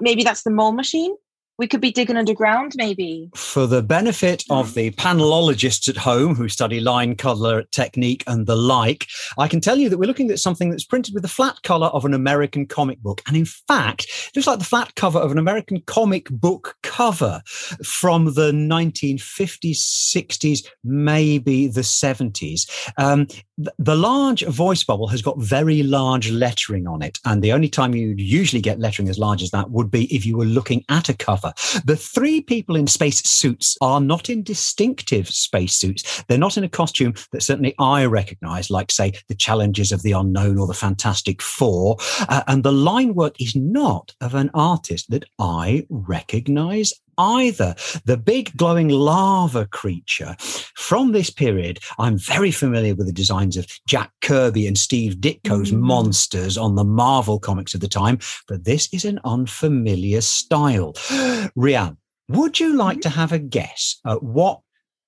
Maybe 0.00 0.24
that's 0.24 0.42
the 0.42 0.50
mole 0.50 0.72
machine. 0.72 1.14
We 1.56 1.68
could 1.68 1.80
be 1.80 1.92
digging 1.92 2.16
underground, 2.16 2.72
maybe. 2.76 3.30
For 3.36 3.68
the 3.68 3.82
benefit 3.82 4.42
of 4.50 4.74
the 4.74 4.90
panelologists 4.92 5.88
at 5.88 5.96
home 5.96 6.34
who 6.34 6.48
study 6.48 6.80
line 6.80 7.14
color 7.14 7.62
technique 7.70 8.24
and 8.26 8.46
the 8.46 8.56
like, 8.56 9.06
I 9.38 9.46
can 9.46 9.60
tell 9.60 9.78
you 9.78 9.88
that 9.88 9.98
we're 9.98 10.06
looking 10.06 10.32
at 10.32 10.40
something 10.40 10.70
that's 10.70 10.84
printed 10.84 11.14
with 11.14 11.22
the 11.22 11.28
flat 11.28 11.62
color 11.62 11.86
of 11.88 12.04
an 12.04 12.12
American 12.12 12.66
comic 12.66 12.98
book. 13.00 13.22
And 13.28 13.36
in 13.36 13.44
fact, 13.44 14.04
it 14.04 14.36
looks 14.36 14.48
like 14.48 14.58
the 14.58 14.64
flat 14.64 14.96
cover 14.96 15.20
of 15.20 15.30
an 15.30 15.38
American 15.38 15.80
comic 15.82 16.28
book 16.28 16.74
cover 16.82 17.40
from 17.84 18.34
the 18.34 18.50
1950s, 18.50 19.76
60s, 19.76 20.66
maybe 20.82 21.68
the 21.68 21.82
70s. 21.82 22.68
Um, 22.98 23.28
the 23.56 23.94
large 23.94 24.44
voice 24.46 24.82
bubble 24.82 25.08
has 25.08 25.22
got 25.22 25.38
very 25.38 25.82
large 25.82 26.30
lettering 26.30 26.86
on 26.86 27.02
it. 27.02 27.18
And 27.24 27.42
the 27.42 27.52
only 27.52 27.68
time 27.68 27.94
you'd 27.94 28.20
usually 28.20 28.60
get 28.60 28.80
lettering 28.80 29.08
as 29.08 29.18
large 29.18 29.42
as 29.42 29.50
that 29.52 29.70
would 29.70 29.90
be 29.90 30.12
if 30.14 30.26
you 30.26 30.36
were 30.36 30.44
looking 30.44 30.84
at 30.88 31.08
a 31.08 31.14
cover. 31.14 31.52
The 31.84 31.96
three 31.96 32.40
people 32.40 32.76
in 32.76 32.86
space 32.86 33.22
suits 33.22 33.76
are 33.80 34.00
not 34.00 34.28
in 34.28 34.42
distinctive 34.42 35.28
space 35.28 35.74
suits. 35.74 36.24
They're 36.24 36.38
not 36.38 36.56
in 36.56 36.64
a 36.64 36.68
costume 36.68 37.14
that 37.32 37.42
certainly 37.42 37.74
I 37.78 38.06
recognize, 38.06 38.70
like, 38.70 38.90
say, 38.90 39.12
the 39.28 39.34
Challengers 39.34 39.92
of 39.92 40.02
the 40.02 40.12
Unknown 40.12 40.58
or 40.58 40.66
the 40.66 40.74
Fantastic 40.74 41.40
Four. 41.40 41.96
Uh, 42.28 42.42
and 42.48 42.62
the 42.62 42.72
line 42.72 43.14
work 43.14 43.40
is 43.40 43.54
not 43.54 44.14
of 44.20 44.34
an 44.34 44.50
artist 44.54 45.10
that 45.10 45.24
I 45.38 45.86
recognize 45.88 46.92
either. 47.18 47.74
The 48.04 48.16
big 48.16 48.56
glowing 48.56 48.88
lava 48.88 49.66
creature 49.66 50.36
from 50.38 51.12
this 51.12 51.30
period, 51.30 51.78
I'm 51.98 52.18
very 52.18 52.50
familiar 52.50 52.94
with 52.94 53.06
the 53.06 53.12
designs 53.12 53.56
of 53.56 53.66
Jack 53.88 54.10
Kirby 54.22 54.66
and 54.66 54.78
Steve 54.78 55.16
Ditko's 55.16 55.72
Mm. 55.72 55.80
monsters 55.80 56.56
on 56.58 56.74
the 56.74 56.84
Marvel 56.84 57.38
comics 57.38 57.74
of 57.74 57.80
the 57.80 57.88
time, 57.88 58.18
but 58.48 58.64
this 58.64 58.88
is 58.92 59.04
an 59.04 59.20
unfamiliar 59.24 60.20
style. 60.20 60.92
Rianne, 61.56 61.96
would 62.28 62.58
you 62.60 62.74
like 62.76 63.00
to 63.02 63.08
have 63.08 63.32
a 63.32 63.38
guess 63.38 63.98
at 64.06 64.22
what 64.22 64.60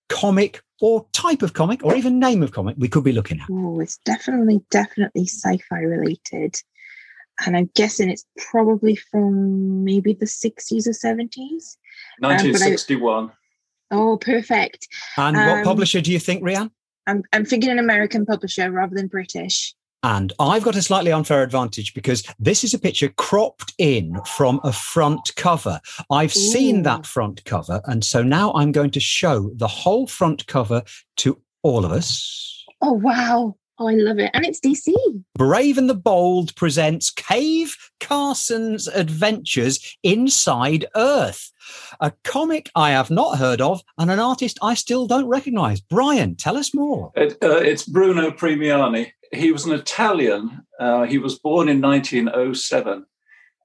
comic 0.08 0.62
or 0.80 1.06
type 1.12 1.42
of 1.42 1.54
comic 1.54 1.82
or 1.84 1.94
even 1.94 2.18
name 2.18 2.42
of 2.42 2.52
comic 2.52 2.76
we 2.78 2.88
could 2.88 3.02
be 3.04 3.12
looking 3.12 3.40
at? 3.40 3.48
Oh, 3.50 3.80
it's 3.80 3.98
definitely, 4.04 4.60
definitely 4.70 5.26
sci-fi 5.26 5.78
related. 5.80 6.56
And 7.44 7.56
I'm 7.56 7.70
guessing 7.74 8.08
it's 8.10 8.24
probably 8.50 8.96
from 8.96 9.84
maybe 9.84 10.14
the 10.14 10.26
60s 10.26 10.86
or 10.86 10.92
70s. 10.92 11.76
but 12.20 12.28
I- 12.28 12.34
1961. 12.36 13.30
Oh, 13.90 14.16
perfect. 14.16 14.88
And 15.16 15.36
what 15.36 15.58
Um, 15.58 15.64
publisher 15.64 16.00
do 16.00 16.10
you 16.12 16.18
think, 16.18 16.42
Rianne? 16.42 16.70
I'm, 17.06 17.22
I'm 17.32 17.44
thinking 17.44 17.70
an 17.70 17.78
American 17.78 18.26
publisher 18.26 18.70
rather 18.72 18.94
than 18.96 19.06
British. 19.06 19.74
And 20.02 20.32
I've 20.38 20.62
got 20.62 20.76
a 20.76 20.82
slightly 20.82 21.10
unfair 21.12 21.42
advantage 21.42 21.94
because 21.94 22.22
this 22.38 22.62
is 22.64 22.74
a 22.74 22.78
picture 22.78 23.08
cropped 23.16 23.74
in 23.78 24.20
from 24.24 24.60
a 24.64 24.72
front 24.72 25.30
cover. 25.36 25.80
I've 26.10 26.32
seen 26.32 26.82
that 26.82 27.06
front 27.06 27.44
cover. 27.44 27.80
And 27.86 28.04
so 28.04 28.22
now 28.22 28.52
I'm 28.54 28.72
going 28.72 28.90
to 28.92 29.00
show 29.00 29.50
the 29.54 29.66
whole 29.68 30.06
front 30.06 30.46
cover 30.46 30.82
to 31.18 31.40
all 31.62 31.84
of 31.84 31.92
us. 31.92 32.64
Oh, 32.82 32.92
wow. 32.92 33.56
Oh, 33.78 33.88
I 33.88 33.94
love 33.94 34.18
it. 34.18 34.30
And 34.32 34.46
it's 34.46 34.60
DC. 34.60 34.94
Brave 35.34 35.76
and 35.76 35.88
the 35.88 35.94
Bold 35.94 36.56
presents 36.56 37.10
Cave 37.10 37.76
Carson's 38.00 38.88
Adventures 38.88 39.96
Inside 40.02 40.86
Earth, 40.96 41.52
a 42.00 42.12
comic 42.24 42.70
I 42.74 42.90
have 42.90 43.10
not 43.10 43.38
heard 43.38 43.60
of 43.60 43.82
and 43.98 44.10
an 44.10 44.18
artist 44.18 44.58
I 44.62 44.74
still 44.74 45.06
don't 45.06 45.28
recognize. 45.28 45.80
Brian, 45.80 46.36
tell 46.36 46.56
us 46.56 46.72
more. 46.72 47.12
It, 47.16 47.36
uh, 47.42 47.56
it's 47.56 47.84
Bruno 47.84 48.30
Premiani. 48.30 49.12
He 49.32 49.52
was 49.52 49.66
an 49.66 49.72
Italian. 49.72 50.64
Uh, 50.80 51.04
he 51.04 51.18
was 51.18 51.38
born 51.38 51.68
in 51.68 51.80
1907 51.82 53.04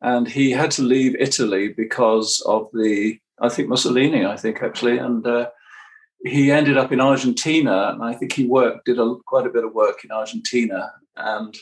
and 0.02 0.28
he 0.28 0.52
had 0.52 0.72
to 0.72 0.82
leave 0.82 1.16
Italy 1.20 1.70
because 1.70 2.42
of 2.46 2.68
the, 2.74 3.18
I 3.40 3.48
think 3.48 3.70
Mussolini, 3.70 4.26
I 4.26 4.36
think 4.36 4.62
actually. 4.62 4.98
And 4.98 5.26
uh, 5.26 5.52
he 6.24 6.52
ended 6.52 6.78
up 6.78 6.92
in 6.92 7.02
Argentina 7.02 7.92
and 7.94 8.04
I 8.04 8.14
think 8.14 8.34
he 8.34 8.46
worked, 8.46 8.86
did 8.86 9.00
a, 9.00 9.16
quite 9.26 9.48
a 9.48 9.52
bit 9.52 9.64
of 9.64 9.74
work 9.74 10.04
in 10.04 10.12
Argentina. 10.12 10.92
And 11.16 11.56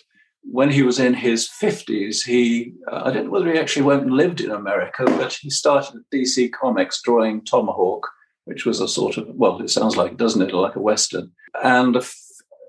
when 0.43 0.69
he 0.69 0.83
was 0.83 0.99
in 0.99 1.13
his 1.13 1.47
50s, 1.47 2.23
he, 2.25 2.73
uh, 2.91 3.03
I 3.05 3.11
don't 3.11 3.25
know 3.25 3.31
whether 3.31 3.51
he 3.51 3.59
actually 3.59 3.83
went 3.83 4.03
and 4.03 4.11
lived 4.11 4.41
in 4.41 4.51
America, 4.51 5.05
but 5.05 5.33
he 5.33 5.49
started 5.49 5.95
at 5.95 6.17
DC 6.17 6.51
Comics 6.51 7.01
drawing 7.01 7.43
Tomahawk, 7.43 8.07
which 8.45 8.65
was 8.65 8.79
a 8.81 8.87
sort 8.87 9.17
of, 9.17 9.27
well, 9.29 9.61
it 9.61 9.69
sounds 9.69 9.95
like, 9.95 10.17
doesn't 10.17 10.41
it, 10.41 10.53
like 10.53 10.75
a 10.75 10.81
Western. 10.81 11.31
And 11.63 11.97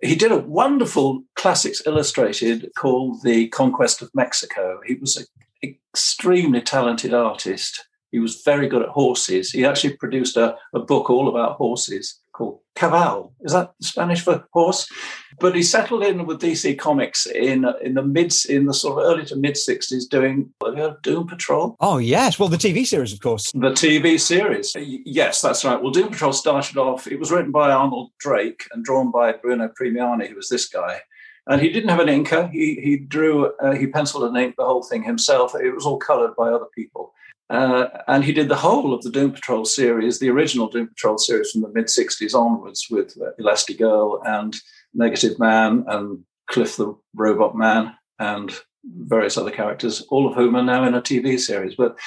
he 0.02 0.14
did 0.14 0.32
a 0.32 0.38
wonderful 0.38 1.24
classics 1.36 1.82
illustrated 1.86 2.70
called 2.76 3.22
The 3.22 3.48
Conquest 3.48 4.00
of 4.02 4.10
Mexico. 4.14 4.80
He 4.86 4.94
was 4.94 5.16
an 5.16 5.26
extremely 5.62 6.60
talented 6.60 7.12
artist. 7.12 7.86
He 8.10 8.18
was 8.18 8.42
very 8.42 8.68
good 8.68 8.82
at 8.82 8.88
horses. 8.88 9.50
He 9.50 9.64
actually 9.64 9.96
produced 9.96 10.36
a, 10.36 10.56
a 10.74 10.80
book 10.80 11.10
all 11.10 11.28
about 11.28 11.56
horses 11.56 12.20
called 12.32 12.60
Caval. 12.74 13.32
Is 13.42 13.52
that 13.52 13.74
Spanish 13.80 14.22
for 14.22 14.44
horse? 14.52 14.88
But 15.38 15.54
he 15.54 15.62
settled 15.62 16.02
in 16.04 16.26
with 16.26 16.40
DC 16.40 16.78
Comics 16.78 17.26
in 17.26 17.66
in 17.82 17.94
the 17.94 18.02
mid 18.02 18.32
in 18.48 18.66
the 18.66 18.74
sort 18.74 18.98
of 18.98 19.10
early 19.10 19.24
to 19.26 19.36
mid 19.36 19.56
sixties, 19.56 20.06
doing 20.06 20.50
have 20.64 20.74
you 20.74 20.82
heard 20.82 20.92
of 20.92 21.02
Doom 21.02 21.26
Patrol. 21.26 21.76
Oh, 21.80 21.98
yes. 21.98 22.38
Well, 22.38 22.48
the 22.48 22.56
TV 22.56 22.86
series, 22.86 23.12
of 23.12 23.20
course. 23.20 23.50
The 23.52 23.70
TV 23.70 24.18
series. 24.18 24.74
Yes, 24.76 25.40
that's 25.40 25.64
right. 25.64 25.80
Well, 25.80 25.92
Doom 25.92 26.10
Patrol 26.10 26.32
started 26.32 26.76
off, 26.76 27.06
it 27.06 27.18
was 27.18 27.30
written 27.30 27.50
by 27.50 27.70
Arnold 27.70 28.10
Drake 28.18 28.66
and 28.72 28.84
drawn 28.84 29.10
by 29.10 29.32
Bruno 29.32 29.68
Premiani, 29.68 30.28
who 30.28 30.36
was 30.36 30.48
this 30.48 30.68
guy. 30.68 31.00
And 31.46 31.60
he 31.60 31.70
didn't 31.70 31.90
have 31.90 32.00
an 32.00 32.08
inker. 32.08 32.50
He, 32.50 32.76
he 32.82 32.96
drew, 32.96 33.52
uh, 33.56 33.72
he 33.72 33.86
penciled 33.86 34.24
and 34.24 34.36
inked 34.36 34.56
the 34.56 34.64
whole 34.64 34.82
thing 34.82 35.02
himself. 35.02 35.54
It 35.54 35.74
was 35.74 35.86
all 35.86 35.98
colored 35.98 36.36
by 36.36 36.48
other 36.48 36.66
people. 36.74 37.12
Uh, 37.50 37.88
and 38.06 38.24
he 38.24 38.32
did 38.32 38.48
the 38.48 38.56
whole 38.56 38.94
of 38.94 39.02
the 39.02 39.10
Doom 39.10 39.32
Patrol 39.32 39.64
series, 39.64 40.20
the 40.20 40.30
original 40.30 40.68
Doom 40.68 40.86
Patrol 40.88 41.18
series 41.18 41.50
from 41.50 41.62
the 41.62 41.72
mid 41.74 41.86
60s 41.86 42.32
onwards 42.32 42.86
with 42.90 43.18
uh, 43.20 43.30
Elastigirl 43.40 44.20
and 44.24 44.56
Negative 44.94 45.36
Man 45.38 45.84
and 45.88 46.20
Cliff 46.48 46.76
the 46.76 46.94
Robot 47.14 47.56
Man 47.56 47.92
and 48.20 48.52
various 48.84 49.36
other 49.36 49.50
characters, 49.50 50.02
all 50.10 50.28
of 50.28 50.36
whom 50.36 50.54
are 50.54 50.62
now 50.62 50.84
in 50.84 50.94
a 50.94 51.02
TV 51.02 51.38
series. 51.38 51.74
But 51.74 51.98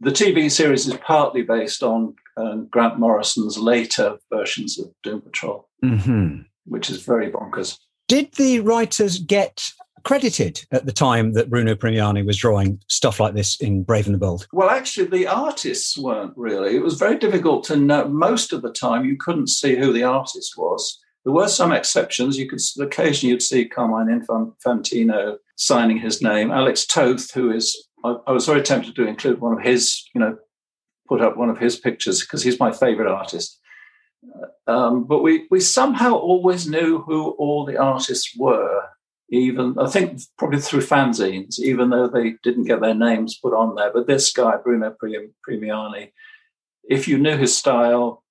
the 0.00 0.10
TV 0.10 0.50
series 0.50 0.86
is 0.86 0.96
partly 0.96 1.42
based 1.42 1.82
on 1.82 2.14
uh, 2.38 2.56
Grant 2.70 2.98
Morrison's 2.98 3.58
later 3.58 4.16
versions 4.32 4.78
of 4.78 4.90
Doom 5.02 5.20
Patrol, 5.20 5.68
mm-hmm. 5.84 6.42
which 6.64 6.88
is 6.88 7.02
very 7.02 7.30
bonkers. 7.30 7.78
Did 8.08 8.32
the 8.32 8.60
writers 8.60 9.18
get 9.18 9.70
credited 10.02 10.64
at 10.72 10.86
the 10.86 10.92
time 10.92 11.32
that 11.32 11.50
Bruno 11.50 11.74
Premiani 11.74 12.24
was 12.24 12.36
drawing 12.36 12.80
stuff 12.88 13.20
like 13.20 13.34
this 13.34 13.60
in 13.60 13.82
Brave 13.82 14.06
and 14.06 14.14
the 14.14 14.18
Bold? 14.18 14.46
Well, 14.52 14.70
actually, 14.70 15.06
the 15.06 15.26
artists 15.26 15.96
weren't 15.98 16.32
really. 16.36 16.76
It 16.76 16.82
was 16.82 16.98
very 16.98 17.18
difficult 17.18 17.64
to 17.64 17.76
know. 17.76 18.08
Most 18.08 18.52
of 18.52 18.62
the 18.62 18.72
time, 18.72 19.04
you 19.04 19.16
couldn't 19.16 19.48
see 19.48 19.76
who 19.76 19.92
the 19.92 20.04
artist 20.04 20.54
was. 20.56 20.98
There 21.24 21.34
were 21.34 21.48
some 21.48 21.72
exceptions. 21.72 22.38
You 22.38 22.48
could 22.48 22.60
occasionally 22.80 23.32
you'd 23.32 23.42
see 23.42 23.66
Carmine 23.66 24.24
Infantino 24.26 25.36
signing 25.56 25.98
his 25.98 26.22
name. 26.22 26.50
Alex 26.50 26.86
Toth, 26.86 27.30
who 27.32 27.52
is, 27.52 27.88
I, 28.04 28.16
I 28.26 28.32
was 28.32 28.46
very 28.46 28.62
tempted 28.62 28.96
to 28.96 29.06
include 29.06 29.40
one 29.40 29.52
of 29.52 29.62
his, 29.62 30.02
you 30.14 30.20
know, 30.20 30.38
put 31.08 31.20
up 31.20 31.36
one 31.36 31.50
of 31.50 31.58
his 31.58 31.76
pictures 31.76 32.20
because 32.20 32.42
he's 32.42 32.60
my 32.60 32.72
favorite 32.72 33.10
artist. 33.10 33.58
Um, 34.66 35.04
but 35.04 35.22
we 35.22 35.46
we 35.50 35.60
somehow 35.60 36.14
always 36.14 36.68
knew 36.68 37.00
who 37.00 37.30
all 37.30 37.64
the 37.64 37.78
artists 37.78 38.36
were 38.36 38.82
even 39.30 39.76
I 39.78 39.88
think 39.88 40.20
probably 40.36 40.60
through 40.60 40.80
fanzines, 40.80 41.58
even 41.58 41.90
though 41.90 42.08
they 42.08 42.34
didn't 42.42 42.64
get 42.64 42.80
their 42.80 42.94
names 42.94 43.38
put 43.40 43.54
on 43.54 43.74
there. 43.76 43.92
But 43.92 44.06
this 44.06 44.32
guy, 44.32 44.56
Bruno 44.56 44.94
Premiani, 45.02 46.12
if 46.84 47.06
you 47.06 47.18
knew 47.18 47.36
his 47.36 47.56
style, 47.56 48.24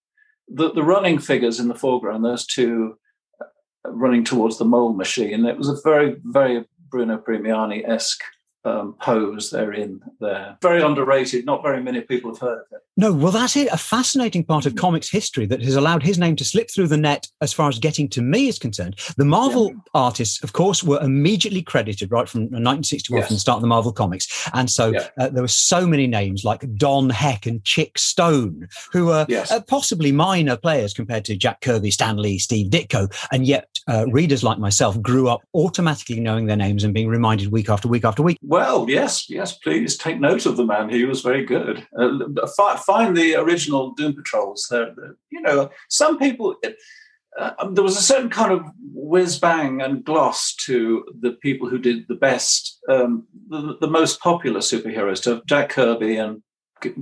the, 0.47 0.71
the 0.71 0.83
running 0.83 1.19
figures 1.19 1.59
in 1.59 1.67
the 1.67 1.75
foreground, 1.75 2.25
those 2.25 2.45
two 2.45 2.97
uh, 3.39 3.91
running 3.91 4.25
towards 4.25 4.57
the 4.57 4.65
mole 4.65 4.93
machine, 4.93 5.45
it 5.45 5.57
was 5.57 5.69
a 5.69 5.77
very, 5.83 6.17
very 6.23 6.65
Bruno 6.89 7.17
Premiani 7.17 7.87
esque 7.87 8.23
um, 8.65 8.95
pose 9.01 9.51
they're 9.51 9.73
in 9.73 10.01
there. 10.19 10.57
Very 10.61 10.81
underrated. 10.81 11.45
Not 11.45 11.63
very 11.63 11.81
many 11.81 12.01
people 12.01 12.31
have 12.31 12.41
heard 12.41 12.59
of 12.59 12.65
it. 12.71 12.81
No, 12.99 13.13
well, 13.13 13.31
that's 13.31 13.55
it. 13.55 13.69
A 13.71 13.77
fascinating 13.77 14.43
part 14.43 14.65
of 14.65 14.75
comics 14.75 15.09
history 15.09 15.45
that 15.45 15.61
has 15.61 15.77
allowed 15.77 16.03
his 16.03 16.19
name 16.19 16.35
to 16.35 16.43
slip 16.43 16.69
through 16.69 16.89
the 16.89 16.97
net 16.97 17.29
as 17.39 17.53
far 17.53 17.69
as 17.69 17.79
getting 17.79 18.09
to 18.09 18.21
me 18.21 18.49
is 18.49 18.59
concerned. 18.59 18.99
The 19.15 19.23
Marvel 19.23 19.69
yeah. 19.69 19.77
artists, 19.93 20.43
of 20.43 20.51
course, 20.51 20.83
were 20.83 20.99
immediately 20.99 21.61
credited 21.61 22.11
right 22.11 22.27
from 22.27 22.41
1961 22.41 23.19
yes. 23.19 23.27
from 23.29 23.35
the 23.37 23.39
start 23.39 23.55
of 23.55 23.61
the 23.61 23.69
Marvel 23.69 23.93
comics. 23.93 24.49
And 24.53 24.69
so 24.69 24.91
yeah. 24.91 25.07
uh, 25.17 25.29
there 25.29 25.41
were 25.41 25.47
so 25.47 25.87
many 25.87 26.07
names 26.07 26.43
like 26.43 26.75
Don 26.75 27.09
Heck 27.09 27.45
and 27.45 27.63
Chick 27.63 27.97
Stone, 27.97 28.67
who 28.91 29.05
were 29.05 29.25
yes. 29.29 29.49
uh, 29.49 29.61
possibly 29.61 30.11
minor 30.11 30.57
players 30.57 30.93
compared 30.93 31.23
to 31.25 31.37
Jack 31.37 31.61
Kirby, 31.61 31.91
Stan 31.91 32.17
Lee, 32.17 32.37
Steve 32.37 32.69
Ditko. 32.69 33.15
And 33.31 33.47
yet 33.47 33.69
uh, 33.87 34.07
readers 34.11 34.43
like 34.43 34.59
myself 34.59 35.01
grew 35.01 35.29
up 35.29 35.41
automatically 35.53 36.19
knowing 36.19 36.47
their 36.47 36.57
names 36.57 36.83
and 36.83 36.93
being 36.93 37.07
reminded 37.07 37.49
week 37.49 37.69
after 37.69 37.87
week 37.87 38.03
after 38.03 38.21
week. 38.21 38.37
Well, 38.41 38.89
yes, 38.89 39.29
yes, 39.29 39.57
please 39.57 39.95
take 39.95 40.19
note 40.19 40.45
of 40.45 40.57
the 40.57 40.65
man. 40.65 40.89
He 40.89 41.05
was 41.05 41.21
very 41.21 41.45
good. 41.45 41.87
Uh, 41.97 42.45
find 42.89 43.15
the 43.15 43.35
original 43.35 43.91
Doom 43.91 44.15
Patrols. 44.15 44.67
They're, 44.69 44.93
they're, 44.95 45.15
you 45.29 45.41
know, 45.41 45.69
some 45.89 46.17
people. 46.17 46.55
Uh, 47.37 47.51
um, 47.59 47.75
there 47.75 47.83
was 47.83 47.97
a 47.97 48.01
certain 48.01 48.29
kind 48.29 48.51
of 48.51 48.65
whiz 48.91 49.39
bang 49.39 49.81
and 49.81 50.03
gloss 50.03 50.55
to 50.55 51.05
the 51.21 51.33
people 51.33 51.69
who 51.69 51.77
did 51.77 52.07
the 52.07 52.15
best, 52.15 52.79
um, 52.89 53.27
the, 53.49 53.77
the, 53.79 53.87
most 53.87 54.19
popular 54.19 54.61
superheroes, 54.61 55.21
to 55.23 55.41
Jack 55.45 55.69
Kirby 55.69 56.17
and 56.17 56.41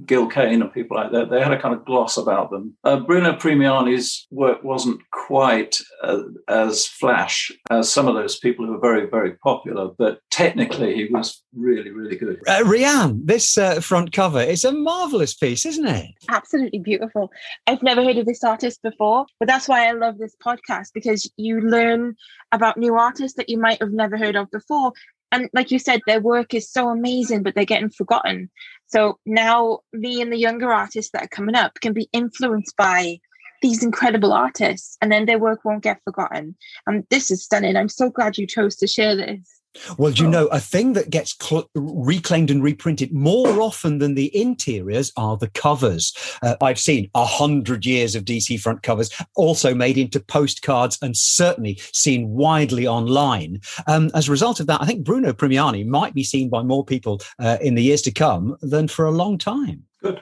Gil 0.05 0.27
Kane 0.27 0.61
and 0.61 0.73
people 0.73 0.97
like 0.97 1.11
that. 1.11 1.29
They 1.29 1.41
had 1.41 1.51
a 1.51 1.61
kind 1.61 1.73
of 1.73 1.85
gloss 1.85 2.17
about 2.17 2.49
them. 2.51 2.75
Uh, 2.83 2.99
Bruno 2.99 3.33
Premiani's 3.33 4.27
work 4.31 4.63
wasn't 4.63 5.01
quite 5.11 5.77
uh, 6.03 6.23
as 6.47 6.87
flash 6.87 7.51
as 7.69 7.91
some 7.91 8.07
of 8.07 8.15
those 8.15 8.37
people 8.37 8.65
who 8.65 8.73
were 8.73 8.79
very, 8.79 9.07
very 9.07 9.33
popular, 9.33 9.89
but 9.97 10.19
technically 10.31 10.95
he 10.95 11.05
was 11.05 11.43
really, 11.53 11.91
really 11.91 12.15
good. 12.15 12.39
Uh, 12.47 12.63
Rianne, 12.63 13.19
this 13.25 13.57
uh, 13.57 13.79
front 13.79 14.11
cover 14.11 14.41
is 14.41 14.63
a 14.63 14.71
marvelous 14.71 15.33
piece, 15.33 15.65
isn't 15.65 15.87
it? 15.87 16.11
Absolutely 16.29 16.79
beautiful. 16.79 17.31
I've 17.65 17.83
never 17.83 18.03
heard 18.03 18.17
of 18.17 18.25
this 18.25 18.43
artist 18.43 18.81
before, 18.81 19.25
but 19.39 19.47
that's 19.47 19.67
why 19.67 19.87
I 19.87 19.91
love 19.91 20.17
this 20.17 20.35
podcast 20.43 20.93
because 20.93 21.29
you 21.37 21.61
learn 21.61 22.15
about 22.51 22.77
new 22.77 22.95
artists 22.95 23.37
that 23.37 23.49
you 23.49 23.57
might 23.57 23.81
have 23.81 23.91
never 23.91 24.17
heard 24.17 24.35
of 24.35 24.49
before 24.51 24.93
and 25.31 25.49
like 25.53 25.71
you 25.71 25.79
said, 25.79 26.01
their 26.07 26.21
work 26.21 26.53
is 26.53 26.69
so 26.69 26.89
amazing, 26.89 27.43
but 27.43 27.55
they're 27.55 27.65
getting 27.65 27.89
forgotten. 27.89 28.49
So 28.87 29.19
now 29.25 29.79
me 29.93 30.21
and 30.21 30.31
the 30.31 30.37
younger 30.37 30.71
artists 30.71 31.11
that 31.11 31.23
are 31.23 31.27
coming 31.27 31.55
up 31.55 31.79
can 31.81 31.93
be 31.93 32.09
influenced 32.13 32.75
by 32.77 33.19
these 33.61 33.83
incredible 33.83 34.33
artists 34.33 34.97
and 35.01 35.11
then 35.11 35.25
their 35.25 35.39
work 35.39 35.65
won't 35.65 35.83
get 35.83 36.01
forgotten. 36.03 36.55
And 36.85 37.05
this 37.09 37.31
is 37.31 37.43
stunning. 37.43 37.75
I'm 37.75 37.89
so 37.89 38.09
glad 38.09 38.37
you 38.37 38.47
chose 38.47 38.75
to 38.77 38.87
share 38.87 39.15
this. 39.15 39.56
Well, 39.97 40.11
do 40.11 40.23
you 40.23 40.29
know 40.29 40.47
a 40.47 40.59
thing 40.59 40.93
that 40.93 41.09
gets 41.09 41.35
cl- 41.39 41.69
reclaimed 41.75 42.49
and 42.49 42.63
reprinted 42.63 43.13
more 43.13 43.61
often 43.61 43.99
than 43.99 44.15
the 44.15 44.35
interiors 44.35 45.11
are 45.17 45.37
the 45.37 45.49
covers. 45.49 46.13
Uh, 46.41 46.55
I've 46.61 46.79
seen 46.79 47.09
a 47.13 47.25
hundred 47.25 47.85
years 47.85 48.15
of 48.15 48.25
DC 48.25 48.59
front 48.59 48.83
covers, 48.83 49.09
also 49.35 49.73
made 49.73 49.97
into 49.97 50.19
postcards, 50.19 50.97
and 51.01 51.15
certainly 51.15 51.79
seen 51.93 52.29
widely 52.29 52.87
online. 52.87 53.61
Um, 53.87 54.09
as 54.13 54.27
a 54.27 54.31
result 54.31 54.59
of 54.59 54.67
that, 54.67 54.81
I 54.81 54.85
think 54.85 55.03
Bruno 55.03 55.33
Premiani 55.33 55.85
might 55.85 56.13
be 56.13 56.23
seen 56.23 56.49
by 56.49 56.63
more 56.63 56.85
people 56.85 57.21
uh, 57.39 57.57
in 57.61 57.75
the 57.75 57.83
years 57.83 58.01
to 58.03 58.11
come 58.11 58.57
than 58.61 58.87
for 58.87 59.05
a 59.05 59.11
long 59.11 59.37
time. 59.37 59.83
Good. 60.01 60.21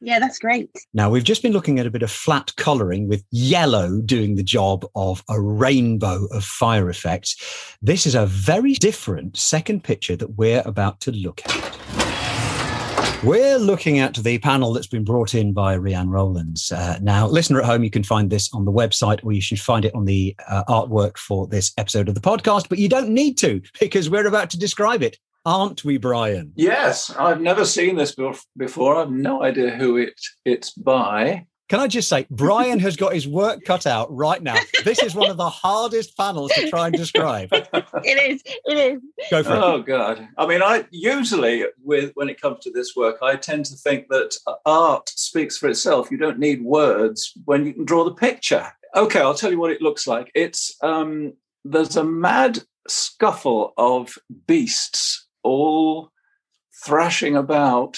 Yeah, 0.00 0.18
that's 0.18 0.38
great. 0.38 0.70
Now, 0.92 1.08
we've 1.08 1.24
just 1.24 1.42
been 1.42 1.52
looking 1.52 1.78
at 1.78 1.86
a 1.86 1.90
bit 1.90 2.02
of 2.02 2.10
flat 2.10 2.52
colouring 2.56 3.08
with 3.08 3.24
yellow 3.30 4.00
doing 4.02 4.34
the 4.34 4.42
job 4.42 4.84
of 4.94 5.24
a 5.30 5.40
rainbow 5.40 6.26
of 6.32 6.44
fire 6.44 6.90
effects. 6.90 7.36
This 7.80 8.06
is 8.06 8.14
a 8.14 8.26
very 8.26 8.74
different 8.74 9.36
second 9.38 9.84
picture 9.84 10.16
that 10.16 10.36
we're 10.36 10.62
about 10.66 11.00
to 11.00 11.12
look 11.12 11.40
at. 11.46 11.76
We're 13.24 13.58
looking 13.58 13.98
at 13.98 14.14
the 14.14 14.38
panel 14.38 14.74
that's 14.74 14.86
been 14.86 15.02
brought 15.02 15.34
in 15.34 15.54
by 15.54 15.76
Rianne 15.76 16.10
Rowlands. 16.10 16.70
Uh, 16.70 16.98
now, 17.00 17.26
listener 17.26 17.60
at 17.60 17.64
home, 17.64 17.82
you 17.82 17.90
can 17.90 18.04
find 18.04 18.28
this 18.28 18.52
on 18.52 18.66
the 18.66 18.72
website 18.72 19.24
or 19.24 19.32
you 19.32 19.40
should 19.40 19.58
find 19.58 19.86
it 19.86 19.94
on 19.94 20.04
the 20.04 20.36
uh, 20.46 20.64
artwork 20.68 21.16
for 21.16 21.46
this 21.46 21.72
episode 21.78 22.08
of 22.08 22.14
the 22.14 22.20
podcast, 22.20 22.68
but 22.68 22.78
you 22.78 22.90
don't 22.90 23.08
need 23.08 23.38
to 23.38 23.62
because 23.80 24.10
we're 24.10 24.26
about 24.26 24.50
to 24.50 24.58
describe 24.58 25.02
it 25.02 25.16
aren't 25.46 25.84
we, 25.84 25.96
Brian? 25.96 26.52
Yes, 26.56 27.10
I've 27.10 27.40
never 27.40 27.64
seen 27.64 27.96
this 27.96 28.14
before. 28.56 28.96
I've 28.96 29.10
no 29.10 29.42
idea 29.42 29.70
who 29.70 29.96
it 29.96 30.20
it's 30.44 30.72
by. 30.72 31.46
Can 31.68 31.80
I 31.80 31.88
just 31.88 32.08
say, 32.08 32.26
Brian 32.30 32.78
has 32.78 32.96
got 32.96 33.12
his 33.12 33.26
work 33.26 33.64
cut 33.64 33.88
out 33.88 34.14
right 34.14 34.40
now. 34.40 34.56
This 34.84 35.02
is 35.02 35.16
one 35.16 35.30
of 35.30 35.36
the 35.36 35.48
hardest 35.48 36.16
panels 36.16 36.52
to 36.52 36.70
try 36.70 36.86
and 36.86 36.96
describe. 36.96 37.48
it 37.52 38.30
is. 38.30 38.42
It 38.66 38.78
is. 38.78 39.02
Go 39.30 39.42
for 39.42 39.52
it. 39.52 39.56
Oh 39.56 39.82
God! 39.82 40.28
I 40.38 40.46
mean, 40.46 40.62
I 40.62 40.84
usually, 40.90 41.64
with 41.82 42.12
when 42.14 42.28
it 42.28 42.40
comes 42.40 42.60
to 42.60 42.70
this 42.70 42.94
work, 42.94 43.16
I 43.20 43.34
tend 43.34 43.64
to 43.66 43.74
think 43.74 44.06
that 44.10 44.36
art 44.64 45.08
speaks 45.08 45.58
for 45.58 45.68
itself. 45.68 46.08
You 46.10 46.18
don't 46.18 46.38
need 46.38 46.62
words 46.62 47.32
when 47.46 47.66
you 47.66 47.72
can 47.72 47.84
draw 47.84 48.04
the 48.04 48.14
picture. 48.14 48.66
Okay, 48.94 49.20
I'll 49.20 49.34
tell 49.34 49.50
you 49.50 49.58
what 49.58 49.72
it 49.72 49.82
looks 49.82 50.06
like. 50.06 50.30
It's 50.36 50.76
um, 50.82 51.32
there's 51.64 51.96
a 51.96 52.04
mad 52.04 52.60
scuffle 52.86 53.74
of 53.76 54.14
beasts 54.46 55.25
all 55.46 56.10
thrashing 56.84 57.36
about 57.36 57.96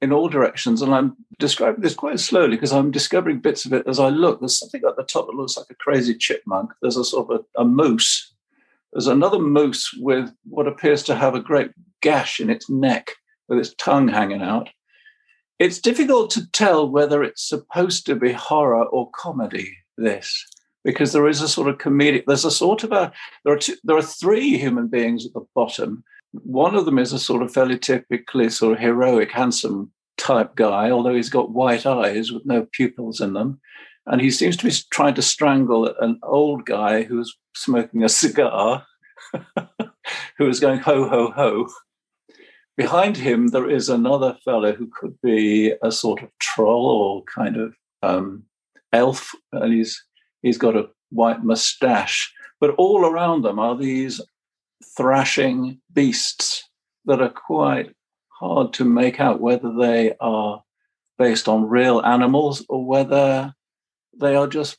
in 0.00 0.12
all 0.12 0.28
directions. 0.28 0.82
And 0.82 0.94
I'm 0.94 1.16
describing 1.38 1.80
this 1.80 1.94
quite 1.94 2.20
slowly 2.20 2.56
because 2.56 2.72
I'm 2.72 2.90
discovering 2.90 3.40
bits 3.40 3.64
of 3.64 3.72
it 3.72 3.86
as 3.86 3.98
I 3.98 4.10
look. 4.10 4.40
There's 4.40 4.58
something 4.58 4.82
at 4.86 4.96
the 4.96 5.02
top 5.02 5.26
that 5.26 5.36
looks 5.36 5.56
like 5.56 5.66
a 5.70 5.74
crazy 5.74 6.14
chipmunk. 6.14 6.72
There's 6.82 6.96
a 6.96 7.04
sort 7.04 7.30
of 7.30 7.40
a, 7.40 7.60
a 7.62 7.64
moose. 7.64 8.34
There's 8.92 9.06
another 9.06 9.38
moose 9.38 9.90
with 9.98 10.32
what 10.44 10.68
appears 10.68 11.02
to 11.04 11.14
have 11.14 11.34
a 11.34 11.40
great 11.40 11.70
gash 12.02 12.40
in 12.40 12.50
its 12.50 12.70
neck 12.70 13.10
with 13.48 13.58
its 13.58 13.74
tongue 13.74 14.08
hanging 14.08 14.42
out. 14.42 14.68
It's 15.58 15.80
difficult 15.80 16.30
to 16.32 16.50
tell 16.50 16.88
whether 16.88 17.22
it's 17.22 17.48
supposed 17.48 18.04
to 18.06 18.14
be 18.14 18.32
horror 18.32 18.84
or 18.84 19.10
comedy, 19.12 19.76
this, 19.96 20.44
because 20.84 21.12
there 21.12 21.26
is 21.26 21.40
a 21.40 21.48
sort 21.48 21.68
of 21.68 21.78
comedic, 21.78 22.24
there's 22.26 22.44
a 22.44 22.50
sort 22.50 22.84
of 22.84 22.92
a, 22.92 23.10
there 23.44 23.54
are, 23.54 23.58
two, 23.58 23.76
there 23.82 23.96
are 23.96 24.02
three 24.02 24.58
human 24.58 24.88
beings 24.88 25.24
at 25.24 25.32
the 25.32 25.46
bottom 25.54 26.04
one 26.42 26.74
of 26.74 26.84
them 26.84 26.98
is 26.98 27.12
a 27.12 27.18
sort 27.18 27.42
of 27.42 27.52
fairly 27.52 27.78
typically 27.78 28.50
sort 28.50 28.74
of 28.74 28.78
heroic, 28.78 29.30
handsome 29.30 29.92
type 30.16 30.56
guy, 30.56 30.90
although 30.90 31.14
he's 31.14 31.28
got 31.28 31.52
white 31.52 31.86
eyes 31.86 32.32
with 32.32 32.44
no 32.46 32.66
pupils 32.72 33.20
in 33.20 33.32
them. 33.32 33.60
And 34.06 34.20
he 34.20 34.30
seems 34.30 34.56
to 34.58 34.64
be 34.64 34.74
trying 34.90 35.14
to 35.14 35.22
strangle 35.22 35.92
an 36.00 36.18
old 36.22 36.64
guy 36.64 37.02
who's 37.02 37.36
smoking 37.54 38.04
a 38.04 38.08
cigar, 38.08 38.86
who 40.38 40.48
is 40.48 40.60
going 40.60 40.80
ho, 40.80 41.08
ho, 41.08 41.32
ho. 41.32 41.68
Behind 42.76 43.16
him, 43.16 43.48
there 43.48 43.68
is 43.68 43.88
another 43.88 44.36
fellow 44.44 44.72
who 44.72 44.88
could 44.88 45.18
be 45.22 45.74
a 45.82 45.90
sort 45.90 46.22
of 46.22 46.28
troll 46.38 46.86
or 46.86 47.24
kind 47.24 47.56
of 47.56 47.74
um, 48.02 48.44
elf, 48.92 49.30
and 49.52 49.72
he's 49.72 50.04
he's 50.42 50.58
got 50.58 50.76
a 50.76 50.88
white 51.10 51.42
mustache. 51.42 52.32
But 52.60 52.70
all 52.76 53.06
around 53.06 53.42
them 53.42 53.58
are 53.58 53.76
these 53.76 54.20
thrashing 54.96 55.80
beasts 55.92 56.68
that 57.04 57.20
are 57.20 57.30
quite 57.30 57.90
hard 58.28 58.72
to 58.74 58.84
make 58.84 59.20
out 59.20 59.40
whether 59.40 59.72
they 59.78 60.14
are 60.20 60.62
based 61.18 61.48
on 61.48 61.68
real 61.68 62.00
animals 62.02 62.64
or 62.68 62.84
whether 62.84 63.54
they 64.18 64.34
are 64.34 64.46
just 64.46 64.76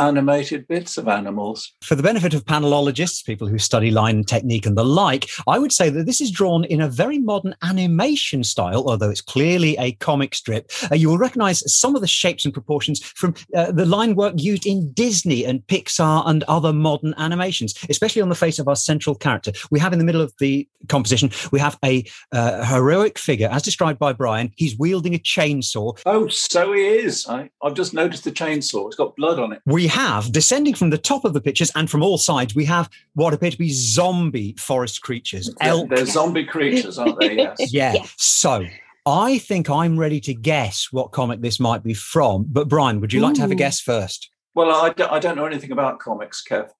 animated 0.00 0.66
bits 0.66 0.96
of 0.96 1.06
animals. 1.06 1.72
For 1.82 1.94
the 1.94 2.02
benefit 2.02 2.34
of 2.34 2.44
panelologists, 2.44 3.24
people 3.24 3.46
who 3.46 3.58
study 3.58 3.90
line 3.90 4.24
technique 4.24 4.66
and 4.66 4.76
the 4.76 4.84
like, 4.84 5.28
I 5.46 5.58
would 5.58 5.72
say 5.72 5.90
that 5.90 6.06
this 6.06 6.20
is 6.20 6.30
drawn 6.30 6.64
in 6.64 6.80
a 6.80 6.88
very 6.88 7.18
modern 7.18 7.54
animation 7.62 8.42
style, 8.42 8.88
although 8.88 9.10
it's 9.10 9.20
clearly 9.20 9.76
a 9.78 9.92
comic 9.92 10.34
strip. 10.34 10.70
Uh, 10.90 10.94
you 10.94 11.08
will 11.08 11.18
recognize 11.18 11.62
some 11.72 11.94
of 11.94 12.00
the 12.00 12.08
shapes 12.08 12.44
and 12.44 12.54
proportions 12.54 13.02
from 13.02 13.34
uh, 13.54 13.70
the 13.70 13.84
line 13.84 14.14
work 14.14 14.34
used 14.36 14.66
in 14.66 14.90
Disney 14.92 15.44
and 15.44 15.60
Pixar 15.66 16.22
and 16.26 16.42
other 16.44 16.72
modern 16.72 17.14
animations, 17.18 17.74
especially 17.88 18.22
on 18.22 18.30
the 18.30 18.34
face 18.34 18.58
of 18.58 18.68
our 18.68 18.76
central 18.76 19.14
character. 19.14 19.52
We 19.70 19.78
have 19.80 19.92
in 19.92 19.98
the 19.98 20.04
middle 20.04 20.22
of 20.22 20.32
the 20.38 20.66
composition, 20.88 21.30
we 21.52 21.60
have 21.60 21.78
a 21.84 22.04
uh, 22.32 22.64
heroic 22.64 23.18
figure, 23.18 23.48
as 23.52 23.62
described 23.62 23.98
by 23.98 24.14
Brian. 24.14 24.50
He's 24.56 24.78
wielding 24.78 25.14
a 25.14 25.18
chainsaw. 25.18 26.00
Oh, 26.06 26.28
so 26.28 26.72
he 26.72 26.86
is. 26.86 27.26
I, 27.28 27.50
I've 27.62 27.74
just 27.74 27.92
noticed 27.92 28.24
the 28.24 28.32
chainsaw. 28.32 28.86
It's 28.86 28.96
got 28.96 29.14
blood 29.16 29.38
on 29.38 29.52
it. 29.52 29.60
We 29.66 29.89
have, 29.90 30.32
descending 30.32 30.74
from 30.74 30.90
the 30.90 30.98
top 30.98 31.24
of 31.24 31.34
the 31.34 31.40
pictures 31.40 31.70
and 31.74 31.90
from 31.90 32.02
all 32.02 32.18
sides, 32.18 32.54
we 32.54 32.64
have 32.64 32.88
what 33.14 33.34
appear 33.34 33.50
to 33.50 33.58
be 33.58 33.70
zombie 33.70 34.54
forest 34.58 35.02
creatures. 35.02 35.54
Elk. 35.60 35.90
They're 35.90 36.06
zombie 36.06 36.46
creatures, 36.46 36.98
aren't 36.98 37.20
they? 37.20 37.36
Yes. 37.36 37.56
yeah. 37.72 37.94
yeah. 37.94 38.06
So 38.16 38.64
I 39.06 39.38
think 39.38 39.68
I'm 39.68 39.98
ready 39.98 40.20
to 40.20 40.34
guess 40.34 40.88
what 40.90 41.12
comic 41.12 41.40
this 41.40 41.60
might 41.60 41.82
be 41.82 41.94
from. 41.94 42.46
But 42.48 42.68
Brian, 42.68 43.00
would 43.00 43.12
you 43.12 43.20
like 43.20 43.34
to 43.34 43.40
have 43.42 43.50
a 43.50 43.56
guess 43.56 43.80
first? 43.80 44.30
Well, 44.54 44.70
I 44.70 44.90
don't, 44.90 45.22
don't 45.22 45.36
know 45.36 45.46
anything 45.46 45.72
about 45.72 46.00
comics, 46.00 46.42
Kev. 46.48 46.70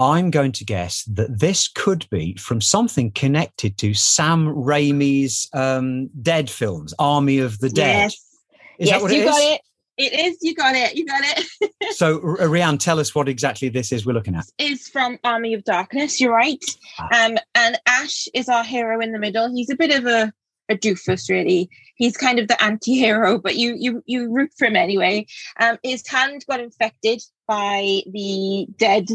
I'm 0.00 0.30
going 0.30 0.52
to 0.52 0.64
guess 0.64 1.04
that 1.04 1.38
this 1.38 1.68
could 1.68 2.08
be 2.10 2.34
from 2.36 2.60
something 2.60 3.12
connected 3.12 3.78
to 3.78 3.94
Sam 3.94 4.48
Raimi's 4.48 5.48
um, 5.52 6.08
Dead 6.20 6.50
films, 6.50 6.92
Army 6.98 7.38
of 7.38 7.60
the 7.60 7.68
Dead. 7.68 8.10
Yes, 8.10 8.33
is 8.78 8.88
yes 8.88 9.02
you 9.12 9.24
got 9.24 9.40
it. 9.40 9.60
It 9.96 10.12
is. 10.12 10.38
You 10.40 10.54
got 10.54 10.74
it. 10.74 10.96
You 10.96 11.06
got 11.06 11.22
it. 11.24 11.70
so, 11.96 12.18
Rianne, 12.18 12.80
tell 12.80 12.98
us 12.98 13.14
what 13.14 13.28
exactly 13.28 13.68
this 13.68 13.92
is 13.92 14.04
we're 14.04 14.12
looking 14.12 14.34
at. 14.34 14.46
Is 14.58 14.88
from 14.88 15.18
Army 15.22 15.54
of 15.54 15.62
Darkness. 15.64 16.20
You're 16.20 16.32
right. 16.32 16.64
Ah. 16.98 17.26
Um, 17.26 17.38
and 17.54 17.78
Ash 17.86 18.26
is 18.34 18.48
our 18.48 18.64
hero 18.64 19.00
in 19.00 19.12
the 19.12 19.20
middle. 19.20 19.54
He's 19.54 19.70
a 19.70 19.76
bit 19.76 19.92
of 19.96 20.06
a, 20.06 20.32
a 20.68 20.74
doofus, 20.76 21.30
really. 21.30 21.68
He's 21.96 22.16
kind 22.16 22.40
of 22.40 22.48
the 22.48 22.60
anti-hero, 22.60 23.38
but 23.38 23.54
you 23.54 23.76
you 23.78 24.02
you 24.06 24.32
root 24.32 24.50
for 24.58 24.66
him 24.66 24.74
anyway. 24.74 25.26
Um, 25.60 25.78
his 25.84 26.06
hand 26.08 26.44
got 26.48 26.58
infected 26.58 27.22
by 27.46 28.02
the 28.10 28.66
dead. 28.76 29.06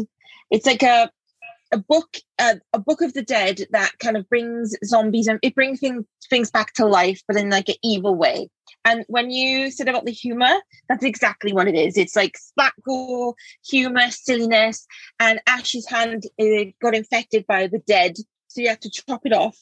It's 0.50 0.66
like 0.66 0.82
a 0.82 1.10
a 1.72 1.78
book 1.78 2.16
uh, 2.38 2.56
a 2.72 2.78
book 2.78 3.00
of 3.00 3.14
the 3.14 3.22
dead 3.22 3.60
that 3.70 3.92
kind 3.98 4.16
of 4.16 4.28
brings 4.28 4.74
zombies 4.84 5.26
and 5.26 5.38
it 5.42 5.54
brings 5.54 5.80
things 5.80 6.04
things 6.28 6.50
back 6.50 6.72
to 6.74 6.86
life 6.86 7.22
but 7.26 7.36
in 7.36 7.50
like 7.50 7.68
an 7.68 7.76
evil 7.82 8.14
way. 8.14 8.48
And 8.84 9.04
when 9.08 9.30
you 9.30 9.70
said 9.70 9.88
about 9.88 10.04
the 10.04 10.12
humor 10.12 10.54
that's 10.88 11.04
exactly 11.04 11.52
what 11.52 11.68
it 11.68 11.74
is. 11.74 11.96
It's 11.96 12.16
like 12.16 12.36
gore 12.84 13.34
humor 13.68 14.10
silliness 14.10 14.86
and 15.18 15.40
ash's 15.46 15.88
hand 15.88 16.24
uh, 16.40 16.64
got 16.82 16.94
infected 16.94 17.46
by 17.46 17.66
the 17.66 17.78
dead. 17.80 18.16
So 18.48 18.60
you 18.60 18.68
have 18.68 18.80
to 18.80 18.90
chop 18.90 19.22
it 19.24 19.32
off. 19.32 19.56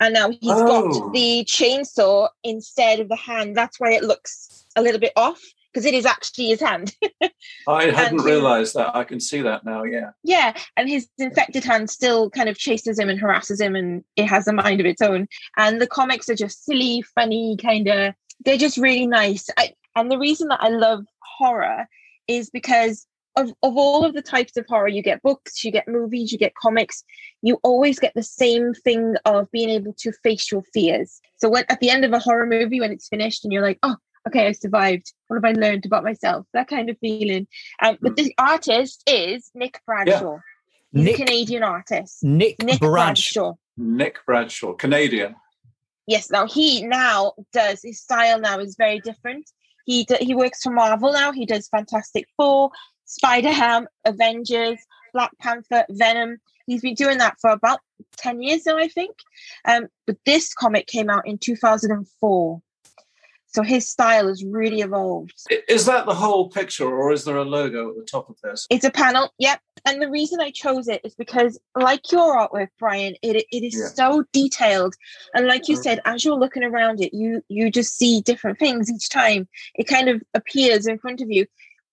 And 0.00 0.14
now 0.14 0.30
he's 0.30 0.50
oh. 0.50 0.66
got 0.66 1.12
the 1.12 1.44
chainsaw 1.48 2.28
instead 2.42 2.98
of 2.98 3.08
the 3.08 3.16
hand. 3.16 3.56
That's 3.56 3.78
why 3.78 3.92
it 3.92 4.02
looks 4.02 4.66
a 4.74 4.82
little 4.82 4.98
bit 4.98 5.12
off 5.14 5.40
because 5.72 5.86
it 5.86 5.94
is 5.94 6.04
actually 6.04 6.48
his 6.48 6.60
hand. 6.60 6.94
I 7.68 7.86
hadn't 7.86 8.22
realized 8.22 8.74
that. 8.74 8.94
I 8.94 9.04
can 9.04 9.20
see 9.20 9.40
that 9.42 9.64
now. 9.64 9.84
Yeah. 9.84 10.10
Yeah. 10.22 10.54
And 10.76 10.88
his 10.88 11.08
infected 11.18 11.64
hand 11.64 11.90
still 11.90 12.30
kind 12.30 12.48
of 12.48 12.58
chases 12.58 12.98
him 12.98 13.08
and 13.08 13.18
harasses 13.18 13.60
him, 13.60 13.74
and 13.74 14.04
it 14.16 14.26
has 14.26 14.46
a 14.46 14.52
mind 14.52 14.80
of 14.80 14.86
its 14.86 15.02
own. 15.02 15.28
And 15.56 15.80
the 15.80 15.86
comics 15.86 16.28
are 16.28 16.34
just 16.34 16.64
silly, 16.64 17.02
funny, 17.14 17.56
kind 17.56 17.88
of, 17.88 18.14
they're 18.44 18.58
just 18.58 18.76
really 18.76 19.06
nice. 19.06 19.48
I, 19.56 19.72
and 19.96 20.10
the 20.10 20.18
reason 20.18 20.48
that 20.48 20.62
I 20.62 20.68
love 20.68 21.04
horror 21.38 21.86
is 22.28 22.50
because 22.50 23.06
of, 23.36 23.48
of 23.62 23.76
all 23.76 24.04
of 24.04 24.14
the 24.14 24.22
types 24.22 24.56
of 24.56 24.66
horror, 24.68 24.88
you 24.88 25.02
get 25.02 25.22
books, 25.22 25.64
you 25.64 25.70
get 25.70 25.88
movies, 25.88 26.32
you 26.32 26.38
get 26.38 26.54
comics, 26.54 27.02
you 27.40 27.58
always 27.62 27.98
get 27.98 28.12
the 28.14 28.22
same 28.22 28.74
thing 28.74 29.14
of 29.24 29.50
being 29.50 29.70
able 29.70 29.94
to 30.00 30.12
face 30.22 30.50
your 30.50 30.62
fears. 30.74 31.20
So 31.36 31.48
when 31.48 31.64
at 31.68 31.80
the 31.80 31.90
end 31.90 32.04
of 32.04 32.12
a 32.12 32.18
horror 32.18 32.46
movie, 32.46 32.80
when 32.80 32.92
it's 32.92 33.08
finished 33.08 33.44
and 33.44 33.52
you're 33.52 33.62
like, 33.62 33.78
oh, 33.82 33.96
okay, 34.26 34.46
I 34.46 34.52
survived. 34.52 35.12
What 35.26 35.42
have 35.42 35.44
I 35.44 35.58
learned 35.58 35.86
about 35.86 36.04
myself? 36.04 36.46
That 36.52 36.68
kind 36.68 36.90
of 36.90 36.98
feeling. 36.98 37.46
Um, 37.82 37.98
but 38.00 38.16
the 38.16 38.34
artist 38.38 39.02
is 39.06 39.50
Nick 39.54 39.80
Bradshaw. 39.86 40.38
Yeah. 40.92 41.02
Nick, 41.02 41.16
Canadian 41.16 41.62
artist. 41.62 42.22
Nick, 42.22 42.62
Nick 42.62 42.80
Bradshaw. 42.80 43.40
Bradshaw. 43.40 43.54
Nick 43.76 44.18
Bradshaw, 44.26 44.74
Canadian. 44.74 45.34
Yes. 46.06 46.30
Now 46.30 46.46
he 46.46 46.82
now 46.82 47.32
does 47.52 47.80
his 47.82 48.00
style 48.00 48.40
now 48.40 48.58
is 48.58 48.76
very 48.76 49.00
different. 49.00 49.50
He 49.86 50.04
do, 50.04 50.16
he 50.20 50.34
works 50.34 50.62
for 50.62 50.70
Marvel 50.70 51.12
now. 51.12 51.32
He 51.32 51.46
does 51.46 51.68
Fantastic 51.68 52.26
Four, 52.36 52.70
Spider 53.04 53.50
Ham, 53.50 53.88
Avengers, 54.04 54.78
Black 55.12 55.30
Panther, 55.40 55.84
Venom. 55.90 56.38
He's 56.66 56.82
been 56.82 56.94
doing 56.94 57.18
that 57.18 57.36
for 57.40 57.50
about 57.50 57.80
ten 58.16 58.42
years 58.42 58.66
now, 58.66 58.76
I 58.76 58.88
think. 58.88 59.16
Um, 59.64 59.88
but 60.06 60.16
this 60.26 60.54
comic 60.54 60.86
came 60.86 61.10
out 61.10 61.26
in 61.26 61.38
two 61.38 61.56
thousand 61.56 61.90
and 61.90 62.06
four. 62.20 62.62
So 63.54 63.62
his 63.62 63.88
style 63.88 64.28
has 64.28 64.42
really 64.42 64.80
evolved. 64.80 65.34
Is 65.68 65.84
that 65.86 66.06
the 66.06 66.14
whole 66.14 66.48
picture, 66.48 66.86
or 66.86 67.12
is 67.12 67.24
there 67.24 67.36
a 67.36 67.44
logo 67.44 67.90
at 67.90 67.96
the 67.96 68.04
top 68.04 68.30
of 68.30 68.36
this? 68.42 68.66
It's 68.70 68.84
a 68.84 68.90
panel, 68.90 69.30
yep. 69.38 69.60
And 69.84 70.00
the 70.00 70.08
reason 70.10 70.40
I 70.40 70.50
chose 70.50 70.88
it 70.88 71.00
is 71.04 71.14
because, 71.14 71.58
like 71.74 72.10
your 72.12 72.36
artwork, 72.36 72.68
Brian, 72.78 73.14
it, 73.20 73.44
it 73.50 73.64
is 73.64 73.74
yeah. 73.74 73.88
so 73.88 74.24
detailed. 74.32 74.94
And 75.34 75.46
like 75.46 75.68
you 75.68 75.74
mm-hmm. 75.74 75.82
said, 75.82 76.00
as 76.04 76.24
you're 76.24 76.38
looking 76.38 76.64
around 76.64 77.00
it, 77.00 77.12
you 77.12 77.42
you 77.48 77.70
just 77.70 77.96
see 77.96 78.20
different 78.20 78.58
things 78.58 78.90
each 78.90 79.08
time. 79.08 79.48
It 79.74 79.84
kind 79.84 80.08
of 80.08 80.22
appears 80.34 80.86
in 80.86 80.98
front 80.98 81.20
of 81.20 81.30
you. 81.30 81.46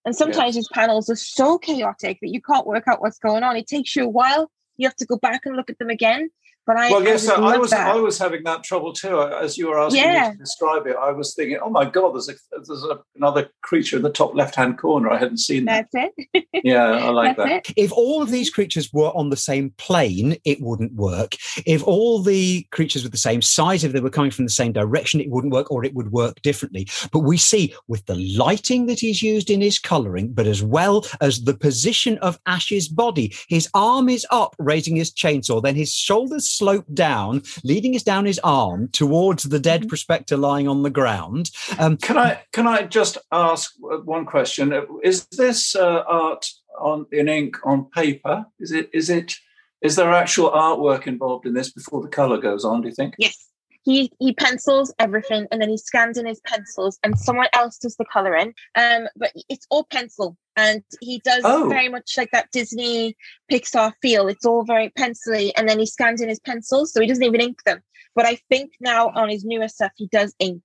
And 0.06 0.16
sometimes 0.16 0.56
yeah. 0.56 0.60
these 0.60 0.70
panels 0.70 1.10
are 1.10 1.16
so 1.16 1.58
chaotic 1.58 2.20
that 2.22 2.30
you 2.30 2.42
can't 2.42 2.68
work 2.68 2.86
out 2.88 3.02
what's 3.02 3.20
going 3.20 3.44
on. 3.44 3.58
It 3.58 3.68
takes 3.68 3.96
you 3.96 4.06
a 4.06 4.10
while. 4.10 4.50
You 4.78 4.88
have 4.88 4.96
to 4.98 5.06
go 5.06 5.18
back 5.18 5.46
and 5.46 5.56
look 5.56 5.70
at 5.70 5.78
them 5.78 5.90
again. 5.90 6.30
But 6.70 6.78
I 6.78 6.92
well, 6.92 7.04
yes, 7.04 7.28
I, 7.28 7.34
I 7.34 7.58
was 7.58 7.72
that. 7.72 7.88
I 7.88 7.96
was 7.96 8.20
having 8.20 8.44
that 8.44 8.64
trouble 8.64 8.94
too. 8.94 9.18
Uh, 9.18 9.40
as 9.42 9.58
you 9.58 9.70
were 9.70 9.80
asking 9.80 10.04
yeah. 10.04 10.30
me 10.30 10.34
to 10.34 10.38
describe 10.38 10.86
it, 10.86 10.96
I 10.96 11.10
was 11.10 11.34
thinking, 11.34 11.58
oh 11.64 11.72
my 11.72 11.84
god, 11.84 12.14
there's 12.14 12.30
a, 12.30 12.34
there's 12.52 12.84
a, 12.84 13.00
another 13.16 13.50
creature 13.64 13.98
in 13.98 14.04
the 14.04 14.12
top 14.12 14.36
left 14.36 14.54
hand 14.54 14.78
corner. 14.78 15.10
I 15.10 15.18
hadn't 15.18 15.40
seen 15.40 15.66
that. 15.66 15.88
That's 15.92 16.12
it. 16.32 16.46
yeah, 16.64 16.86
I 16.86 17.10
like 17.10 17.38
That's 17.38 17.50
that. 17.50 17.70
It. 17.72 17.74
If 17.76 17.92
all 17.92 18.22
of 18.22 18.30
these 18.30 18.52
creatures 18.52 18.94
were 18.94 19.10
on 19.18 19.32
the 19.32 19.36
same 19.36 19.72
plane, 19.80 20.38
it 20.46 20.62
wouldn't 20.62 20.94
work. 20.94 21.38
If 21.66 21.84
all 21.88 22.22
the 22.22 22.68
creatures 22.70 23.04
were 23.04 23.10
the 23.10 23.18
same 23.18 23.42
size, 23.42 23.84
if 23.84 23.92
they 23.92 24.00
were 24.00 24.12
coming 24.12 24.30
from 24.30 24.46
the 24.46 24.52
same 24.52 24.72
direction, 24.72 25.22
it 25.22 25.32
wouldn't 25.32 25.54
work, 25.54 25.72
or 25.72 25.84
it 25.84 25.96
would 25.96 26.12
work 26.12 26.40
differently. 26.44 26.88
But 27.12 27.22
we 27.22 27.38
see 27.38 27.74
with 27.88 28.06
the 28.06 28.14
lighting 28.38 28.86
that 28.86 29.00
he's 29.00 29.24
used 29.24 29.50
in 29.50 29.60
his 29.60 29.80
colouring, 29.80 30.34
but 30.34 30.46
as 30.46 30.62
well 30.62 31.04
as 31.20 31.46
the 31.46 31.56
position 31.56 32.20
of 32.20 32.40
Ash's 32.46 32.88
body, 32.88 33.34
his 33.48 33.68
arm 33.74 34.08
is 34.08 34.28
up, 34.30 34.56
raising 34.60 34.98
his 34.98 35.12
chainsaw, 35.12 35.64
then 35.64 35.74
his 35.74 35.92
shoulders 35.92 36.59
slope 36.60 36.86
down 36.94 37.42
leading 37.64 37.96
us 37.96 38.04
down 38.04 38.26
his 38.26 38.40
arm 38.44 38.90
towards 38.90 39.44
the 39.44 39.60
dead 39.60 39.82
mm-hmm. 39.82 39.90
prospector 39.90 40.38
lying 40.38 40.68
on 40.68 40.84
the 40.84 40.90
ground. 40.90 41.50
Um, 41.80 41.98
can 41.98 42.18
I 42.18 42.42
can 42.52 42.68
I 42.68 42.84
just 42.84 43.18
ask 43.32 43.74
one 43.80 44.26
question? 44.26 44.74
Is 45.04 45.26
this 45.38 45.76
uh, 45.76 46.04
art 46.08 46.46
on 46.80 47.06
in 47.12 47.28
ink 47.28 47.58
on 47.64 47.86
paper? 47.86 48.46
Is 48.60 48.72
it 48.72 48.90
is 48.94 49.10
it 49.10 49.34
is 49.82 49.96
there 49.96 50.12
actual 50.12 50.52
artwork 50.52 51.08
involved 51.08 51.46
in 51.46 51.54
this 51.54 51.72
before 51.72 52.02
the 52.02 52.10
color 52.10 52.38
goes 52.38 52.66
on? 52.66 52.82
Do 52.82 52.90
you 52.90 52.96
think? 52.96 53.16
Yes 53.18 53.50
he 53.84 54.12
he 54.20 54.34
pencils 54.34 54.94
everything 55.00 55.48
and 55.52 55.62
then 55.62 55.70
he 55.70 55.78
scans 55.78 56.18
in 56.18 56.26
his 56.26 56.42
pencils 56.42 57.00
and 57.04 57.18
someone 57.18 57.48
else 57.54 57.78
does 57.78 57.96
the 57.96 58.06
coloring 58.12 58.54
um 58.76 59.08
but 59.16 59.32
it's 59.50 59.66
all 59.70 59.86
pencil 59.86 60.38
and 60.60 60.84
he 61.02 61.20
does 61.24 61.42
oh. 61.46 61.68
very 61.70 61.90
much 61.90 62.18
like 62.18 62.32
that 62.32 62.52
disney 62.52 63.16
pixar 63.52 63.92
feel 64.02 64.28
it's 64.28 64.46
all 64.46 64.64
very 64.64 64.90
pencily 64.90 65.56
and 65.56 65.68
then 65.68 65.80
he 65.80 65.86
scans 65.86 66.22
in 66.22 66.30
his 66.30 66.40
pencils 66.40 66.92
so 66.92 67.02
he 67.02 67.08
doesn't 67.08 67.24
even 67.24 67.42
ink 67.42 67.64
them 67.66 67.80
but 68.16 68.26
i 68.26 68.36
think 68.50 68.72
now 68.80 69.10
on 69.16 69.30
his 69.30 69.46
newer 69.46 69.68
stuff 69.68 69.92
he 69.96 70.08
does 70.08 70.36
ink 70.40 70.64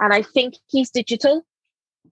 and 0.00 0.12
i 0.12 0.22
think 0.22 0.54
he's 0.66 0.90
digital 0.90 1.42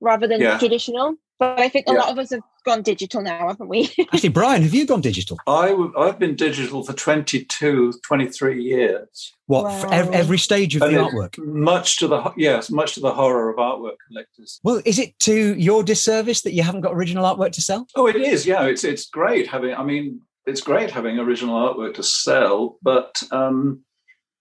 rather 0.00 0.26
than 0.26 0.40
yeah. 0.40 0.58
traditional 0.58 1.16
but 1.38 1.60
I 1.60 1.68
think 1.68 1.86
a 1.88 1.92
yeah. 1.92 1.98
lot 1.98 2.10
of 2.10 2.18
us 2.18 2.30
have 2.30 2.42
gone 2.64 2.82
digital 2.82 3.22
now, 3.22 3.48
haven't 3.48 3.68
we? 3.68 3.92
Actually, 4.12 4.30
Brian, 4.30 4.62
have 4.62 4.74
you 4.74 4.86
gone 4.86 5.00
digital? 5.00 5.38
I 5.46 5.68
w- 5.68 5.92
I've 5.98 6.18
been 6.18 6.34
digital 6.34 6.82
for 6.82 6.92
22, 6.92 7.94
23 8.02 8.62
years. 8.62 9.32
What, 9.46 9.64
wow. 9.64 9.80
for 9.80 9.92
ev- 9.92 10.10
every 10.10 10.38
stage 10.38 10.76
of 10.76 10.82
and 10.82 10.94
the 10.94 11.00
artwork? 11.00 11.38
Much 11.38 11.98
to 11.98 12.08
the, 12.08 12.32
yes, 12.36 12.70
much 12.70 12.94
to 12.94 13.00
the 13.00 13.12
horror 13.12 13.50
of 13.50 13.56
artwork 13.56 13.96
collectors. 14.08 14.60
Well, 14.62 14.80
is 14.84 14.98
it 14.98 15.18
to 15.20 15.54
your 15.54 15.82
disservice 15.82 16.42
that 16.42 16.52
you 16.52 16.62
haven't 16.62 16.80
got 16.82 16.94
original 16.94 17.24
artwork 17.24 17.52
to 17.52 17.62
sell? 17.62 17.86
Oh, 17.94 18.06
it 18.06 18.16
is, 18.16 18.46
yeah. 18.46 18.64
It's, 18.64 18.84
it's 18.84 19.06
great 19.06 19.46
having, 19.46 19.74
I 19.74 19.82
mean, 19.82 20.20
it's 20.46 20.60
great 20.60 20.90
having 20.90 21.18
original 21.18 21.56
artwork 21.56 21.94
to 21.94 22.02
sell, 22.02 22.78
but 22.82 23.20
um, 23.30 23.80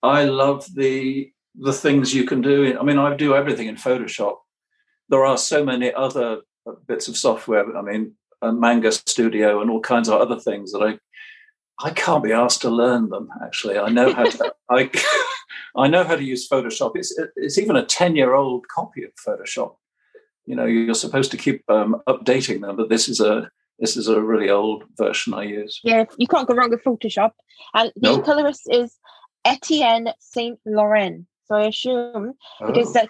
I 0.03 0.25
love 0.25 0.67
the 0.73 1.31
the 1.57 1.73
things 1.73 2.13
you 2.13 2.25
can 2.25 2.41
do. 2.41 2.63
In, 2.63 2.77
I 2.77 2.83
mean, 2.83 2.97
I 2.97 3.15
do 3.15 3.35
everything 3.35 3.67
in 3.67 3.75
Photoshop. 3.75 4.35
There 5.09 5.25
are 5.25 5.37
so 5.37 5.63
many 5.63 5.93
other 5.93 6.39
bits 6.87 7.07
of 7.07 7.17
software. 7.17 7.75
I 7.75 7.81
mean, 7.81 8.13
Manga 8.41 8.91
Studio 8.91 9.61
and 9.61 9.69
all 9.69 9.81
kinds 9.81 10.09
of 10.09 10.19
other 10.19 10.39
things 10.39 10.71
that 10.71 10.81
I 10.81 10.99
I 11.79 11.89
can't 11.91 12.23
be 12.23 12.31
asked 12.31 12.61
to 12.61 12.69
learn 12.69 13.09
them. 13.09 13.29
Actually, 13.43 13.77
I 13.77 13.89
know 13.89 14.13
how 14.13 14.25
to 14.25 14.53
I 14.69 14.89
I 15.75 15.87
know 15.87 16.03
how 16.03 16.15
to 16.15 16.23
use 16.23 16.47
Photoshop. 16.47 16.91
It's 16.95 17.17
it's 17.35 17.57
even 17.57 17.75
a 17.75 17.85
ten 17.85 18.15
year 18.15 18.33
old 18.33 18.67
copy 18.67 19.03
of 19.03 19.11
Photoshop. 19.15 19.75
you 20.45 20.55
know 20.55 20.65
you're 20.65 20.95
supposed 20.95 21.31
to 21.31 21.37
keep 21.37 21.63
um, 21.69 22.01
updating 22.07 22.61
them, 22.61 22.75
but 22.75 22.89
this 22.89 23.07
is 23.09 23.19
a 23.19 23.49
this 23.79 23.97
is 23.97 24.07
a 24.07 24.21
really 24.21 24.49
old 24.49 24.85
version 24.97 25.33
I 25.33 25.43
use. 25.43 25.79
Yeah, 25.83 26.05
you 26.17 26.27
can't 26.27 26.47
go 26.47 26.55
wrong 26.55 26.69
with 26.69 26.83
Photoshop. 26.83 27.31
And 27.73 27.91
the 27.95 28.13
nope. 28.15 28.25
colorist 28.25 28.67
is 28.71 28.97
Etienne 29.43 30.13
Saint 30.19 30.59
Laurent. 30.65 31.25
So 31.47 31.55
I 31.55 31.67
assume 31.67 32.33
oh. 32.61 32.67
because 32.67 32.93
that 32.93 33.09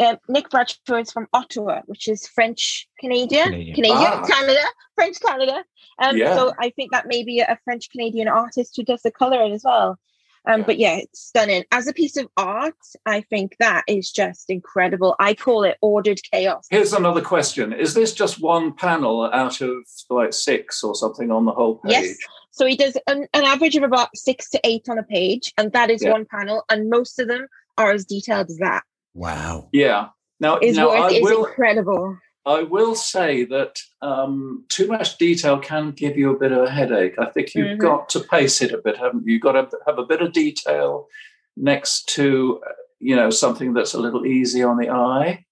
um, 0.00 0.18
Nick 0.28 0.50
Bradshaw 0.50 0.96
is 0.96 1.10
from 1.10 1.26
Ottawa, 1.32 1.80
which 1.86 2.08
is 2.08 2.26
French 2.26 2.88
Canadian, 3.00 3.44
Canadian, 3.44 3.74
Canadian 3.74 4.12
ah. 4.12 4.26
Canada, 4.26 4.62
French 4.94 5.20
Canada. 5.20 5.64
Um, 5.98 6.16
yeah. 6.16 6.34
So 6.34 6.52
I 6.58 6.70
think 6.70 6.92
that 6.92 7.06
may 7.06 7.24
be 7.24 7.40
a 7.40 7.58
French 7.64 7.90
Canadian 7.90 8.28
artist 8.28 8.74
who 8.76 8.84
does 8.84 9.02
the 9.02 9.10
coloring 9.10 9.52
as 9.52 9.62
well. 9.64 9.98
Um, 10.48 10.60
yeah. 10.60 10.66
But 10.66 10.78
yeah, 10.78 10.96
it's 10.96 11.20
stunning. 11.20 11.64
As 11.72 11.88
a 11.88 11.92
piece 11.92 12.16
of 12.16 12.28
art, 12.36 12.74
I 13.04 13.22
think 13.22 13.56
that 13.58 13.84
is 13.88 14.10
just 14.10 14.50
incredible. 14.50 15.16
I 15.18 15.34
call 15.34 15.64
it 15.64 15.76
ordered 15.80 16.20
chaos. 16.30 16.66
Here's 16.70 16.92
another 16.92 17.22
question 17.22 17.72
Is 17.72 17.94
this 17.94 18.12
just 18.12 18.40
one 18.40 18.74
panel 18.74 19.30
out 19.32 19.60
of 19.60 19.72
like 20.10 20.32
six 20.32 20.84
or 20.84 20.94
something 20.94 21.30
on 21.30 21.46
the 21.46 21.52
whole 21.52 21.76
page? 21.76 21.92
Yes. 21.92 22.16
So 22.50 22.64
he 22.64 22.76
does 22.76 22.96
an, 23.06 23.26
an 23.34 23.44
average 23.44 23.76
of 23.76 23.82
about 23.82 24.16
six 24.16 24.48
to 24.50 24.60
eight 24.64 24.88
on 24.88 24.98
a 24.98 25.02
page, 25.02 25.52
and 25.58 25.72
that 25.72 25.90
is 25.90 26.02
yeah. 26.02 26.12
one 26.12 26.26
panel, 26.26 26.64
and 26.70 26.88
most 26.88 27.18
of 27.18 27.28
them 27.28 27.46
are 27.76 27.90
as 27.90 28.04
detailed 28.04 28.48
as 28.48 28.56
that. 28.58 28.82
Wow. 29.16 29.70
Yeah. 29.72 30.08
Now, 30.38 30.58
his 30.60 30.76
now 30.76 30.88
work 30.88 31.12
I 31.12 31.14
is 31.14 31.22
will, 31.22 31.46
incredible. 31.46 32.18
I 32.44 32.62
will 32.62 32.94
say 32.94 33.44
that 33.46 33.78
um, 34.02 34.64
too 34.68 34.86
much 34.86 35.16
detail 35.16 35.58
can 35.58 35.92
give 35.92 36.16
you 36.16 36.30
a 36.30 36.38
bit 36.38 36.52
of 36.52 36.64
a 36.64 36.70
headache. 36.70 37.14
I 37.18 37.26
think 37.26 37.54
you've 37.54 37.66
mm-hmm. 37.66 37.80
got 37.80 38.10
to 38.10 38.20
pace 38.20 38.60
it 38.60 38.72
a 38.72 38.78
bit, 38.78 38.98
haven't 38.98 39.26
you? 39.26 39.34
You've 39.34 39.42
got 39.42 39.52
to 39.52 39.78
have 39.86 39.98
a 39.98 40.04
bit 40.04 40.20
of 40.20 40.32
detail 40.32 41.08
next 41.56 42.08
to, 42.10 42.60
you 43.00 43.16
know, 43.16 43.30
something 43.30 43.72
that's 43.72 43.94
a 43.94 44.00
little 44.00 44.26
easy 44.26 44.62
on 44.62 44.76
the 44.76 44.90
eye 44.90 45.44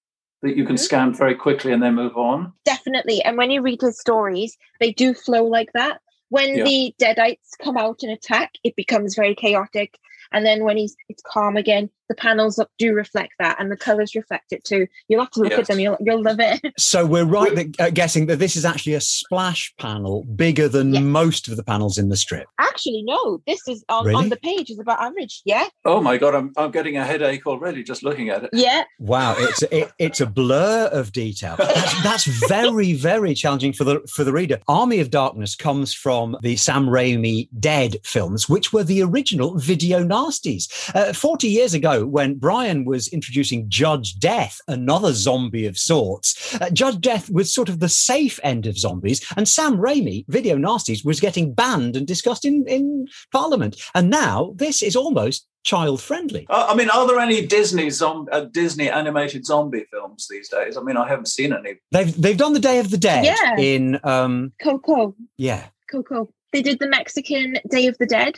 that 0.43 0.55
you 0.55 0.63
can 0.63 0.75
mm-hmm. 0.75 0.83
scan 0.83 1.13
very 1.13 1.33
quickly 1.33 1.73
and 1.73 1.81
then 1.81 1.95
move 1.95 2.15
on. 2.15 2.53
Definitely. 2.65 3.23
And 3.23 3.35
when 3.35 3.49
you 3.49 3.63
read 3.63 3.81
his 3.81 3.99
stories, 3.99 4.55
they 4.79 4.91
do 4.91 5.15
flow 5.15 5.43
like 5.43 5.73
that. 5.73 6.01
When 6.29 6.57
yeah. 6.57 6.63
the 6.63 6.95
Deadites 7.01 7.57
come 7.61 7.77
out 7.77 8.03
and 8.03 8.11
attack, 8.11 8.51
it 8.63 8.75
becomes 8.75 9.15
very 9.15 9.33
chaotic. 9.33 9.97
And 10.31 10.45
then 10.45 10.63
when 10.63 10.77
he's 10.77 10.95
it's 11.09 11.23
calm 11.25 11.57
again, 11.57 11.89
the 12.09 12.15
panels 12.15 12.59
do 12.77 12.93
reflect 12.93 13.33
that 13.39 13.57
and 13.59 13.71
the 13.71 13.77
colors 13.77 14.15
reflect 14.15 14.51
it 14.51 14.63
too. 14.63 14.87
You'll 15.07 15.21
have 15.21 15.31
to 15.31 15.41
look 15.41 15.51
yes. 15.51 15.61
at 15.61 15.67
them, 15.67 15.79
you'll, 15.79 15.97
you'll 15.99 16.23
love 16.23 16.39
it. 16.39 16.61
So 16.77 17.05
we're 17.05 17.25
right 17.25 17.55
that, 17.55 17.79
uh, 17.79 17.89
guessing 17.89 18.27
that 18.27 18.37
this 18.37 18.55
is 18.55 18.63
actually 18.63 18.93
a 18.93 19.01
splash 19.01 19.73
panel 19.79 20.23
bigger 20.35 20.67
than 20.67 20.93
yes. 20.93 21.03
most 21.03 21.47
of 21.47 21.57
the 21.57 21.63
panels 21.63 21.97
in 21.97 22.09
the 22.09 22.17
strip. 22.17 22.47
Actually, 22.59 23.03
no, 23.03 23.39
this 23.47 23.67
is 23.67 23.83
on, 23.89 24.05
really? 24.05 24.15
on 24.15 24.29
the 24.29 24.37
page 24.37 24.69
is 24.69 24.79
about 24.79 25.01
average. 25.01 25.41
Yeah. 25.45 25.67
Oh 25.83 26.01
my 26.01 26.17
God, 26.17 26.35
I'm, 26.35 26.51
I'm 26.57 26.71
getting 26.71 26.97
a 26.97 27.03
headache 27.03 27.47
already 27.47 27.83
just 27.83 28.03
looking 28.03 28.29
at 28.29 28.43
it. 28.43 28.49
Yeah. 28.53 28.83
Wow, 28.99 29.35
it's 29.37 29.63
it, 29.63 29.91
it's 29.99 30.21
a 30.21 30.25
blur 30.25 30.89
of 30.91 31.11
detail. 31.11 31.55
That's, 31.57 32.03
that's 32.03 32.25
very, 32.47 32.93
very 32.93 33.33
challenging 33.33 33.73
for 33.73 33.83
the 33.83 34.01
for 34.13 34.23
the 34.23 34.33
reader. 34.33 34.59
Army 34.67 34.99
of 34.99 35.09
Darkness 35.09 35.55
comes 35.55 35.93
from 35.93 36.37
the 36.41 36.55
Sam 36.55 36.87
Raimi 36.87 37.47
Dead 37.59 37.97
films, 38.03 38.49
which 38.49 38.73
were 38.73 38.83
the 38.83 39.01
original 39.01 39.57
video 39.57 40.03
nasties. 40.03 40.69
Uh, 40.95 41.13
40 41.13 41.47
years 41.47 41.73
ago, 41.73 41.94
when 42.03 42.35
Brian 42.35 42.85
was 42.85 43.07
introducing 43.09 43.69
Judge 43.69 44.17
Death, 44.19 44.59
another 44.67 45.13
zombie 45.13 45.65
of 45.65 45.77
sorts, 45.77 46.55
uh, 46.59 46.69
Judge 46.71 46.99
Death 46.99 47.29
was 47.29 47.53
sort 47.53 47.69
of 47.69 47.79
the 47.79 47.89
safe 47.89 48.39
end 48.43 48.65
of 48.65 48.77
zombies, 48.77 49.25
and 49.37 49.47
Sam 49.47 49.77
Raimi, 49.77 50.25
Video 50.27 50.57
Nasties, 50.57 51.05
was 51.05 51.19
getting 51.19 51.53
banned 51.53 51.95
and 51.95 52.07
discussed 52.07 52.45
in, 52.45 52.65
in 52.67 53.07
Parliament. 53.31 53.81
And 53.93 54.09
now 54.09 54.53
this 54.55 54.81
is 54.81 54.95
almost 54.95 55.47
child 55.63 56.01
friendly. 56.01 56.45
Uh, 56.49 56.67
I 56.69 56.75
mean, 56.75 56.89
are 56.89 57.07
there 57.07 57.19
any 57.19 57.45
Disney 57.45 57.89
zom- 57.89 58.29
uh, 58.31 58.41
Disney 58.41 58.89
animated 58.89 59.45
zombie 59.45 59.85
films 59.91 60.27
these 60.29 60.47
days? 60.49 60.77
I 60.77 60.81
mean, 60.81 60.95
I 60.95 61.07
haven't 61.07 61.27
seen 61.27 61.53
any. 61.53 61.75
They've 61.91 62.21
they've 62.21 62.37
done 62.37 62.53
the 62.53 62.59
Day 62.59 62.79
of 62.79 62.91
the 62.91 62.97
Dead 62.97 63.25
yeah. 63.25 63.57
in 63.57 63.99
um 64.03 64.53
Coco. 64.61 65.15
Yeah. 65.37 65.65
Coco. 65.91 66.29
They 66.53 66.61
did 66.61 66.79
the 66.79 66.87
Mexican 66.87 67.57
Day 67.69 67.87
of 67.87 67.97
the 67.97 68.05
Dead. 68.05 68.35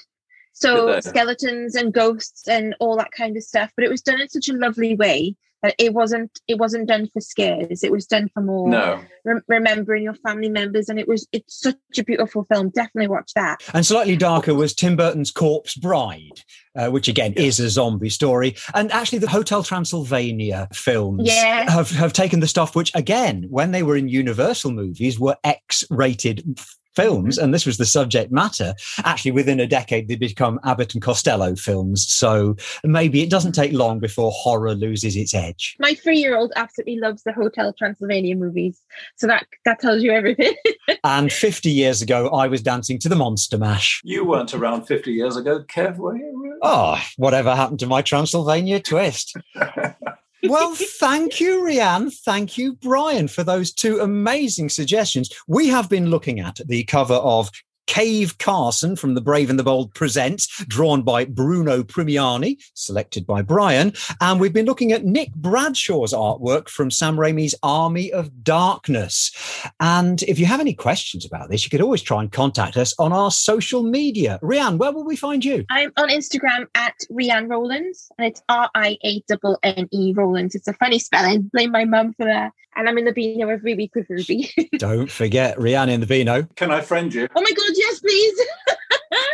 So 0.59 0.99
skeletons 1.01 1.75
and 1.75 1.93
ghosts 1.93 2.47
and 2.47 2.75
all 2.79 2.97
that 2.97 3.11
kind 3.11 3.37
of 3.37 3.43
stuff. 3.43 3.71
But 3.75 3.85
it 3.85 3.89
was 3.89 4.01
done 4.01 4.19
in 4.19 4.29
such 4.29 4.49
a 4.49 4.53
lovely 4.53 4.95
way 4.95 5.35
that 5.63 5.75
it 5.79 5.93
wasn't 5.93 6.39
it 6.47 6.57
wasn't 6.57 6.87
done 6.87 7.07
for 7.13 7.21
scares. 7.21 7.83
It 7.83 7.91
was 7.91 8.05
done 8.05 8.29
for 8.33 8.41
more 8.41 8.69
no. 8.69 8.99
re- 9.23 9.41
remembering 9.47 10.03
your 10.03 10.13
family 10.15 10.49
members. 10.49 10.89
And 10.89 10.99
it 10.99 11.07
was 11.07 11.27
it's 11.31 11.59
such 11.59 11.75
a 11.97 12.03
beautiful 12.03 12.43
film. 12.45 12.69
Definitely 12.69 13.07
watch 13.07 13.33
that. 13.35 13.61
And 13.73 13.85
slightly 13.85 14.15
darker 14.15 14.55
was 14.55 14.73
Tim 14.73 14.95
Burton's 14.95 15.31
Corpse 15.31 15.75
Bride. 15.75 16.41
Uh, 16.75 16.91
which 16.91 17.07
again 17.07 17.33
yeah. 17.35 17.41
is 17.41 17.59
a 17.59 17.71
zombie 17.71 18.07
story. 18.07 18.55
And 18.75 18.91
actually, 18.91 19.17
the 19.17 19.29
Hotel 19.29 19.63
Transylvania 19.63 20.67
films 20.71 21.23
yeah. 21.25 21.67
have, 21.71 21.89
have 21.89 22.13
taken 22.13 22.39
the 22.39 22.47
stuff 22.47 22.75
which, 22.75 22.91
again, 22.93 23.47
when 23.49 23.71
they 23.71 23.81
were 23.81 23.97
in 23.97 24.09
Universal 24.09 24.73
movies, 24.73 25.19
were 25.19 25.37
X 25.43 25.83
rated 25.89 26.59
films, 26.97 27.37
mm-hmm. 27.37 27.45
and 27.45 27.53
this 27.53 27.65
was 27.65 27.77
the 27.77 27.85
subject 27.85 28.31
matter, 28.31 28.73
actually 29.05 29.31
within 29.31 29.59
a 29.59 29.67
decade 29.67 30.07
they 30.07 30.15
become 30.15 30.59
Abbott 30.63 30.95
and 30.95 31.03
Costello 31.03 31.55
films. 31.55 32.05
So 32.07 32.55
maybe 32.83 33.21
it 33.21 33.29
doesn't 33.29 33.53
take 33.53 33.71
long 33.71 33.99
before 33.99 34.31
horror 34.31 34.73
loses 34.73 35.15
its 35.15 35.33
edge. 35.33 35.75
My 35.79 35.93
three-year-old 35.93 36.51
absolutely 36.55 36.97
loves 36.97 37.21
the 37.23 37.33
Hotel 37.33 37.71
Transylvania 37.71 38.35
movies, 38.35 38.81
so 39.15 39.27
that 39.27 39.45
that 39.63 39.79
tells 39.79 40.01
you 40.01 40.11
everything. 40.11 40.55
and 41.03 41.31
50 41.31 41.69
years 41.69 42.01
ago, 42.01 42.29
I 42.29 42.47
was 42.47 42.61
dancing 42.61 42.97
to 42.99 43.09
the 43.09 43.15
Monster 43.15 43.59
Mash. 43.59 44.01
You 44.03 44.25
weren't 44.25 44.53
around 44.55 44.85
50 44.85 45.11
years 45.11 45.37
ago, 45.37 45.63
Kev, 45.63 45.97
were 45.97 46.17
you? 46.17 46.57
Oh, 46.63 46.99
whatever 47.17 47.55
happened 47.55 47.79
to 47.79 47.87
my 47.87 48.01
Transylvania 48.01 48.79
twist? 48.79 49.37
well, 50.43 50.75
thank 50.75 51.39
you, 51.39 51.61
Rianne. 51.61 52.13
Thank 52.13 52.57
you, 52.57 52.73
Brian, 52.75 53.27
for 53.27 53.43
those 53.43 53.71
two 53.73 53.99
amazing 53.99 54.69
suggestions. 54.69 55.33
We 55.47 55.67
have 55.67 55.89
been 55.89 56.09
looking 56.09 56.39
at 56.39 56.59
the 56.65 56.83
cover 56.83 57.15
of 57.15 57.49
Cave 57.87 58.37
Carson 58.37 58.95
from 58.95 59.15
The 59.15 59.21
Brave 59.21 59.49
and 59.49 59.57
the 59.57 59.63
Bold 59.63 59.93
presents, 59.93 60.63
drawn 60.65 61.01
by 61.01 61.25
Bruno 61.25 61.83
Premiani, 61.83 62.57
selected 62.73 63.25
by 63.25 63.41
Brian. 63.41 63.93
And 64.21 64.39
we've 64.39 64.53
been 64.53 64.65
looking 64.65 64.91
at 64.91 65.05
Nick 65.05 65.33
Bradshaw's 65.33 66.13
artwork 66.13 66.69
from 66.69 66.91
Sam 66.91 67.17
Raimi's 67.17 67.55
Army 67.63 68.11
of 68.11 68.43
Darkness. 68.43 69.31
And 69.79 70.21
if 70.23 70.37
you 70.37 70.45
have 70.45 70.59
any 70.59 70.73
questions 70.73 71.25
about 71.25 71.49
this, 71.49 71.63
you 71.65 71.69
could 71.69 71.81
always 71.81 72.01
try 72.01 72.21
and 72.21 72.31
contact 72.31 72.77
us 72.77 72.93
on 72.99 73.11
our 73.13 73.31
social 73.31 73.83
media. 73.83 74.39
Rianne, 74.43 74.77
where 74.77 74.91
will 74.91 75.05
we 75.05 75.15
find 75.15 75.43
you? 75.43 75.65
I'm 75.69 75.91
on 75.97 76.09
Instagram 76.09 76.67
at 76.75 76.93
Rianne 77.11 77.49
Rowlands, 77.49 78.11
and 78.17 78.27
it's 78.27 78.41
R 78.49 78.69
I 78.75 78.97
A 79.03 79.23
N 79.29 79.55
N 79.63 79.87
E 79.91 80.13
Rowlands. 80.13 80.55
It's 80.55 80.67
a 80.67 80.73
funny 80.73 80.99
spelling. 80.99 81.43
Blame 81.53 81.71
my 81.71 81.85
mum 81.85 82.13
for 82.13 82.25
that. 82.25 82.51
And 82.77 82.87
I'm 82.87 82.97
in 82.99 83.05
the 83.05 83.11
Beano 83.11 83.49
every 83.49 83.73
week 83.73 83.95
with 83.95 84.07
Ruby. 84.07 84.51
Don't 84.77 85.09
forget 85.09 85.57
Rihanna 85.57 85.89
in 85.89 85.99
the 85.99 86.05
Beano. 86.05 86.43
Can 86.55 86.69
I 86.69 86.81
friend 86.81 87.11
you? 87.11 87.27
Oh 87.35 87.41
my 87.41 87.51
God, 87.51 87.71
yes, 87.75 87.99
please. 87.99 88.39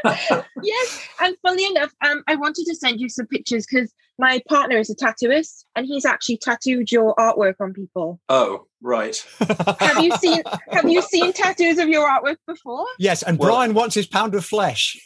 yes. 0.63 1.07
And 1.19 1.35
funnily 1.41 1.65
enough, 1.65 1.93
um, 2.05 2.23
I 2.27 2.35
wanted 2.35 2.65
to 2.67 2.75
send 2.75 3.01
you 3.01 3.09
some 3.09 3.27
pictures 3.27 3.65
because 3.69 3.93
my 4.17 4.41
partner 4.47 4.77
is 4.77 4.89
a 4.89 4.95
tattooist 4.95 5.65
and 5.75 5.85
he's 5.85 6.05
actually 6.05 6.37
tattooed 6.37 6.89
your 6.89 7.13
artwork 7.15 7.55
on 7.59 7.73
people. 7.73 8.21
Oh, 8.29 8.67
right. 8.81 9.21
have 9.79 10.01
you 10.01 10.15
seen 10.17 10.41
have 10.71 10.89
you 10.89 11.01
seen 11.01 11.33
tattoos 11.33 11.79
of 11.79 11.89
your 11.89 12.07
artwork 12.07 12.37
before? 12.47 12.85
Yes, 12.97 13.23
and 13.23 13.37
well, 13.37 13.49
Brian 13.49 13.73
wants 13.73 13.95
his 13.95 14.07
pound 14.07 14.35
of 14.35 14.45
flesh. 14.45 14.97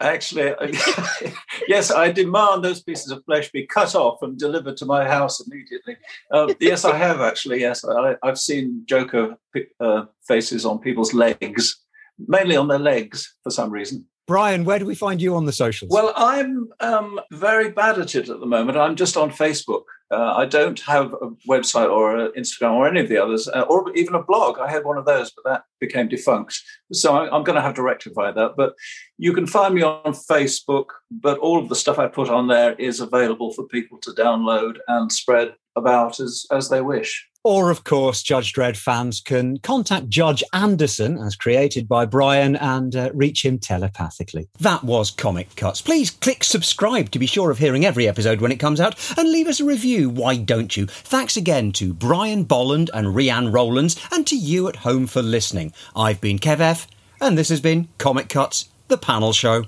Actually, 0.00 0.52
yes, 1.68 1.90
I 1.90 2.10
demand 2.10 2.64
those 2.64 2.82
pieces 2.82 3.10
of 3.10 3.24
flesh 3.24 3.50
be 3.52 3.66
cut 3.66 3.94
off 3.94 4.22
and 4.22 4.38
delivered 4.38 4.76
to 4.78 4.86
my 4.86 5.06
house 5.06 5.40
immediately. 5.40 5.96
Um, 6.32 6.54
yes, 6.60 6.84
I 6.84 6.96
have 6.96 7.20
actually. 7.20 7.60
Yes, 7.60 7.84
I, 7.84 8.16
have 8.22 8.38
seen 8.38 8.82
Joker 8.86 9.36
uh, 9.80 10.04
faces 10.26 10.66
on 10.66 10.80
people's 10.80 11.14
legs, 11.14 11.80
mainly 12.18 12.56
on 12.56 12.68
their 12.68 12.78
legs 12.78 13.36
for 13.42 13.50
some 13.50 13.70
reason. 13.70 14.06
Brian, 14.26 14.64
where 14.64 14.78
do 14.78 14.86
we 14.86 14.94
find 14.94 15.20
you 15.20 15.34
on 15.36 15.44
the 15.44 15.52
socials? 15.52 15.90
Well, 15.90 16.12
I'm 16.16 16.68
um, 16.80 17.20
very 17.30 17.70
bad 17.70 17.98
at 17.98 18.14
it 18.14 18.30
at 18.30 18.40
the 18.40 18.46
moment. 18.46 18.78
I'm 18.78 18.96
just 18.96 19.16
on 19.16 19.30
Facebook. 19.30 19.82
Uh, 20.10 20.34
I 20.36 20.46
don't 20.46 20.80
have 20.80 21.12
a 21.14 21.30
website 21.48 21.90
or 21.90 22.30
Instagram 22.32 22.72
or 22.72 22.86
any 22.86 23.00
of 23.00 23.08
the 23.08 23.18
others, 23.18 23.48
uh, 23.48 23.62
or 23.62 23.94
even 23.94 24.14
a 24.14 24.22
blog. 24.22 24.58
I 24.58 24.70
had 24.70 24.84
one 24.84 24.96
of 24.96 25.04
those, 25.04 25.30
but 25.30 25.44
that 25.44 25.64
became 25.80 26.08
defunct. 26.08 26.58
So 26.92 27.16
I, 27.16 27.24
I'm 27.34 27.42
going 27.42 27.56
to 27.56 27.62
have 27.62 27.74
to 27.74 27.82
rectify 27.82 28.30
that. 28.32 28.52
But 28.56 28.74
you 29.18 29.32
can 29.32 29.46
find 29.46 29.74
me 29.74 29.82
on 29.82 30.12
Facebook, 30.12 30.86
but 31.10 31.38
all 31.38 31.58
of 31.58 31.68
the 31.68 31.76
stuff 31.76 31.98
I 31.98 32.06
put 32.06 32.30
on 32.30 32.48
there 32.48 32.74
is 32.74 33.00
available 33.00 33.52
for 33.52 33.66
people 33.66 33.98
to 33.98 34.10
download 34.12 34.76
and 34.88 35.10
spread 35.10 35.54
about 35.76 36.20
as, 36.20 36.46
as 36.50 36.68
they 36.68 36.80
wish. 36.80 37.28
Or, 37.46 37.70
of 37.70 37.84
course, 37.84 38.22
Judge 38.22 38.54
Dredd 38.54 38.74
fans 38.74 39.20
can 39.20 39.58
contact 39.58 40.08
Judge 40.08 40.42
Anderson, 40.54 41.18
as 41.18 41.36
created 41.36 41.86
by 41.86 42.06
Brian, 42.06 42.56
and 42.56 42.96
uh, 42.96 43.10
reach 43.12 43.44
him 43.44 43.58
telepathically. 43.58 44.48
That 44.60 44.82
was 44.82 45.10
Comic 45.10 45.54
Cuts. 45.54 45.82
Please 45.82 46.10
click 46.10 46.42
subscribe 46.42 47.10
to 47.10 47.18
be 47.18 47.26
sure 47.26 47.50
of 47.50 47.58
hearing 47.58 47.84
every 47.84 48.08
episode 48.08 48.40
when 48.40 48.50
it 48.50 48.60
comes 48.60 48.80
out, 48.80 48.96
and 49.18 49.30
leave 49.30 49.46
us 49.46 49.60
a 49.60 49.64
review. 49.66 50.08
Why 50.08 50.38
don't 50.38 50.74
you? 50.74 50.86
Thanks 50.86 51.36
again 51.36 51.72
to 51.72 51.92
Brian 51.92 52.44
Bolland 52.44 52.88
and 52.94 53.08
Rianne 53.08 53.52
Rowlands, 53.52 54.00
and 54.10 54.26
to 54.26 54.36
you 54.38 54.66
at 54.68 54.76
home 54.76 55.06
for 55.06 55.20
listening. 55.20 55.74
I've 55.94 56.22
been 56.22 56.38
Kev 56.38 56.60
F, 56.60 56.86
and 57.20 57.36
this 57.36 57.50
has 57.50 57.60
been 57.60 57.88
Comic 57.98 58.30
Cuts, 58.30 58.70
the 58.88 58.96
panel 58.96 59.34
show. 59.34 59.64